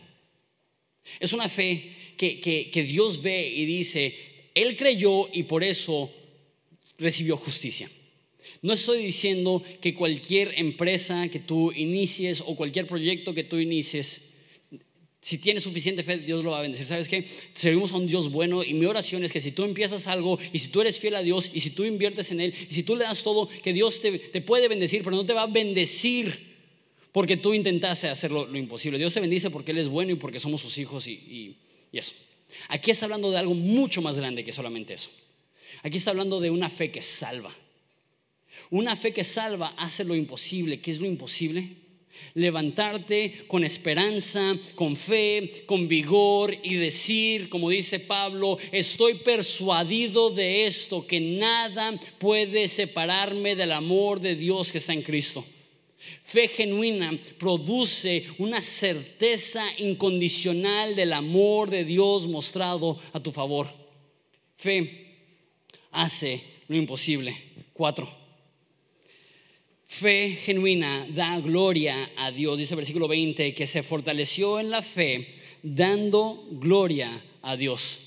Es 1.19 1.33
una 1.33 1.49
fe 1.49 1.91
que, 2.17 2.39
que 2.39 2.83
Dios 2.83 3.23
ve 3.23 3.49
y 3.49 3.65
dice, 3.65 4.15
Él 4.55 4.77
creyó 4.77 5.29
y 5.33 5.45
por 5.45 5.65
eso 5.65 6.13
recibió 6.99 7.37
justicia. 7.37 7.91
No 8.61 8.73
estoy 8.73 9.03
diciendo 9.03 9.63
que 9.81 9.95
cualquier 9.95 10.53
empresa 10.57 11.29
que 11.29 11.39
tú 11.39 11.73
inicies 11.73 12.43
o 12.45 12.57
cualquier 12.57 12.87
proyecto 12.87 13.33
que 13.33 13.45
tú 13.45 13.57
inicies, 13.57 14.23
si 15.21 15.39
tienes 15.39 15.63
suficiente 15.63 16.03
fe, 16.03 16.19
Dios 16.19 16.43
lo 16.43 16.51
va 16.51 16.59
a 16.59 16.63
bendecir. 16.63 16.87
¿Sabes 16.87 17.09
qué? 17.09 17.25
Servimos 17.55 17.93
a 17.93 17.97
un 17.97 18.07
Dios 18.07 18.31
bueno 18.31 18.65
y 18.65 18.75
mi 18.75 18.87
oración 18.87 19.25
es 19.25 19.33
que 19.33 19.41
si 19.41 19.53
tú 19.53 19.65
empiezas 19.65 20.07
algo 20.07 20.39
y 20.53 20.59
si 20.59 20.69
tú 20.69 20.81
eres 20.81 20.99
fiel 20.99 21.15
a 21.17 21.23
Dios 21.23 21.51
y 21.53 21.61
si 21.61 21.71
tú 21.71 21.85
inviertes 21.85 22.31
en 22.31 22.41
Él 22.41 22.55
y 22.69 22.75
si 22.75 22.83
tú 22.83 22.97
le 22.97 23.05
das 23.05 23.23
todo, 23.23 23.49
que 23.63 23.73
Dios 23.73 24.01
te, 24.01 24.41
puede 24.41 24.69
bendecir, 24.69 25.05
pero 25.05 25.15
no 25.15 25.27
te 25.27 25.35
va 25.35 25.43
a 25.43 25.47
bendecir 25.47 26.48
porque 27.13 27.37
tú 27.37 27.55
intentaste 27.55 28.09
hacer 28.09 28.31
lo, 28.31 28.55
imposible. 28.57 28.99
Dios 28.99 29.13
se 29.13 29.21
bendice 29.21 29.51
porque 29.51 29.73
Él 29.73 29.79
es 29.79 29.89
bueno 29.89 30.13
y 30.13 30.17
porque 30.17 30.41
somos 30.41 30.61
sus 30.61 30.77
hijos 30.79 31.07
y 31.07 31.57
eso. 31.93 32.15
Aquí 32.69 32.91
está 32.91 33.07
hablando 33.07 33.31
de 33.31 33.39
algo 33.39 33.55
mucho 33.55 34.03
más 34.03 34.17
grande 34.19 34.45
que 34.45 34.53
solamente 34.53 34.95
eso. 34.95 35.11
Aquí 35.83 35.99
está 35.99 36.11
hablando 36.11 36.41
de 36.41 36.51
una 36.51 36.69
fe 36.69 36.91
que 36.91 37.03
salva. 37.03 37.55
Una 38.71 38.97
fe 38.97 39.13
que 39.13 39.25
salva 39.25 39.75
hace 39.77 40.05
lo 40.05 40.15
imposible. 40.15 40.81
¿Qué 40.81 40.91
es 40.91 41.01
lo 41.01 41.07
imposible? 41.07 41.69
Levantarte 42.35 43.45
con 43.47 43.63
esperanza, 43.63 44.57
con 44.75 44.97
fe, 44.97 45.63
con 45.67 45.87
vigor 45.87 46.57
y 46.63 46.75
decir, 46.75 47.49
como 47.49 47.71
dice 47.71 48.01
Pablo, 48.01 48.59
estoy 48.73 49.15
persuadido 49.15 50.31
de 50.31 50.67
esto, 50.67 51.07
que 51.07 51.21
nada 51.21 51.99
puede 52.19 52.67
separarme 52.67 53.55
del 53.55 53.73
amor 53.73 54.21
de 54.21 54.35
Dios 54.35 54.73
que 54.73 54.79
está 54.79 54.93
en 54.93 55.03
Cristo. 55.03 55.45
Fe 55.99 56.49
genuina 56.49 57.19
produce 57.39 58.25
una 58.39 58.63
certeza 58.63 59.65
incondicional 59.79 60.95
del 60.95 61.13
amor 61.13 61.71
de 61.71 61.85
Dios 61.85 62.29
mostrado 62.29 62.99
a 63.13 63.21
tu 63.21 63.33
favor. 63.33 63.67
Fe 64.57 65.17
hace 65.91 66.41
lo 66.69 66.77
imposible. 66.77 67.37
Cuatro. 67.73 68.09
Fe 69.87 70.39
genuina 70.45 71.07
da 71.11 71.41
gloria 71.41 72.11
a 72.17 72.31
Dios. 72.31 72.59
Dice 72.59 72.75
el 72.75 72.77
versículo 72.77 73.09
20 73.09 73.55
que 73.55 73.67
se 73.67 73.83
fortaleció 73.83 74.61
en 74.61 74.71
la 74.71 74.83
fe 74.83 75.35
dando 75.63 76.47
gloria 76.53 77.25
a 77.43 77.57
Dios. 77.57 78.01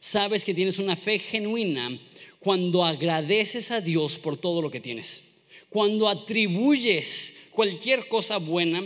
Sabes 0.00 0.44
que 0.44 0.54
tienes 0.54 0.78
una 0.78 0.96
fe 0.96 1.18
genuina 1.18 1.98
cuando 2.38 2.84
agradeces 2.84 3.70
a 3.70 3.80
Dios 3.80 4.18
por 4.18 4.36
todo 4.36 4.62
lo 4.62 4.70
que 4.70 4.80
tienes. 4.80 5.33
Cuando 5.74 6.08
atribuyes 6.08 7.48
cualquier 7.50 8.06
cosa 8.06 8.36
buena, 8.36 8.80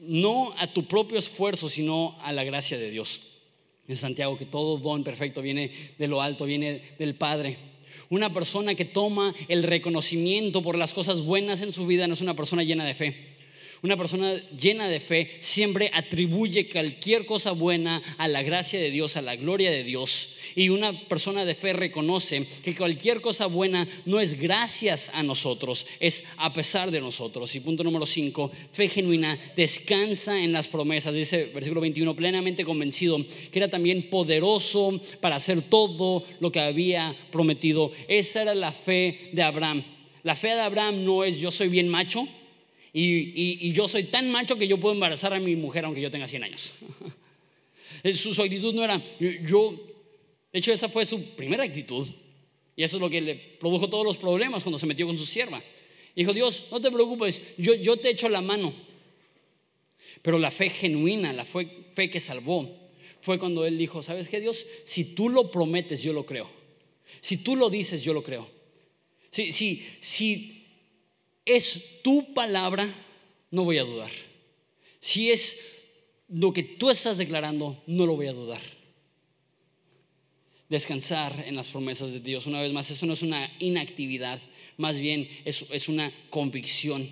no 0.00 0.52
a 0.58 0.66
tu 0.66 0.88
propio 0.88 1.16
esfuerzo, 1.16 1.68
sino 1.68 2.18
a 2.20 2.32
la 2.32 2.42
gracia 2.42 2.76
de 2.76 2.90
Dios. 2.90 3.20
En 3.86 3.96
Santiago 3.96 4.36
que 4.36 4.44
todo 4.44 4.76
don 4.76 5.04
perfecto 5.04 5.40
viene 5.40 5.70
de 5.96 6.08
lo 6.08 6.20
alto, 6.20 6.44
viene 6.44 6.82
del 6.98 7.14
Padre. 7.14 7.58
Una 8.10 8.32
persona 8.32 8.74
que 8.74 8.84
toma 8.84 9.32
el 9.46 9.62
reconocimiento 9.62 10.62
por 10.62 10.76
las 10.76 10.92
cosas 10.92 11.20
buenas 11.20 11.60
en 11.60 11.72
su 11.72 11.86
vida 11.86 12.08
no 12.08 12.14
es 12.14 12.20
una 12.20 12.34
persona 12.34 12.64
llena 12.64 12.84
de 12.84 12.94
fe. 12.94 13.31
Una 13.82 13.96
persona 13.96 14.36
llena 14.56 14.88
de 14.88 15.00
fe 15.00 15.38
siempre 15.40 15.90
atribuye 15.92 16.68
cualquier 16.68 17.26
cosa 17.26 17.50
buena 17.50 18.00
a 18.16 18.28
la 18.28 18.44
gracia 18.44 18.78
de 18.78 18.92
Dios, 18.92 19.16
a 19.16 19.22
la 19.22 19.34
gloria 19.34 19.72
de 19.72 19.82
Dios. 19.82 20.36
Y 20.54 20.68
una 20.68 21.08
persona 21.08 21.44
de 21.44 21.56
fe 21.56 21.72
reconoce 21.72 22.46
que 22.62 22.76
cualquier 22.76 23.20
cosa 23.20 23.46
buena 23.46 23.88
no 24.04 24.20
es 24.20 24.38
gracias 24.38 25.10
a 25.14 25.24
nosotros, 25.24 25.88
es 25.98 26.22
a 26.36 26.52
pesar 26.52 26.92
de 26.92 27.00
nosotros. 27.00 27.52
Y 27.56 27.60
punto 27.60 27.82
número 27.82 28.06
5, 28.06 28.52
fe 28.72 28.88
genuina 28.88 29.36
descansa 29.56 30.38
en 30.38 30.52
las 30.52 30.68
promesas. 30.68 31.12
Dice 31.12 31.50
versículo 31.52 31.80
21, 31.80 32.14
plenamente 32.14 32.64
convencido 32.64 33.18
que 33.50 33.58
era 33.58 33.68
también 33.68 34.08
poderoso 34.10 35.00
para 35.20 35.34
hacer 35.34 35.60
todo 35.60 36.22
lo 36.38 36.52
que 36.52 36.60
había 36.60 37.16
prometido. 37.32 37.90
Esa 38.06 38.42
era 38.42 38.54
la 38.54 38.70
fe 38.70 39.30
de 39.32 39.42
Abraham. 39.42 39.82
La 40.22 40.36
fe 40.36 40.54
de 40.54 40.60
Abraham 40.60 41.04
no 41.04 41.24
es 41.24 41.40
yo 41.40 41.50
soy 41.50 41.66
bien 41.66 41.88
macho 41.88 42.28
y, 42.92 43.72
yo 43.72 43.88
soy 43.88 44.04
tan 44.04 44.30
macho 44.30 44.56
que 44.56 44.68
yo 44.68 44.78
puedo 44.78 44.94
embarazar 44.94 45.32
a 45.32 45.40
mi 45.40 45.56
mujer 45.56 45.84
aunque 45.84 46.00
yo 46.00 46.10
tenga 46.10 46.28
100 46.28 46.44
años. 46.44 46.72
su, 48.14 48.34
su 48.34 48.42
actitud 48.42 48.74
no 48.74 48.84
era, 48.84 49.02
yo, 49.18 49.72
de 50.52 50.58
hecho 50.58 50.72
esa 50.72 50.88
fue 50.88 51.04
su 51.04 51.34
primera 51.34 51.64
actitud. 51.64 52.06
Y 52.76 52.82
eso 52.82 52.96
es 52.96 53.00
lo 53.02 53.10
que 53.10 53.20
le 53.20 53.34
produjo 53.34 53.88
todos 53.88 54.04
los 54.04 54.16
problemas 54.16 54.62
cuando 54.62 54.78
se 54.78 54.86
metió 54.86 55.06
con 55.06 55.18
su 55.18 55.26
sierva. 55.26 55.62
Dijo, 56.14 56.32
Dios, 56.32 56.68
no 56.70 56.80
te 56.80 56.90
preocupes, 56.90 57.40
yo, 57.58 57.74
yo 57.74 57.96
te 57.96 58.10
echo 58.10 58.28
la 58.28 58.40
mano. 58.40 58.72
Pero 60.20 60.38
la 60.38 60.50
fe 60.50 60.70
genuina, 60.70 61.32
la 61.32 61.44
fe, 61.44 61.68
fe 61.94 62.10
que 62.10 62.20
salvó, 62.20 62.82
fue 63.20 63.38
cuando 63.38 63.66
él 63.66 63.78
dijo, 63.78 64.02
¿sabes 64.02 64.28
qué, 64.28 64.40
Dios? 64.40 64.66
Si 64.84 65.14
tú 65.14 65.28
lo 65.28 65.50
prometes, 65.50 66.02
yo 66.02 66.12
lo 66.12 66.24
creo. 66.24 66.48
Si 67.20 67.38
tú 67.38 67.56
lo 67.56 67.70
dices, 67.70 68.02
yo 68.02 68.12
lo 68.12 68.22
creo. 68.22 68.48
Si, 69.30 69.52
si, 69.52 69.86
si 70.00 70.61
es 71.44 72.02
tu 72.02 72.32
palabra, 72.34 72.88
no 73.50 73.64
voy 73.64 73.78
a 73.78 73.84
dudar. 73.84 74.10
Si 75.00 75.30
es 75.30 75.58
lo 76.28 76.52
que 76.52 76.62
tú 76.62 76.90
estás 76.90 77.18
declarando, 77.18 77.82
no 77.86 78.06
lo 78.06 78.16
voy 78.16 78.28
a 78.28 78.32
dudar. 78.32 78.60
Descansar 80.68 81.44
en 81.46 81.54
las 81.54 81.68
promesas 81.68 82.12
de 82.12 82.20
Dios. 82.20 82.46
Una 82.46 82.62
vez 82.62 82.72
más, 82.72 82.90
eso 82.90 83.04
no 83.04 83.12
es 83.12 83.22
una 83.22 83.52
inactividad, 83.58 84.40
más 84.78 84.98
bien 84.98 85.28
es, 85.44 85.66
es 85.70 85.88
una 85.88 86.12
convicción. 86.30 87.08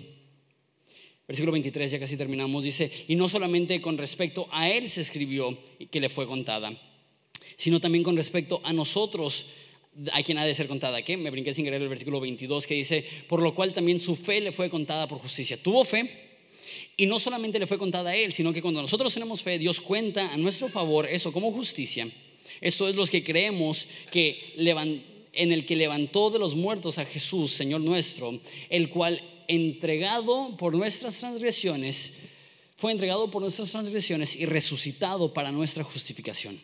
Versículo 1.27 1.51
23, 1.53 1.91
ya 1.91 1.99
casi 1.99 2.17
terminamos, 2.17 2.63
dice, 2.63 2.91
y 3.07 3.15
no 3.15 3.29
solamente 3.29 3.79
con 3.79 3.97
respecto 3.97 4.47
a 4.51 4.69
Él 4.69 4.89
se 4.89 5.01
escribió 5.01 5.57
que 5.89 6.01
le 6.01 6.09
fue 6.09 6.25
contada, 6.25 6.75
sino 7.55 7.79
también 7.79 8.03
con 8.03 8.17
respecto 8.17 8.59
a 8.63 8.73
nosotros 8.73 9.47
hay 10.11 10.23
quien 10.23 10.37
ha 10.37 10.45
de 10.45 10.53
ser 10.53 10.67
contada. 10.67 11.01
¿Qué? 11.01 11.17
Me 11.17 11.29
brinqué 11.29 11.53
sin 11.53 11.65
querer 11.65 11.81
el 11.81 11.89
versículo 11.89 12.19
22 12.19 12.65
que 12.65 12.75
dice, 12.75 13.05
por 13.27 13.41
lo 13.41 13.53
cual 13.53 13.73
también 13.73 13.99
su 13.99 14.15
fe 14.15 14.41
le 14.41 14.51
fue 14.51 14.69
contada 14.69 15.07
por 15.07 15.19
justicia. 15.19 15.61
Tuvo 15.61 15.83
fe 15.83 16.09
y 16.97 17.05
no 17.05 17.19
solamente 17.19 17.59
le 17.59 17.67
fue 17.67 17.77
contada 17.77 18.11
a 18.11 18.15
él, 18.15 18.31
sino 18.31 18.53
que 18.53 18.61
cuando 18.61 18.81
nosotros 18.81 19.13
tenemos 19.13 19.41
fe, 19.41 19.59
Dios 19.59 19.81
cuenta 19.81 20.31
a 20.31 20.37
nuestro 20.37 20.69
favor 20.69 21.07
eso 21.07 21.33
como 21.33 21.51
justicia. 21.51 22.07
Esto 22.61 22.87
es 22.87 22.95
los 22.95 23.09
que 23.09 23.23
creemos 23.23 23.87
que 24.11 24.53
en 25.33 25.51
el 25.51 25.65
que 25.65 25.75
levantó 25.75 26.29
de 26.29 26.39
los 26.39 26.55
muertos 26.55 26.97
a 26.97 27.05
Jesús, 27.05 27.51
Señor 27.51 27.81
nuestro, 27.81 28.39
el 28.69 28.89
cual 28.89 29.21
entregado 29.47 30.55
por 30.57 30.75
nuestras 30.75 31.17
transgresiones, 31.17 32.19
fue 32.77 32.91
entregado 32.91 33.29
por 33.29 33.41
nuestras 33.41 33.71
transgresiones 33.71 34.35
y 34.35 34.45
resucitado 34.45 35.33
para 35.33 35.51
nuestra 35.51 35.83
justificación. 35.83 36.59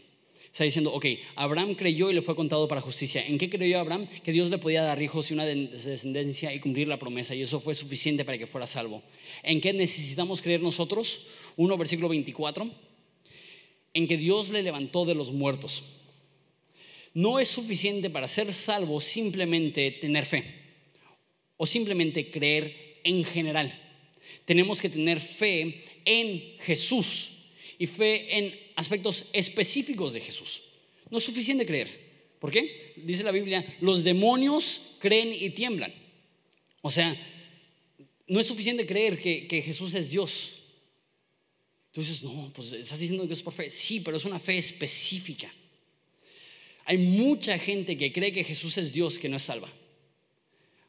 Está 0.58 0.64
diciendo, 0.64 0.92
ok, 0.92 1.06
Abraham 1.36 1.76
creyó 1.76 2.10
y 2.10 2.16
le 2.16 2.24
fue 2.24 2.36
contado 2.36 2.68
para 2.68 2.82
justicia. 2.82 3.24
¿En 3.24 3.38
qué 3.38 3.48
creyó 3.48 3.80
Abraham? 3.80 4.08
Que 4.24 4.32
Dios 4.32 4.50
le 4.50 4.58
podía 4.58 4.82
dar 4.82 5.00
hijos 5.00 5.30
y 5.30 5.36
una 5.36 5.46
descendencia 5.46 6.52
y 6.52 6.58
cumplir 6.58 6.88
la 6.88 6.98
promesa. 6.98 7.36
Y 7.36 7.44
eso 7.44 7.60
fue 7.60 7.76
suficiente 7.76 8.26
para 8.26 8.40
que 8.40 8.48
fuera 8.48 8.66
salvo. 8.66 9.04
¿En 9.44 9.62
qué 9.62 9.72
necesitamos 9.72 10.42
creer 10.42 10.64
nosotros? 10.64 11.28
1, 11.58 11.78
versículo 11.78 12.10
24. 12.10 12.68
En 13.94 14.08
que 14.08 14.18
Dios 14.18 14.50
le 14.50 14.64
levantó 14.64 15.06
de 15.06 15.14
los 15.14 15.32
muertos. 15.32 15.84
No 17.14 17.38
es 17.38 17.50
suficiente 17.50 18.10
para 18.10 18.28
ser 18.28 18.52
salvo 18.52 19.00
simplemente 19.00 19.92
tener 19.92 20.26
fe 20.26 20.44
o 21.58 21.68
simplemente 21.68 22.32
creer 22.32 23.00
en 23.04 23.24
general. 23.24 23.80
Tenemos 24.44 24.82
que 24.82 24.90
tener 24.90 25.20
fe 25.20 25.84
en 26.04 26.58
Jesús 26.62 27.52
y 27.78 27.86
fe 27.86 28.40
en 28.40 28.67
aspectos 28.78 29.26
específicos 29.34 30.14
de 30.14 30.22
Jesús. 30.22 30.62
No 31.10 31.18
es 31.18 31.24
suficiente 31.24 31.66
creer. 31.66 31.90
¿Por 32.40 32.52
qué? 32.52 32.94
Dice 32.96 33.24
la 33.24 33.32
Biblia, 33.32 33.66
los 33.82 34.04
demonios 34.04 34.96
creen 35.00 35.34
y 35.34 35.50
tiemblan. 35.50 35.92
O 36.82 36.92
sea, 36.92 37.16
no 38.28 38.40
es 38.40 38.46
suficiente 38.46 38.86
creer 38.86 39.20
que, 39.20 39.48
que 39.48 39.64
Jesús 39.64 39.96
es 39.96 40.12
Dios. 40.12 40.54
Tú 41.92 42.02
dices, 42.02 42.22
no, 42.22 42.52
pues 42.54 42.72
estás 42.74 43.00
diciendo 43.00 43.26
que 43.26 43.34
es 43.34 43.42
por 43.42 43.54
fe. 43.54 43.72
Sí, 43.72 44.02
pero 44.02 44.18
es 44.18 44.26
una 44.26 44.40
fe 44.40 44.60
específica. 44.60 45.52
Hay 46.86 47.00
mucha 47.00 47.58
gente 47.58 47.98
que 47.98 48.14
cree 48.14 48.32
que 48.32 48.44
Jesús 48.44 48.78
es 48.78 48.94
Dios 48.94 49.18
que 49.18 49.28
no 49.28 49.38
es 49.38 49.42
salva. 49.42 49.70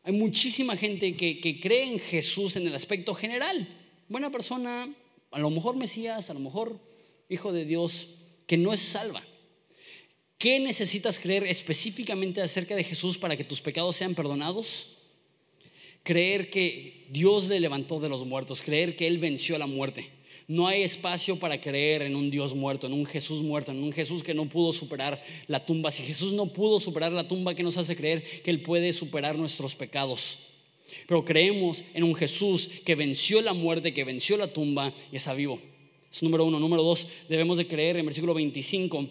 Hay 0.03 0.13
muchísima 0.13 0.77
gente 0.77 1.17
que, 1.17 1.41
que 1.41 1.59
cree 1.59 1.85
en 1.85 2.01
Jesús 2.01 2.55
en 2.57 2.67
el 2.67 2.75
aspecto 2.75 3.15
general. 3.15 3.67
Buena 4.11 4.31
persona, 4.31 4.95
a 5.31 5.39
lo 5.39 5.49
mejor 5.49 5.77
Mesías, 5.77 6.29
a 6.29 6.35
lo 6.35 6.41
mejor 6.41 6.88
Hijo 7.29 7.53
de 7.53 7.65
Dios, 7.65 8.09
que 8.47 8.57
no 8.57 8.73
es 8.73 8.81
salva. 8.81 9.23
¿Qué 10.39 10.61
necesitas 10.61 11.19
creer 11.19 11.45
específicamente 11.45 12.41
acerca 12.41 12.77
de 12.77 12.85
Jesús 12.85 13.19
para 13.19 13.37
que 13.37 13.45
tus 13.45 13.61
pecados 13.61 13.97
sean 13.97 14.15
perdonados? 14.15 14.97
Creer 16.05 16.49
que 16.49 17.07
Dios 17.11 17.49
le 17.49 17.59
levantó 17.59 17.99
de 17.99 18.09
los 18.09 18.25
muertos, 18.25 18.63
creer 18.63 18.97
que 18.97 19.07
Él 19.07 19.19
venció 19.19 19.59
la 19.59 19.67
muerte. 19.67 20.11
No 20.47 20.67
hay 20.67 20.83
espacio 20.83 21.39
para 21.39 21.61
creer 21.61 22.01
en 22.03 22.17
un 22.17 22.31
Dios 22.31 22.55
muerto, 22.55 22.87
en 22.87 22.95
un 22.95 23.05
Jesús 23.05 23.43
muerto, 23.43 23.73
en 23.73 23.83
un 23.83 23.93
Jesús 23.93 24.23
que 24.23 24.33
no 24.33 24.49
pudo 24.49 24.73
superar 24.73 25.23
la 25.47 25.67
tumba. 25.67 25.91
Si 25.91 26.03
Jesús 26.03 26.33
no 26.33 26.47
pudo 26.47 26.81
superar 26.81 27.13
la 27.13 27.29
tumba, 27.29 27.55
¿qué 27.55 27.63
nos 27.63 27.77
hace 27.77 27.97
creer 27.97 28.25
que 28.43 28.51
Él 28.51 28.63
puede 28.63 28.93
superar 28.95 29.37
nuestros 29.37 29.75
pecados? 29.75 30.47
Pero 31.07 31.25
creemos 31.25 31.85
en 31.93 32.05
un 32.05 32.15
Jesús 32.15 32.71
que 32.87 32.95
venció 32.95 33.43
la 33.43 33.53
muerte, 33.53 33.93
que 33.93 34.05
venció 34.05 34.39
la 34.39 34.51
tumba 34.51 34.95
y 35.13 35.17
está 35.17 35.35
vivo. 35.35 35.61
Es 36.13 36.23
número 36.23 36.45
uno. 36.45 36.59
Número 36.59 36.83
dos, 36.83 37.07
debemos 37.29 37.59
de 37.59 37.67
creer 37.67 37.97
en 37.97 38.07
versículo 38.07 38.35
25 38.35 39.07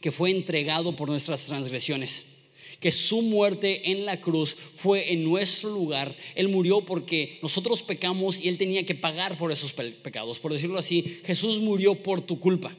que 0.00 0.12
fue 0.12 0.30
entregado 0.30 0.94
por 0.94 1.08
nuestras 1.08 1.46
transgresiones 1.46 2.40
que 2.80 2.90
su 2.90 3.22
muerte 3.22 3.92
en 3.92 4.06
la 4.06 4.20
cruz 4.20 4.56
fue 4.74 5.12
en 5.12 5.22
nuestro 5.22 5.70
lugar. 5.70 6.16
Él 6.34 6.48
murió 6.48 6.80
porque 6.80 7.38
nosotros 7.42 7.82
pecamos 7.82 8.40
y 8.40 8.48
Él 8.48 8.58
tenía 8.58 8.84
que 8.84 8.94
pagar 8.94 9.36
por 9.38 9.52
esos 9.52 9.72
pecados. 9.72 10.38
Por 10.38 10.52
decirlo 10.52 10.78
así, 10.78 11.20
Jesús 11.24 11.60
murió 11.60 11.94
por 11.94 12.22
tu 12.22 12.40
culpa. 12.40 12.74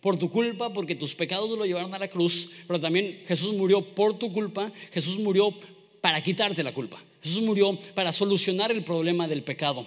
Por 0.00 0.16
tu 0.18 0.30
culpa, 0.30 0.72
porque 0.72 0.94
tus 0.94 1.14
pecados 1.14 1.50
lo 1.50 1.66
llevaron 1.66 1.92
a 1.92 1.98
la 1.98 2.08
cruz, 2.08 2.50
pero 2.66 2.80
también 2.80 3.22
Jesús 3.26 3.52
murió 3.54 3.82
por 3.82 4.18
tu 4.18 4.32
culpa. 4.32 4.72
Jesús 4.92 5.18
murió 5.18 5.52
para 6.00 6.22
quitarte 6.22 6.62
la 6.62 6.72
culpa. 6.72 7.02
Jesús 7.20 7.42
murió 7.42 7.76
para 7.94 8.12
solucionar 8.12 8.70
el 8.70 8.82
problema 8.82 9.28
del 9.28 9.42
pecado. 9.42 9.86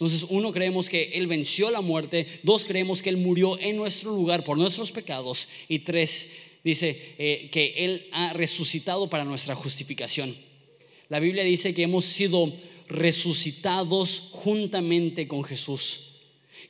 Entonces, 0.00 0.26
uno, 0.30 0.50
creemos 0.50 0.88
que 0.88 1.10
Él 1.12 1.26
venció 1.26 1.70
la 1.70 1.82
muerte. 1.82 2.26
Dos, 2.42 2.64
creemos 2.64 3.02
que 3.02 3.10
Él 3.10 3.18
murió 3.18 3.58
en 3.60 3.76
nuestro 3.76 4.12
lugar 4.12 4.44
por 4.44 4.56
nuestros 4.56 4.90
pecados. 4.92 5.46
Y 5.68 5.80
tres, 5.80 6.30
dice 6.64 7.14
eh, 7.18 7.50
que 7.52 7.74
Él 7.76 8.06
ha 8.12 8.32
resucitado 8.32 9.10
para 9.10 9.26
nuestra 9.26 9.54
justificación. 9.54 10.34
La 11.10 11.20
Biblia 11.20 11.44
dice 11.44 11.74
que 11.74 11.82
hemos 11.82 12.06
sido 12.06 12.50
resucitados 12.88 14.30
juntamente 14.32 15.28
con 15.28 15.44
Jesús. 15.44 16.06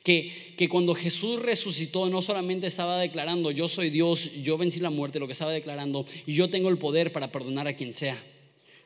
Que, 0.03 0.53
que, 0.57 0.67
cuando 0.67 0.93
Jesús 0.93 1.41
resucitó 1.41 2.09
no 2.09 2.21
solamente 2.21 2.67
estaba 2.67 2.99
declarando, 2.99 3.51
yo 3.51 3.69
soy 3.69 3.91
Dios, 3.91 4.43
yo 4.43 4.57
vencí 4.57 4.81
la 4.81 4.89
muerte, 4.89 5.19
lo 5.19 5.27
que 5.27 5.33
estaba 5.33 5.51
declarando, 5.51 6.05
y 6.25 6.33
yo 6.33 6.49
tengo 6.49 6.67
el 6.67 6.77
poder 6.77 7.13
para 7.13 7.31
perdonar 7.31 7.69
a 7.69 7.77
quien 7.77 7.93
sea. 7.93 8.21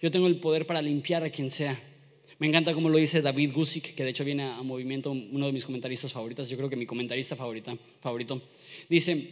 Yo 0.03 0.11
tengo 0.11 0.27
el 0.27 0.35
poder 0.35 0.67
para 0.67 0.83
limpiar 0.83 1.23
a 1.23 1.31
quien 1.31 1.49
sea. 1.49 1.81
Me 2.37 2.47
encanta 2.47 2.73
como 2.73 2.89
lo 2.89 2.97
dice 2.97 3.21
David 3.21 3.53
Gusick, 3.53 3.95
que 3.95 4.03
de 4.03 4.09
hecho 4.09 4.25
viene 4.25 4.43
a, 4.43 4.61
Movimiento, 4.61 5.11
uno 5.11 5.45
de 5.45 5.53
mis 5.53 5.63
comentaristas 5.63 6.11
favoritos, 6.11 6.49
yo 6.49 6.57
creo 6.57 6.69
que 6.69 6.75
mi 6.75 6.85
comentarista 6.85 7.35
favorita, 7.35 7.77
favorito. 8.01 8.41
Dice, 8.89 9.29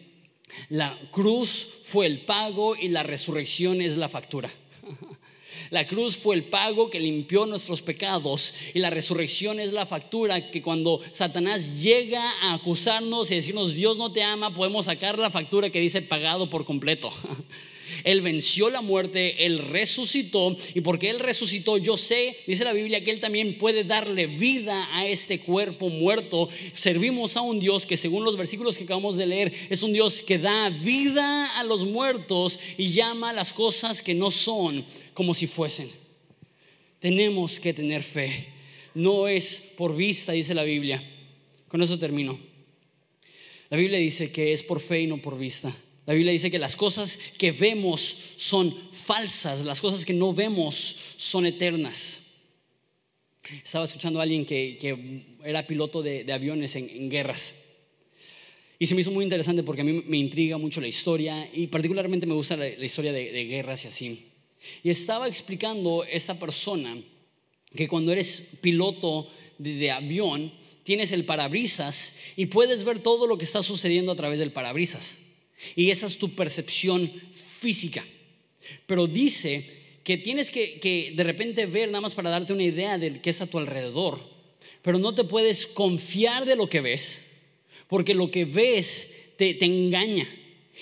la 0.70 0.98
cruz 1.12 1.82
fue 1.86 2.06
el 2.06 2.22
pago 2.22 2.76
y 2.76 2.88
la 2.88 3.04
resurrección 3.04 3.82
es 3.82 3.98
la 3.98 4.10
factura. 4.10 4.50
La 5.70 5.86
cruz 5.86 6.18
fue 6.18 6.36
el 6.36 6.44
pago 6.44 6.90
que 6.90 7.00
limpió 7.00 7.46
nuestros 7.46 7.82
pecados 7.82 8.54
y 8.74 8.80
la 8.80 8.90
resurrección 8.90 9.60
es 9.60 9.72
la 9.72 9.86
factura 9.86 10.52
que 10.52 10.62
cuando 10.62 11.00
Satanás 11.12 11.82
llega 11.82 12.32
a 12.42 12.54
acusarnos 12.54 13.32
y 13.32 13.36
decirnos 13.36 13.74
Dios 13.74 13.98
no 13.98 14.12
te 14.12 14.24
ama, 14.24 14.54
podemos 14.54 14.86
sacar 14.86 15.18
la 15.18 15.32
factura 15.32 15.70
que 15.70 15.80
dice 15.80 16.02
pagado 16.02 16.50
por 16.50 16.66
completo. 16.66 17.12
Él 18.04 18.22
venció 18.22 18.70
la 18.70 18.82
muerte, 18.82 19.46
Él 19.46 19.60
resucitó 19.60 20.56
y 20.74 20.82
porque 20.82 21.10
Él 21.10 21.20
resucitó, 21.20 21.78
yo 21.78 21.98
sé, 21.98 22.38
dice 22.48 22.64
la 22.64 22.74
Biblia, 22.74 23.04
que 23.04 23.12
Él 23.12 23.20
también 23.20 23.58
puede 23.58 23.84
darle 23.84 24.28
vida 24.28 24.88
a 24.96 25.08
este 25.08 25.40
cuerpo 25.40 25.90
muerto. 25.90 26.50
Servimos 26.74 27.38
a 27.38 27.42
un 27.42 27.60
Dios 27.60 27.86
que 27.86 27.98
según 27.98 28.24
los 28.24 28.38
versículos 28.38 28.78
que 28.78 28.84
acabamos 28.84 29.18
de 29.18 29.26
leer, 29.26 29.54
es 29.70 29.84
un 29.84 29.94
Dios 29.94 30.22
que 30.22 30.38
da 30.38 30.70
vida 30.70 31.60
a 31.60 31.64
los 31.64 31.86
muertos 31.86 32.60
y 32.78 32.88
llama 32.92 33.34
las 33.34 33.54
cosas 33.54 34.02
que 34.02 34.14
no 34.14 34.32
son 34.32 34.86
como 35.14 35.34
si 35.34 35.48
fuesen. 35.48 35.90
Tenemos 37.00 37.60
que 37.60 37.74
tener 37.74 38.04
fe. 38.04 38.48
No 38.94 39.28
es 39.28 39.74
por 39.76 39.96
vista, 39.96 40.32
dice 40.32 40.54
la 40.54 40.64
Biblia. 40.64 41.04
Con 41.68 41.82
eso 41.82 41.98
termino. 41.98 42.38
La 43.70 43.78
Biblia 43.78 43.98
dice 43.98 44.32
que 44.32 44.54
es 44.54 44.62
por 44.62 44.80
fe 44.80 45.02
y 45.02 45.08
no 45.08 45.22
por 45.22 45.38
vista. 45.38 45.76
La 46.06 46.14
Biblia 46.14 46.34
dice 46.34 46.52
que 46.52 46.60
las 46.60 46.76
cosas 46.76 47.18
que 47.38 47.52
vemos 47.52 48.34
son 48.38 48.76
falsas, 48.92 49.64
las 49.64 49.80
cosas 49.80 50.06
que 50.06 50.14
no 50.14 50.34
vemos 50.34 51.16
son 51.18 51.46
eternas. 51.46 52.20
Estaba 53.64 53.86
escuchando 53.86 54.20
a 54.20 54.24
alguien 54.24 54.46
que, 54.46 55.38
era 55.44 55.66
piloto 55.66 56.02
de, 56.02 56.32
aviones 56.32 56.76
en, 56.76 57.10
guerras. 57.10 57.56
Y 58.80 58.86
se 58.86 58.96
me 58.96 59.02
hizo 59.02 59.12
muy 59.12 59.24
interesante 59.24 59.64
porque 59.64 59.82
a 59.82 59.86
mí 59.86 60.04
me 60.06 60.18
intriga 60.18 60.58
mucho 60.58 60.82
la 60.82 60.88
historia 60.88 61.50
y 61.54 61.68
particularmente 61.68 62.26
me 62.26 62.34
gusta 62.34 62.58
la, 62.58 62.68
historia 62.68 63.14
de, 63.14 63.32
de, 63.32 63.46
guerras 63.46 63.86
y 63.86 63.88
así. 63.88 64.28
Y 64.84 64.90
estaba 64.90 65.28
explicando 65.28 66.04
esta 66.04 66.38
persona 66.38 66.98
que 67.76 67.88
cuando 67.88 68.12
eres 68.12 68.50
piloto 68.62 69.30
de 69.58 69.92
avión, 69.92 70.52
tienes 70.84 71.14
el 71.14 71.24
parabrisas 71.24 72.18
y 72.36 72.48
puedes 72.48 72.84
ver 72.84 73.00
todo 73.00 73.26
lo 73.26 73.38
que 73.38 73.46
está 73.46 73.64
sucediendo 73.64 74.12
a 74.12 74.16
través 74.16 74.40
del 74.40 74.52
parabrisas. 74.52 75.18
Y 75.76 75.90
esa 75.90 76.06
es 76.06 76.18
tu 76.18 76.34
percepción 76.36 77.12
física. 77.60 78.04
Pero 78.86 79.08
dice 79.08 79.66
que 80.04 80.18
tienes 80.18 80.52
que, 80.52 81.14
de 81.16 81.24
repente 81.24 81.66
ver 81.66 81.90
nada 81.90 82.02
más 82.02 82.14
para 82.14 82.30
darte 82.30 82.54
una 82.54 82.64
idea 82.64 82.98
de 82.98 83.22
qué 83.22 83.30
es 83.30 83.42
a 83.42 83.48
tu 83.48 83.58
alrededor. 83.58 84.22
Pero 84.82 85.00
no 85.00 85.16
te 85.16 85.24
puedes 85.24 85.66
confiar 85.68 86.46
de 86.46 86.56
lo 86.56 86.68
que 86.68 86.82
ves, 86.82 87.24
porque 87.88 88.14
lo 88.14 88.30
que 88.30 88.46
ves 88.46 89.12
te, 89.38 89.54
te 89.54 89.66
engaña. 89.66 90.28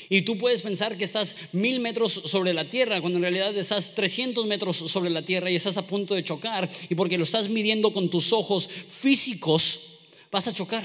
Y 0.09 0.23
tú 0.23 0.37
puedes 0.37 0.61
pensar 0.61 0.97
que 0.97 1.03
estás 1.03 1.35
mil 1.51 1.79
metros 1.79 2.13
sobre 2.25 2.53
la 2.53 2.69
tierra, 2.69 3.01
cuando 3.01 3.17
en 3.17 3.23
realidad 3.23 3.55
estás 3.55 3.93
300 3.93 4.45
metros 4.45 4.77
sobre 4.77 5.09
la 5.09 5.21
tierra 5.21 5.51
y 5.51 5.55
estás 5.55 5.77
a 5.77 5.85
punto 5.85 6.15
de 6.15 6.23
chocar. 6.23 6.69
Y 6.89 6.95
porque 6.95 7.17
lo 7.17 7.23
estás 7.23 7.49
midiendo 7.49 7.93
con 7.93 8.09
tus 8.09 8.33
ojos 8.33 8.67
físicos, 8.67 9.99
vas 10.31 10.47
a 10.47 10.53
chocar. 10.53 10.83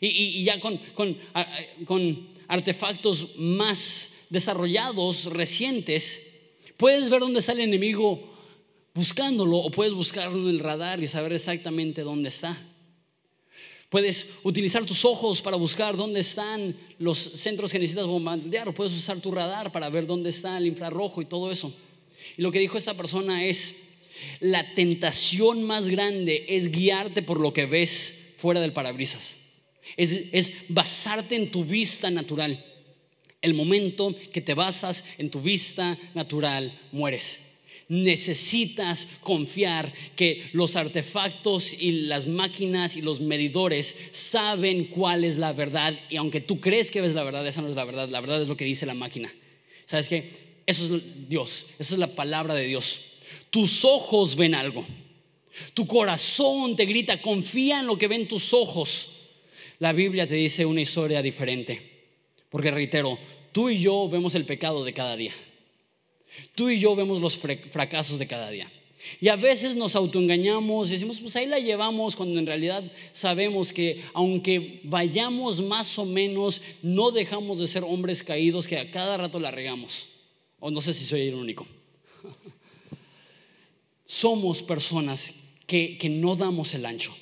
Y, 0.00 0.44
ya 0.44 0.60
con, 0.60 0.76
con, 0.94 1.18
con 1.84 2.28
artefactos 2.48 3.36
más 3.36 4.14
desarrollados, 4.30 5.26
recientes, 5.26 6.30
puedes 6.76 7.08
ver 7.10 7.20
dónde 7.20 7.40
está 7.40 7.52
el 7.52 7.60
enemigo 7.60 8.34
buscándolo 8.94 9.58
o 9.58 9.70
puedes 9.70 9.92
buscarlo 9.92 10.48
en 10.48 10.56
el 10.56 10.58
radar 10.58 11.00
y 11.00 11.06
saber 11.06 11.34
exactamente 11.34 12.02
dónde 12.02 12.30
está. 12.30 12.56
Puedes 13.90 14.34
utilizar 14.42 14.84
tus 14.84 15.04
ojos 15.04 15.40
para 15.40 15.56
buscar 15.56 15.96
dónde 15.96 16.20
están 16.20 16.76
los 16.98 17.16
centros 17.18 17.70
que 17.70 17.78
necesitas 17.78 18.06
bombardear 18.06 18.68
o 18.68 18.74
puedes 18.74 18.92
usar 18.92 19.20
tu 19.20 19.30
radar 19.30 19.72
para 19.72 19.88
ver 19.88 20.06
dónde 20.06 20.28
está 20.28 20.58
el 20.58 20.66
infrarrojo 20.66 21.22
y 21.22 21.26
todo 21.26 21.50
eso. 21.50 21.74
Y 22.36 22.42
lo 22.42 22.52
que 22.52 22.58
dijo 22.58 22.76
esta 22.76 22.94
persona 22.94 23.44
es, 23.44 23.76
la 24.40 24.74
tentación 24.74 25.62
más 25.62 25.88
grande 25.88 26.44
es 26.48 26.70
guiarte 26.70 27.22
por 27.22 27.40
lo 27.40 27.54
que 27.54 27.66
ves 27.66 28.34
fuera 28.36 28.60
del 28.60 28.72
parabrisas 28.72 29.47
es, 29.96 30.52
basarte 30.68 31.36
en 31.36 31.50
tu 31.50 31.64
vista 31.64 32.10
natural. 32.10 32.64
El 33.40 33.54
momento 33.54 34.14
que 34.32 34.40
te 34.40 34.54
basas 34.54 35.04
en 35.18 35.30
tu 35.30 35.40
vista 35.40 35.96
natural, 36.14 36.76
mueres 36.92 37.48
necesitas 37.88 39.08
confiar 39.22 39.92
que 40.14 40.50
los 40.52 40.76
artefactos 40.76 41.72
y 41.72 42.02
las 42.02 42.26
máquinas 42.26 42.96
y 42.96 43.02
los 43.02 43.20
medidores 43.20 43.96
saben 44.10 44.84
cuál 44.84 45.24
es 45.24 45.38
la 45.38 45.52
verdad 45.52 45.98
y 46.10 46.16
aunque 46.16 46.40
tú 46.40 46.60
crees 46.60 46.90
que 46.90 47.00
ves 47.00 47.14
la 47.14 47.24
verdad, 47.24 47.46
esa 47.46 47.62
no 47.62 47.68
es 47.68 47.76
la 47.76 47.84
verdad, 47.84 48.08
la 48.08 48.20
verdad 48.20 48.42
es 48.42 48.48
lo 48.48 48.56
que 48.56 48.66
dice 48.66 48.84
la 48.84 48.94
máquina. 48.94 49.32
¿Sabes 49.86 50.08
qué? 50.08 50.30
Eso 50.66 50.96
es 50.96 51.02
Dios, 51.28 51.66
esa 51.78 51.94
es 51.94 51.98
la 51.98 52.14
palabra 52.14 52.54
de 52.54 52.66
Dios. 52.66 53.00
Tus 53.48 53.84
ojos 53.86 54.36
ven 54.36 54.54
algo, 54.54 54.84
tu 55.72 55.86
corazón 55.86 56.76
te 56.76 56.84
grita, 56.84 57.22
confía 57.22 57.80
en 57.80 57.86
lo 57.86 57.96
que 57.96 58.08
ven 58.08 58.28
tus 58.28 58.52
ojos. 58.52 59.14
La 59.78 59.92
Biblia 59.92 60.26
te 60.26 60.34
dice 60.34 60.66
una 60.66 60.80
historia 60.80 61.22
diferente. 61.22 61.98
Porque 62.50 62.70
reitero, 62.70 63.18
tú 63.52 63.68
y 63.68 63.78
yo 63.78 64.08
vemos 64.08 64.34
el 64.34 64.44
pecado 64.44 64.84
de 64.84 64.92
cada 64.92 65.16
día. 65.16 65.32
Tú 66.54 66.68
y 66.68 66.78
yo 66.78 66.94
vemos 66.96 67.20
los 67.20 67.38
fracasos 67.38 68.18
de 68.18 68.26
cada 68.26 68.50
día. 68.50 68.70
Y 69.20 69.28
a 69.28 69.36
veces 69.36 69.76
nos 69.76 69.94
autoengañamos 69.94 70.88
y 70.88 70.92
decimos, 70.92 71.20
pues 71.20 71.36
ahí 71.36 71.46
la 71.46 71.60
llevamos, 71.60 72.16
cuando 72.16 72.38
en 72.38 72.46
realidad 72.46 72.82
sabemos 73.12 73.72
que 73.72 74.02
aunque 74.12 74.80
vayamos 74.82 75.62
más 75.62 75.98
o 75.98 76.04
menos, 76.04 76.60
no 76.82 77.10
dejamos 77.10 77.60
de 77.60 77.66
ser 77.66 77.84
hombres 77.84 78.22
caídos 78.22 78.66
que 78.66 78.76
a 78.76 78.90
cada 78.90 79.16
rato 79.16 79.38
la 79.38 79.50
regamos. 79.50 80.08
O 80.58 80.70
no 80.70 80.80
sé 80.80 80.92
si 80.92 81.04
soy 81.04 81.28
el 81.28 81.34
único. 81.34 81.66
somos 84.04 84.62
personas 84.62 85.34
que, 85.66 85.96
que 85.96 86.08
no 86.08 86.34
damos 86.34 86.74
el 86.74 86.84
ancho. 86.84 87.14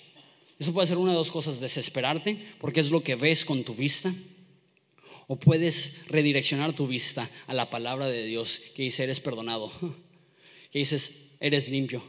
Eso 0.59 0.73
puede 0.73 0.87
ser 0.87 0.97
una 0.97 1.13
de 1.13 1.19
dos 1.19 1.31
cosas, 1.31 1.61
desesperarte 1.61 2.43
porque 2.61 2.81
es 2.81 2.91
lo 2.91 3.03
que 3.03 3.15
ves 3.15 3.45
con 3.45 3.63
tu 3.65 3.75
vista, 3.75 4.15
o 5.29 5.37
puedes 5.37 6.07
redireccionar 6.09 6.73
tu 6.73 6.87
vista 6.87 7.29
a 7.47 7.55
la 7.55 7.69
palabra 7.69 8.07
de 8.07 8.25
Dios 8.25 8.61
que 8.75 8.85
dice, 8.85 9.05
eres 9.05 9.21
perdonado, 9.21 9.73
que 10.71 10.79
dices, 10.79 11.25
eres 11.41 11.69
limpio, 11.69 12.03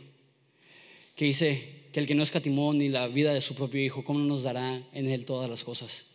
que 1.16 1.26
dice 1.26 1.78
que 1.92 2.00
el 2.00 2.08
que 2.08 2.16
no 2.16 2.24
escatimó 2.24 2.74
ni 2.74 2.90
la 2.90 3.08
vida 3.08 3.34
de 3.34 3.42
su 3.42 3.56
propio 3.56 3.84
Hijo, 3.84 4.04
¿cómo 4.04 4.20
no 4.20 4.26
nos 4.26 4.44
dará 4.44 4.82
en 4.94 5.08
él 5.08 5.26
todas 5.26 5.50
las 5.50 5.64
cosas? 5.64 6.12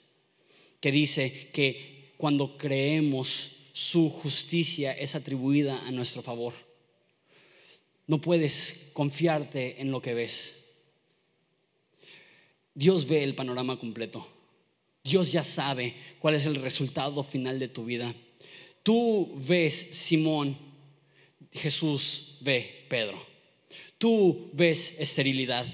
Que 0.80 0.92
dice 0.92 1.50
que 1.52 2.12
cuando 2.16 2.56
creemos 2.56 3.56
su 3.72 4.10
justicia 4.10 4.92
es 4.92 5.14
atribuida 5.14 5.84
a 5.86 5.90
nuestro 5.90 6.22
favor. 6.22 6.52
No 8.06 8.20
puedes 8.20 8.90
confiarte 8.92 9.80
en 9.80 9.90
lo 9.90 10.00
que 10.02 10.14
ves 10.14 10.61
Dios 12.74 13.06
ve 13.06 13.22
el 13.22 13.34
panorama 13.34 13.78
completo. 13.78 14.26
Dios 15.04 15.32
ya 15.32 15.42
sabe 15.42 15.94
cuál 16.18 16.34
es 16.34 16.46
el 16.46 16.56
resultado 16.56 17.22
final 17.22 17.58
de 17.58 17.68
tu 17.68 17.84
vida. 17.84 18.14
Tú 18.82 19.32
ves 19.46 19.74
Simón, 19.92 20.56
Jesús 21.52 22.38
ve 22.40 22.86
Pedro. 22.88 23.18
Tú 23.98 24.50
ves 24.52 24.96
esterilidad. 24.98 25.66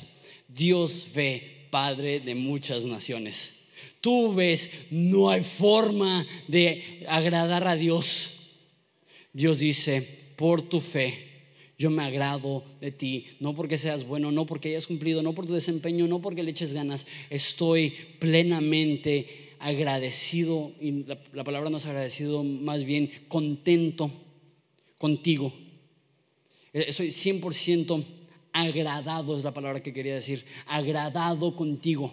Dios 0.49 1.09
ve 1.14 1.68
Padre 1.70 2.20
de 2.20 2.34
muchas 2.34 2.84
naciones. 2.84 3.61
Tú 4.01 4.34
ves, 4.34 4.70
no 4.90 5.30
hay 5.30 5.44
forma 5.44 6.26
de 6.46 7.05
agradar 7.09 7.66
a 7.66 7.76
Dios. 7.76 8.57
Dios 9.32 9.59
dice, 9.59 10.03
por 10.36 10.62
tu 10.62 10.80
fe 10.80 11.28
yo 11.79 11.91
me 11.91 12.03
agrado 12.03 12.64
de 12.81 12.91
ti, 12.91 13.26
no 13.39 13.55
porque 13.55 13.79
seas 13.79 14.05
bueno, 14.05 14.33
no 14.33 14.47
porque 14.47 14.70
hayas 14.70 14.89
cumplido, 14.89 15.22
no 15.22 15.33
por 15.33 15.47
tu 15.47 15.55
desempeño, 15.55 16.09
no 16.09 16.20
porque 16.20 16.43
le 16.43 16.51
eches 16.51 16.74
ganas, 16.74 17.07
estoy 17.31 17.95
plenamente 18.18 19.55
agradecido, 19.61 20.72
y 20.81 21.05
la, 21.05 21.45
palabra 21.45 21.70
no 21.70 21.76
es 21.76 21.87
agradecido, 21.87 22.43
más 22.43 22.83
bien 22.83 23.11
contento 23.29 24.11
contigo. 24.99 25.53
Eh, 26.72 26.87
estoy 26.89 27.09
100% 27.09 28.05
agradado, 28.53 29.37
es 29.37 29.45
la 29.45 29.55
palabra 29.55 29.81
que 29.81 29.93
quería 29.93 30.14
decir, 30.14 30.45
agradado 30.66 31.55
contigo, 31.55 32.12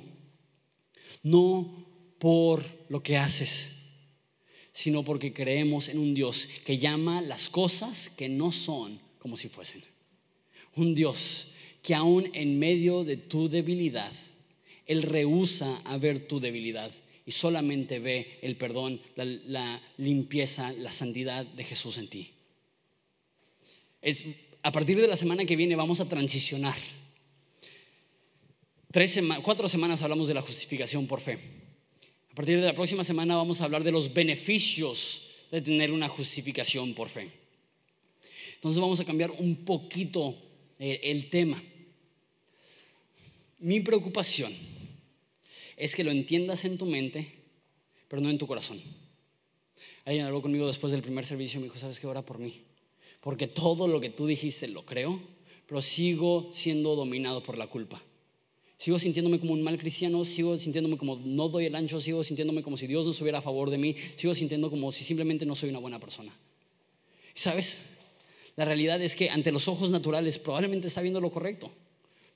no 1.24 1.88
por 2.20 2.63
lo 2.89 3.01
que 3.01 3.18
haces, 3.18 3.78
sino 4.72 5.03
porque 5.03 5.34
creemos 5.34 5.89
en 5.89 5.97
un 5.97 6.13
Dios 6.13 6.47
que 6.66 6.78
llama 6.78 7.22
las 7.22 7.49
cosas 7.49 8.11
que 8.11 8.30
no 8.30 8.51
son 8.51 9.04
como 9.26 9.38
si 9.38 9.49
fuesen. 9.49 9.84
Un 10.76 10.93
Dios 10.93 11.47
que 11.82 11.95
aún 11.95 12.30
en 12.34 12.59
medio 12.59 13.03
de 13.03 13.17
tu 13.17 13.49
debilidad, 13.49 14.11
Él 14.86 15.01
rehúsa 15.01 15.78
a 15.78 15.97
ver 15.97 16.28
tu 16.28 16.39
debilidad 16.39 16.91
y 17.26 17.32
solamente 17.32 17.97
ve 17.97 18.38
el 18.43 18.55
perdón, 18.55 19.01
la, 19.15 19.82
limpieza, 19.97 20.71
la 20.73 20.91
santidad 20.91 21.43
de 21.43 21.63
Jesús 21.63 21.97
en 21.97 22.07
ti. 22.07 22.34
Es, 23.99 24.23
a 24.61 24.71
partir 24.71 25.01
de 25.01 25.07
la 25.07 25.15
semana 25.15 25.43
que 25.43 25.55
viene 25.55 25.76
vamos 25.76 26.01
a 26.01 26.07
transicionar. 26.07 26.78
Tres 28.91 29.19
cuatro 29.41 29.67
semanas 29.67 30.03
hablamos 30.03 30.28
de 30.28 30.36
la 30.36 30.41
justificación 30.43 31.07
por 31.07 31.19
fe. 31.19 31.39
A 32.32 32.36
partir 32.36 32.59
de 32.59 32.67
la 32.67 32.76
próxima 32.76 33.03
semana 33.03 33.36
vamos 33.36 33.59
a 33.59 33.63
hablar 33.63 33.84
de 33.84 33.91
los 33.91 34.13
beneficios 34.13 35.47
de 35.49 35.63
tener 35.63 35.91
una 35.91 36.09
justificación 36.09 36.93
por 36.93 37.09
fe. 37.09 37.44
Entonces 38.66 38.82
vamos 38.82 38.99
a 38.99 39.05
cambiar 39.05 39.30
un 39.30 39.57
poquito 39.57 40.36
eh, 40.80 40.99
el 41.03 41.30
tema. 41.30 41.61
Mi 43.59 43.80
preocupación 43.82 44.51
es 45.78 45.95
que 45.95 46.03
lo 46.03 46.09
entiendas 46.09 46.66
en 46.66 46.80
tu 46.80 46.88
mente, 46.88 47.28
pero 48.07 48.24
no 48.24 48.32
en 48.32 48.39
tu 48.39 48.47
corazón. 48.47 48.82
Alguien 50.03 50.26
habló 50.26 50.41
conmigo 50.41 50.66
después 50.66 50.91
del 50.91 51.03
primer 51.03 51.28
servicio 51.28 51.59
y 51.59 51.61
me 51.61 51.63
dijo, 51.66 51.78
¿sabes 51.78 51.99
qué? 51.99 52.07
Ora 52.07 52.24
por 52.24 52.39
mí. 52.39 52.63
Porque 53.22 53.45
todo 53.45 53.88
lo 53.88 54.01
que 54.01 54.09
tú 54.09 54.26
dijiste 54.26 54.68
lo 54.68 54.84
creo, 54.84 55.22
pero 55.68 55.80
sigo 55.84 56.49
siendo 56.51 56.95
dominado 56.95 57.43
por 57.43 57.59
la 57.59 57.68
culpa. 57.68 58.01
Sigo 58.80 58.97
sintiéndome 58.97 59.39
como 59.39 59.53
un 59.53 59.61
mal 59.61 59.78
cristiano, 59.78 60.26
sigo 60.26 60.57
sintiéndome 60.57 60.97
como 60.97 61.18
no 61.18 61.49
doy 61.49 61.68
el 61.68 61.76
ancho, 61.76 61.99
sigo 61.99 62.24
sintiéndome 62.24 62.63
como 62.63 62.78
si 62.78 62.88
Dios 62.88 63.05
no 63.05 63.11
estuviera 63.11 63.38
a 63.38 63.43
favor 63.43 63.70
de 63.70 63.78
mí, 63.78 63.95
sigo 64.16 64.34
sintiendo 64.34 64.72
como 64.72 64.91
si 64.91 65.03
simplemente 65.03 65.45
no 65.45 65.53
soy 65.53 65.70
una 65.70 65.78
buena 65.78 65.99
persona. 65.99 66.34
¿Sabes? 67.36 67.94
La 68.55 68.65
realidad 68.65 69.01
es 69.01 69.15
que 69.15 69.29
ante 69.29 69.51
los 69.51 69.67
ojos 69.67 69.91
naturales 69.91 70.37
probablemente 70.37 70.87
está 70.87 71.01
viendo 71.01 71.19
lo 71.19 71.31
correcto. 71.31 71.71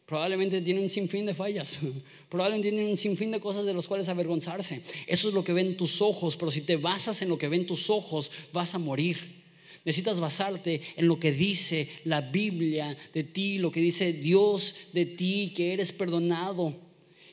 Probablemente 0.06 0.62
tiene 0.62 0.82
un 0.82 0.90
sinfín 0.90 1.26
de 1.26 1.34
fallas. 1.34 1.80
Probablemente 2.30 2.72
tiene 2.72 2.90
un 2.90 2.98
sinfín 2.98 3.32
de 3.32 3.40
cosas 3.40 3.66
de 3.66 3.74
las 3.74 3.88
cuales 3.88 4.10
avergonzarse. 4.10 4.82
Eso 5.06 5.28
es 5.28 5.34
lo 5.34 5.44
que 5.44 5.54
ven 5.54 5.78
tus 5.78 6.02
ojos, 6.02 6.36
pero 6.36 6.50
si 6.50 6.62
te 6.62 6.78
basas 6.78 7.22
en 7.22 7.30
lo 7.30 7.38
que 7.38 7.48
ven 7.48 7.68
tus 7.68 7.90
ojos, 7.90 8.32
vas 8.52 8.74
a 8.74 8.80
morir. 8.80 9.40
Necesitas 9.86 10.20
basarte 10.20 10.82
en 10.98 11.08
lo 11.08 11.20
que 11.20 11.32
dice 11.32 11.88
la 12.06 12.22
Biblia 12.22 12.98
de 13.14 13.24
ti, 13.24 13.60
lo 13.60 13.72
que 13.72 13.80
dice 13.80 14.12
Dios 14.12 14.76
de 14.94 15.06
ti, 15.06 15.54
que 15.56 15.74
eres 15.74 15.92
perdonado 15.92 16.89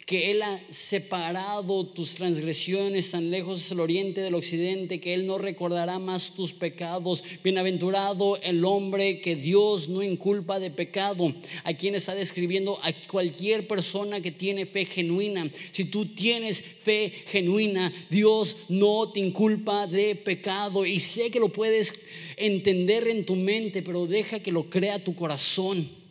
que 0.07 0.31
Él 0.31 0.41
ha 0.43 0.61
separado 0.71 1.85
tus 1.85 2.15
transgresiones 2.15 3.11
tan 3.11 3.29
lejos 3.29 3.61
es 3.61 3.73
el 3.73 3.81
oriente 3.81 4.21
del 4.21 4.37
occidente, 4.37 5.01
que 5.01 5.15
Él 5.15 5.27
no 5.27 5.37
recordará 5.37 5.99
más 5.99 6.31
tus 6.31 6.53
pecados. 6.53 7.25
Bienaventurado 7.43 8.41
el 8.41 8.65
hombre 8.65 9.21
que 9.21 9.35
Dios 9.35 9.89
no 9.89 10.05
inculpa 10.05 10.61
de 10.61 10.71
pecado. 10.71 11.35
A 11.65 11.75
quien 11.75 11.97
está 11.97 12.15
describiendo 12.15 12.79
a 12.85 12.93
cualquier 13.09 13.67
persona 13.67 14.21
que 14.21 14.31
tiene 14.31 14.65
fe 14.65 14.85
genuina. 14.87 15.51
Si 15.73 15.87
tú 15.87 16.07
tienes 16.07 16.63
fe 16.63 17.13
genuina, 17.27 17.93
Dios 18.09 18.59
no 18.69 19.11
te 19.11 19.19
inculpa 19.19 19.89
de 19.89 20.15
pecado. 20.15 20.87
Y 20.87 21.01
sé 21.01 21.33
que 21.33 21.41
lo 21.41 21.49
puedes 21.49 22.07
entender 22.37 23.09
en 23.09 23.27
tu 23.27 23.35
mente, 23.35 23.83
pero 23.83 24.07
deja 24.07 24.39
que 24.39 24.53
lo 24.53 24.71
crea 24.71 25.03
tu 25.03 25.17
corazón 25.17 26.06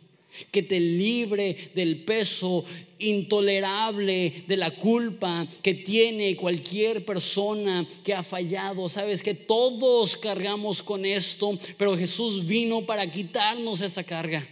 que 0.50 0.62
te 0.62 0.80
libre 0.80 1.56
del 1.74 2.04
peso 2.04 2.64
intolerable 2.98 4.44
de 4.46 4.56
la 4.56 4.74
culpa 4.74 5.46
que 5.62 5.74
tiene 5.74 6.36
cualquier 6.36 7.04
persona 7.04 7.86
que 8.04 8.14
ha 8.14 8.22
fallado. 8.22 8.88
Sabes 8.88 9.22
que 9.22 9.34
todos 9.34 10.16
cargamos 10.16 10.82
con 10.82 11.04
esto, 11.04 11.58
pero 11.76 11.96
Jesús 11.96 12.46
vino 12.46 12.84
para 12.86 13.10
quitarnos 13.10 13.80
esa 13.80 14.04
carga. 14.04 14.46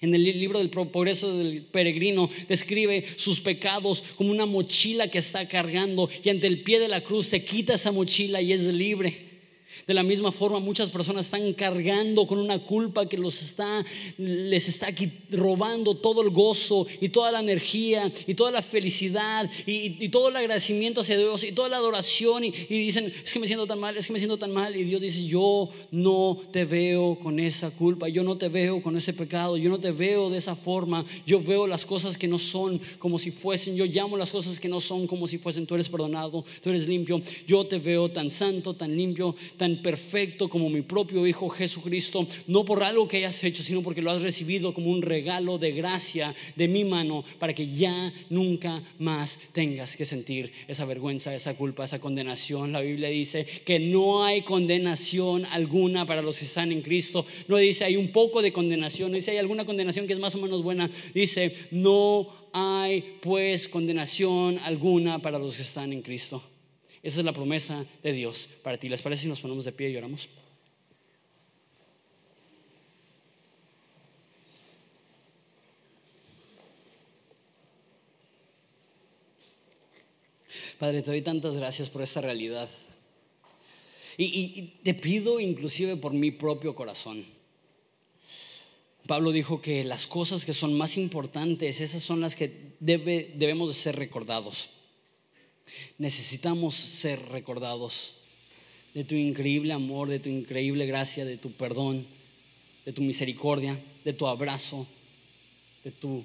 En 0.00 0.14
el 0.14 0.24
libro 0.24 0.58
del 0.58 0.70
progreso 0.70 1.36
del 1.38 1.62
peregrino 1.62 2.28
describe 2.48 3.04
sus 3.16 3.40
pecados 3.40 4.02
como 4.16 4.30
una 4.30 4.44
mochila 4.44 5.08
que 5.08 5.18
está 5.18 5.48
cargando 5.48 6.10
y 6.22 6.28
ante 6.28 6.46
el 6.46 6.62
pie 6.62 6.80
de 6.80 6.88
la 6.88 7.02
cruz 7.02 7.26
se 7.26 7.44
quita 7.44 7.74
esa 7.74 7.92
mochila 7.92 8.40
y 8.40 8.52
es 8.52 8.64
libre. 8.64 9.25
De 9.86 9.94
la 9.94 10.02
misma 10.02 10.32
forma, 10.32 10.58
muchas 10.58 10.90
personas 10.90 11.26
están 11.26 11.52
cargando 11.52 12.26
con 12.26 12.40
una 12.40 12.58
culpa 12.58 13.08
que 13.08 13.16
los 13.16 13.40
está, 13.40 13.84
les 14.18 14.66
está 14.66 14.88
robando 15.30 15.96
todo 15.96 16.22
el 16.22 16.30
gozo 16.30 16.88
y 17.00 17.10
toda 17.10 17.30
la 17.30 17.38
energía 17.38 18.10
y 18.26 18.34
toda 18.34 18.50
la 18.50 18.62
felicidad 18.62 19.48
y, 19.64 20.08
todo 20.08 20.30
el 20.30 20.36
agradecimiento 20.36 21.02
hacia 21.02 21.16
Dios 21.16 21.44
y 21.44 21.52
toda 21.52 21.68
la 21.68 21.76
adoración. 21.76 22.42
Y, 22.42 22.48
y, 22.68 22.80
dicen, 22.80 23.12
es 23.24 23.32
que 23.32 23.38
me 23.38 23.46
siento 23.46 23.64
tan 23.64 23.78
mal, 23.78 23.96
es 23.96 24.08
que 24.08 24.12
me 24.12 24.18
siento 24.18 24.36
tan 24.36 24.50
mal. 24.50 24.74
Y 24.74 24.82
Dios 24.82 25.00
dice, 25.00 25.24
yo 25.24 25.68
no 25.92 26.36
te 26.50 26.64
veo 26.64 27.16
con 27.20 27.38
esa 27.38 27.70
culpa, 27.70 28.08
yo 28.08 28.24
no 28.24 28.36
te 28.36 28.48
veo 28.48 28.82
con 28.82 28.96
ese 28.96 29.12
pecado, 29.12 29.56
yo 29.56 29.70
no 29.70 29.78
te 29.78 29.92
veo 29.92 30.30
de 30.30 30.38
esa 30.38 30.56
forma. 30.56 31.04
Yo 31.24 31.40
veo 31.40 31.68
las 31.68 31.86
cosas 31.86 32.18
que 32.18 32.26
no 32.26 32.40
son 32.40 32.80
como 32.98 33.20
si 33.20 33.30
fuesen, 33.30 33.76
yo 33.76 33.84
llamo 33.84 34.16
las 34.16 34.32
cosas 34.32 34.58
que 34.58 34.68
no 34.68 34.80
son 34.80 35.06
como 35.06 35.28
si 35.28 35.38
fuesen. 35.38 35.64
Tú 35.64 35.76
eres 35.76 35.88
perdonado, 35.88 36.44
tú 36.60 36.70
eres 36.70 36.88
limpio. 36.88 37.22
Yo 37.46 37.64
te 37.66 37.78
veo 37.78 38.10
tan 38.10 38.32
santo, 38.32 38.74
tan 38.74 38.96
limpio, 38.96 39.36
tan 39.56 39.75
perfecto 39.76 40.48
como 40.48 40.70
mi 40.70 40.82
propio 40.82 41.26
Hijo 41.26 41.48
Jesucristo, 41.48 42.26
no 42.46 42.64
por 42.64 42.82
algo 42.82 43.08
que 43.08 43.18
hayas 43.18 43.42
hecho, 43.44 43.62
sino 43.62 43.82
porque 43.82 44.02
lo 44.02 44.10
has 44.10 44.22
recibido 44.22 44.74
como 44.74 44.90
un 44.90 45.02
regalo 45.02 45.58
de 45.58 45.72
gracia 45.72 46.34
de 46.54 46.68
mi 46.68 46.84
mano 46.84 47.24
para 47.38 47.54
que 47.54 47.66
ya 47.68 48.12
nunca 48.30 48.82
más 48.98 49.38
tengas 49.52 49.96
que 49.96 50.04
sentir 50.04 50.52
esa 50.68 50.84
vergüenza, 50.84 51.34
esa 51.34 51.56
culpa, 51.56 51.84
esa 51.84 52.00
condenación. 52.00 52.72
La 52.72 52.80
Biblia 52.80 53.08
dice 53.08 53.46
que 53.64 53.78
no 53.78 54.24
hay 54.24 54.42
condenación 54.42 55.44
alguna 55.46 56.06
para 56.06 56.22
los 56.22 56.38
que 56.38 56.44
están 56.44 56.72
en 56.72 56.82
Cristo. 56.82 57.24
No 57.48 57.56
dice 57.56 57.84
hay 57.84 57.96
un 57.96 58.08
poco 58.08 58.42
de 58.42 58.52
condenación, 58.52 59.10
no 59.10 59.16
dice 59.16 59.30
hay 59.30 59.38
alguna 59.38 59.64
condenación 59.64 60.06
que 60.06 60.12
es 60.12 60.18
más 60.18 60.34
o 60.34 60.38
menos 60.38 60.62
buena. 60.62 60.90
Dice 61.14 61.52
no 61.70 62.28
hay 62.52 63.18
pues 63.20 63.68
condenación 63.68 64.58
alguna 64.60 65.20
para 65.20 65.38
los 65.38 65.56
que 65.56 65.62
están 65.62 65.92
en 65.92 66.02
Cristo. 66.02 66.42
Esa 67.06 67.20
es 67.20 67.24
la 67.24 67.32
promesa 67.32 67.86
de 68.02 68.12
Dios 68.12 68.48
para 68.64 68.78
ti. 68.78 68.88
¿Les 68.88 69.00
parece 69.00 69.22
si 69.22 69.28
nos 69.28 69.40
ponemos 69.40 69.64
de 69.64 69.70
pie 69.70 69.90
y 69.90 69.96
oramos? 69.96 70.28
Padre, 80.80 81.00
te 81.02 81.12
doy 81.12 81.22
tantas 81.22 81.56
gracias 81.56 81.88
por 81.88 82.02
esta 82.02 82.20
realidad. 82.20 82.68
Y, 84.16 84.24
y, 84.24 84.80
te 84.82 84.92
pido 84.92 85.38
inclusive 85.38 85.94
por 85.94 86.12
mi 86.12 86.32
propio 86.32 86.74
corazón. 86.74 87.24
Pablo 89.06 89.30
dijo 89.30 89.62
que 89.62 89.84
las 89.84 90.08
cosas 90.08 90.44
que 90.44 90.52
son 90.52 90.76
más 90.76 90.96
importantes, 90.96 91.80
esas 91.80 92.02
son 92.02 92.20
las 92.20 92.34
que 92.34 92.74
debe, 92.80 93.32
debemos 93.36 93.68
de 93.68 93.74
ser 93.74 93.94
recordados. 93.94 94.75
Necesitamos 95.98 96.74
ser 96.74 97.20
recordados 97.28 98.14
de 98.94 99.04
tu 99.04 99.14
increíble 99.14 99.72
amor, 99.72 100.08
de 100.08 100.18
tu 100.18 100.28
increíble 100.28 100.86
gracia, 100.86 101.24
de 101.24 101.36
tu 101.36 101.52
perdón, 101.52 102.06
de 102.84 102.92
tu 102.92 103.02
misericordia, 103.02 103.78
de 104.04 104.12
tu 104.12 104.26
abrazo, 104.26 104.86
de 105.84 105.90
tu 105.90 106.24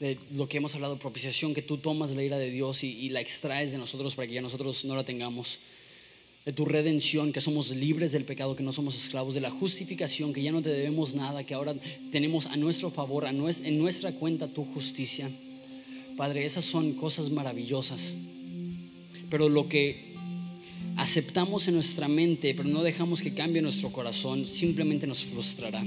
de 0.00 0.18
lo 0.34 0.48
que 0.48 0.58
hemos 0.58 0.74
hablado, 0.74 0.96
propiciación, 0.96 1.54
que 1.54 1.62
tú 1.62 1.78
tomas 1.78 2.12
la 2.12 2.22
ira 2.22 2.38
de 2.38 2.50
Dios 2.50 2.84
y, 2.84 3.08
la 3.08 3.20
extraes 3.20 3.72
de 3.72 3.78
nosotros 3.78 4.14
para 4.14 4.28
que 4.28 4.34
ya 4.34 4.42
nosotros 4.42 4.84
no 4.84 4.94
la 4.94 5.04
tengamos 5.04 5.58
de 6.44 6.52
tu 6.52 6.64
redención, 6.64 7.32
que 7.32 7.40
somos 7.40 7.70
libres 7.70 8.12
del 8.12 8.24
pecado, 8.24 8.56
que 8.56 8.62
no 8.62 8.72
somos 8.72 8.96
esclavos, 8.96 9.34
de 9.34 9.40
la 9.40 9.50
justificación, 9.50 10.32
que 10.32 10.42
ya 10.42 10.52
no 10.52 10.62
te 10.62 10.70
debemos 10.70 11.14
nada, 11.14 11.44
que 11.44 11.54
ahora 11.54 11.74
tenemos 12.10 12.46
a 12.46 12.56
nuestro 12.56 12.90
favor, 12.90 13.26
a 13.26 13.30
en 13.30 13.78
nuestra 13.78 14.12
cuenta 14.12 14.46
tu 14.48 14.64
justicia. 14.64 15.30
Padre, 16.18 16.44
esas 16.44 16.66
son 16.66 16.92
cosas 16.92 17.30
maravillosas. 17.30 18.16
Pero 19.30 19.48
lo 19.48 19.68
que 19.68 20.14
aceptamos 20.96 21.68
en 21.68 21.74
nuestra 21.74 22.08
mente, 22.08 22.52
pero 22.54 22.68
no 22.68 22.82
dejamos 22.82 23.22
que 23.22 23.32
cambie 23.32 23.62
nuestro 23.62 23.90
corazón, 23.90 24.46
simplemente 24.46 25.06
nos 25.06 25.24
frustrará 25.24 25.82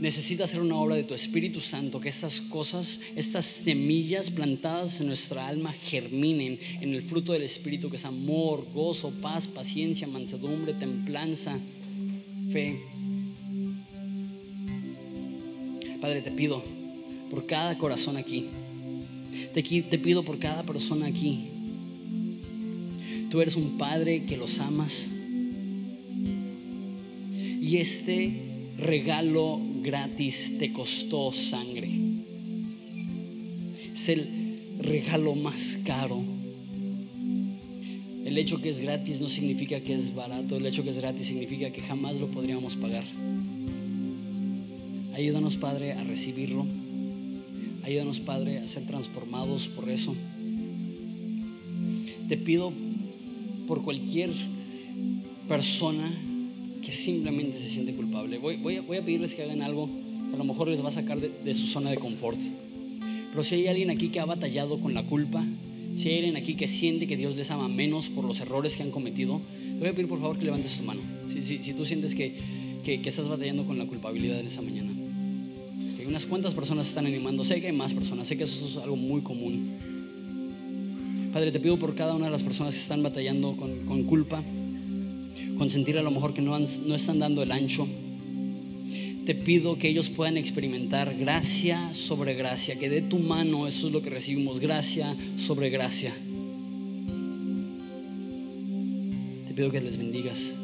necesita 0.00 0.44
hacer 0.44 0.60
una 0.60 0.76
obra 0.76 0.96
de 0.96 1.04
tu 1.04 1.14
Espíritu 1.14 1.60
Santo, 1.60 2.00
que 2.00 2.08
estas 2.08 2.40
cosas, 2.40 3.00
estas 3.14 3.44
semillas 3.44 4.30
plantadas 4.30 5.00
en 5.00 5.06
nuestra 5.08 5.46
alma 5.46 5.72
germinen 5.72 6.58
en 6.80 6.94
el 6.94 7.02
fruto 7.02 7.32
del 7.32 7.42
Espíritu, 7.42 7.90
que 7.90 7.96
es 7.96 8.04
amor, 8.04 8.66
gozo, 8.74 9.10
paz, 9.22 9.46
paciencia, 9.46 10.06
mansedumbre, 10.06 10.74
templanza, 10.74 11.58
fe. 12.52 12.80
Padre, 16.00 16.20
te 16.20 16.30
pido 16.30 16.75
por 17.30 17.46
cada 17.46 17.76
corazón 17.78 18.16
aquí, 18.16 18.48
te, 19.52 19.98
pido 19.98 20.22
por 20.22 20.38
cada 20.38 20.62
persona 20.62 21.06
aquí. 21.06 21.48
Tú 23.30 23.40
eres 23.40 23.56
un 23.56 23.78
Padre 23.78 24.24
que 24.24 24.36
los 24.36 24.58
amas. 24.60 25.10
Y 27.60 27.78
este 27.78 28.42
regalo 28.78 29.60
gratis 29.82 30.56
te 30.58 30.72
costó 30.72 31.32
sangre. 31.32 31.88
Es 33.92 34.08
el 34.08 34.28
regalo 34.78 35.34
más 35.34 35.78
caro. 35.84 36.22
El 38.24 38.38
hecho 38.38 38.60
que 38.60 38.68
es 38.68 38.80
gratis 38.80 39.20
no 39.20 39.28
significa 39.28 39.80
que 39.80 39.94
es 39.94 40.14
barato, 40.14 40.56
el 40.56 40.66
hecho 40.66 40.82
que 40.82 40.90
es 40.90 40.98
gratis 40.98 41.28
significa 41.28 41.70
que 41.70 41.80
jamás 41.80 42.16
lo 42.16 42.26
podríamos 42.26 42.76
pagar. 42.76 43.04
Ayúdanos, 45.14 45.56
Padre, 45.56 45.92
a 45.92 46.04
recibirlo. 46.04 46.66
Ayúdanos, 47.86 48.18
Padre, 48.18 48.58
a 48.58 48.66
ser 48.66 48.84
transformados 48.84 49.68
por 49.68 49.88
eso. 49.88 50.12
Te 52.26 52.36
pido 52.36 52.72
por 53.68 53.84
cualquier 53.84 54.30
persona 55.46 56.12
que 56.82 56.90
simplemente 56.90 57.56
se 57.56 57.68
siente 57.68 57.94
culpable. 57.94 58.38
Voy, 58.38 58.56
voy, 58.56 58.76
a, 58.78 58.82
pedirles 59.04 59.36
que 59.36 59.44
hagan 59.44 59.62
algo 59.62 59.88
que 60.28 60.34
a 60.34 60.36
lo 60.36 60.42
mejor 60.42 60.66
les 60.66 60.84
va 60.84 60.88
a 60.88 60.92
sacar 60.92 61.20
de, 61.20 61.54
su 61.54 61.68
zona 61.68 61.90
de 61.90 61.98
confort. 61.98 62.40
Pero 63.30 63.44
si 63.44 63.54
hay 63.54 63.68
alguien 63.68 63.90
aquí 63.90 64.08
que 64.08 64.18
ha 64.18 64.24
batallado 64.24 64.80
con 64.80 64.92
la 64.92 65.04
culpa, 65.04 65.46
si 65.96 66.08
hay 66.08 66.16
alguien 66.16 66.36
aquí 66.36 66.54
que 66.56 66.66
siente 66.66 67.06
que 67.06 67.16
Dios 67.16 67.36
les 67.36 67.52
ama 67.52 67.68
menos 67.68 68.08
por 68.08 68.24
los 68.24 68.40
errores 68.40 68.76
que 68.76 68.82
han 68.82 68.90
cometido, 68.90 69.40
te 69.74 69.78
voy 69.78 69.88
a 69.90 69.92
pedir 69.92 70.08
por 70.08 70.20
favor 70.20 70.36
que 70.40 70.44
levantes 70.44 70.76
tu 70.76 70.82
mano. 70.82 71.02
Si, 71.32 71.62
si, 71.62 71.72
tú 71.72 71.84
sientes 71.84 72.16
que, 72.16 72.34
que, 72.82 73.00
estás 73.04 73.28
batallando 73.28 73.64
con 73.64 73.78
la 73.78 73.86
culpabilidad 73.86 74.40
en 74.40 74.48
esa 74.48 74.60
mañana. 74.60 74.85
Unas 76.06 76.26
cuantas 76.26 76.54
personas 76.54 76.88
están 76.88 77.06
animando, 77.06 77.44
sé 77.44 77.60
que 77.60 77.66
hay 77.66 77.72
más 77.72 77.92
personas, 77.92 78.28
sé 78.28 78.36
que 78.36 78.44
eso 78.44 78.66
es 78.66 78.76
algo 78.76 78.96
muy 78.96 79.22
común. 79.22 79.72
Padre, 81.32 81.50
te 81.50 81.60
pido 81.60 81.78
por 81.78 81.94
cada 81.94 82.14
una 82.14 82.26
de 82.26 82.32
las 82.32 82.42
personas 82.42 82.74
que 82.74 82.80
están 82.80 83.02
batallando 83.02 83.56
con, 83.56 83.84
con 83.86 84.04
culpa 84.04 84.42
con 85.56 85.70
sentir 85.70 85.98
a 85.98 86.02
lo 86.02 86.10
mejor 86.10 86.34
que 86.34 86.42
no, 86.42 86.58
no 86.58 86.94
están 86.94 87.18
dando 87.18 87.42
el 87.42 87.52
ancho. 87.52 87.86
Te 89.24 89.34
pido 89.34 89.76
que 89.78 89.88
ellos 89.88 90.08
puedan 90.08 90.36
experimentar 90.36 91.16
gracia 91.16 91.92
sobre 91.94 92.34
gracia, 92.34 92.78
que 92.78 92.88
de 92.88 93.02
tu 93.02 93.18
mano 93.18 93.66
eso 93.66 93.88
es 93.88 93.92
lo 93.92 94.02
que 94.02 94.10
recibimos, 94.10 94.60
gracia 94.60 95.14
sobre 95.36 95.70
gracia. 95.70 96.12
Te 99.48 99.54
pido 99.54 99.70
que 99.70 99.80
les 99.80 99.96
bendigas. 99.96 100.54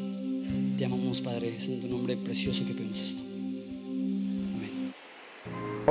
Te 0.77 0.85
amamos, 0.85 1.19
Padre, 1.19 1.55
es 1.57 1.67
en 1.67 1.81
tu 1.81 1.87
nombre 1.87 2.15
precioso 2.15 2.65
que 2.65 2.73
pedimos 2.73 3.01
esto. 3.01 3.32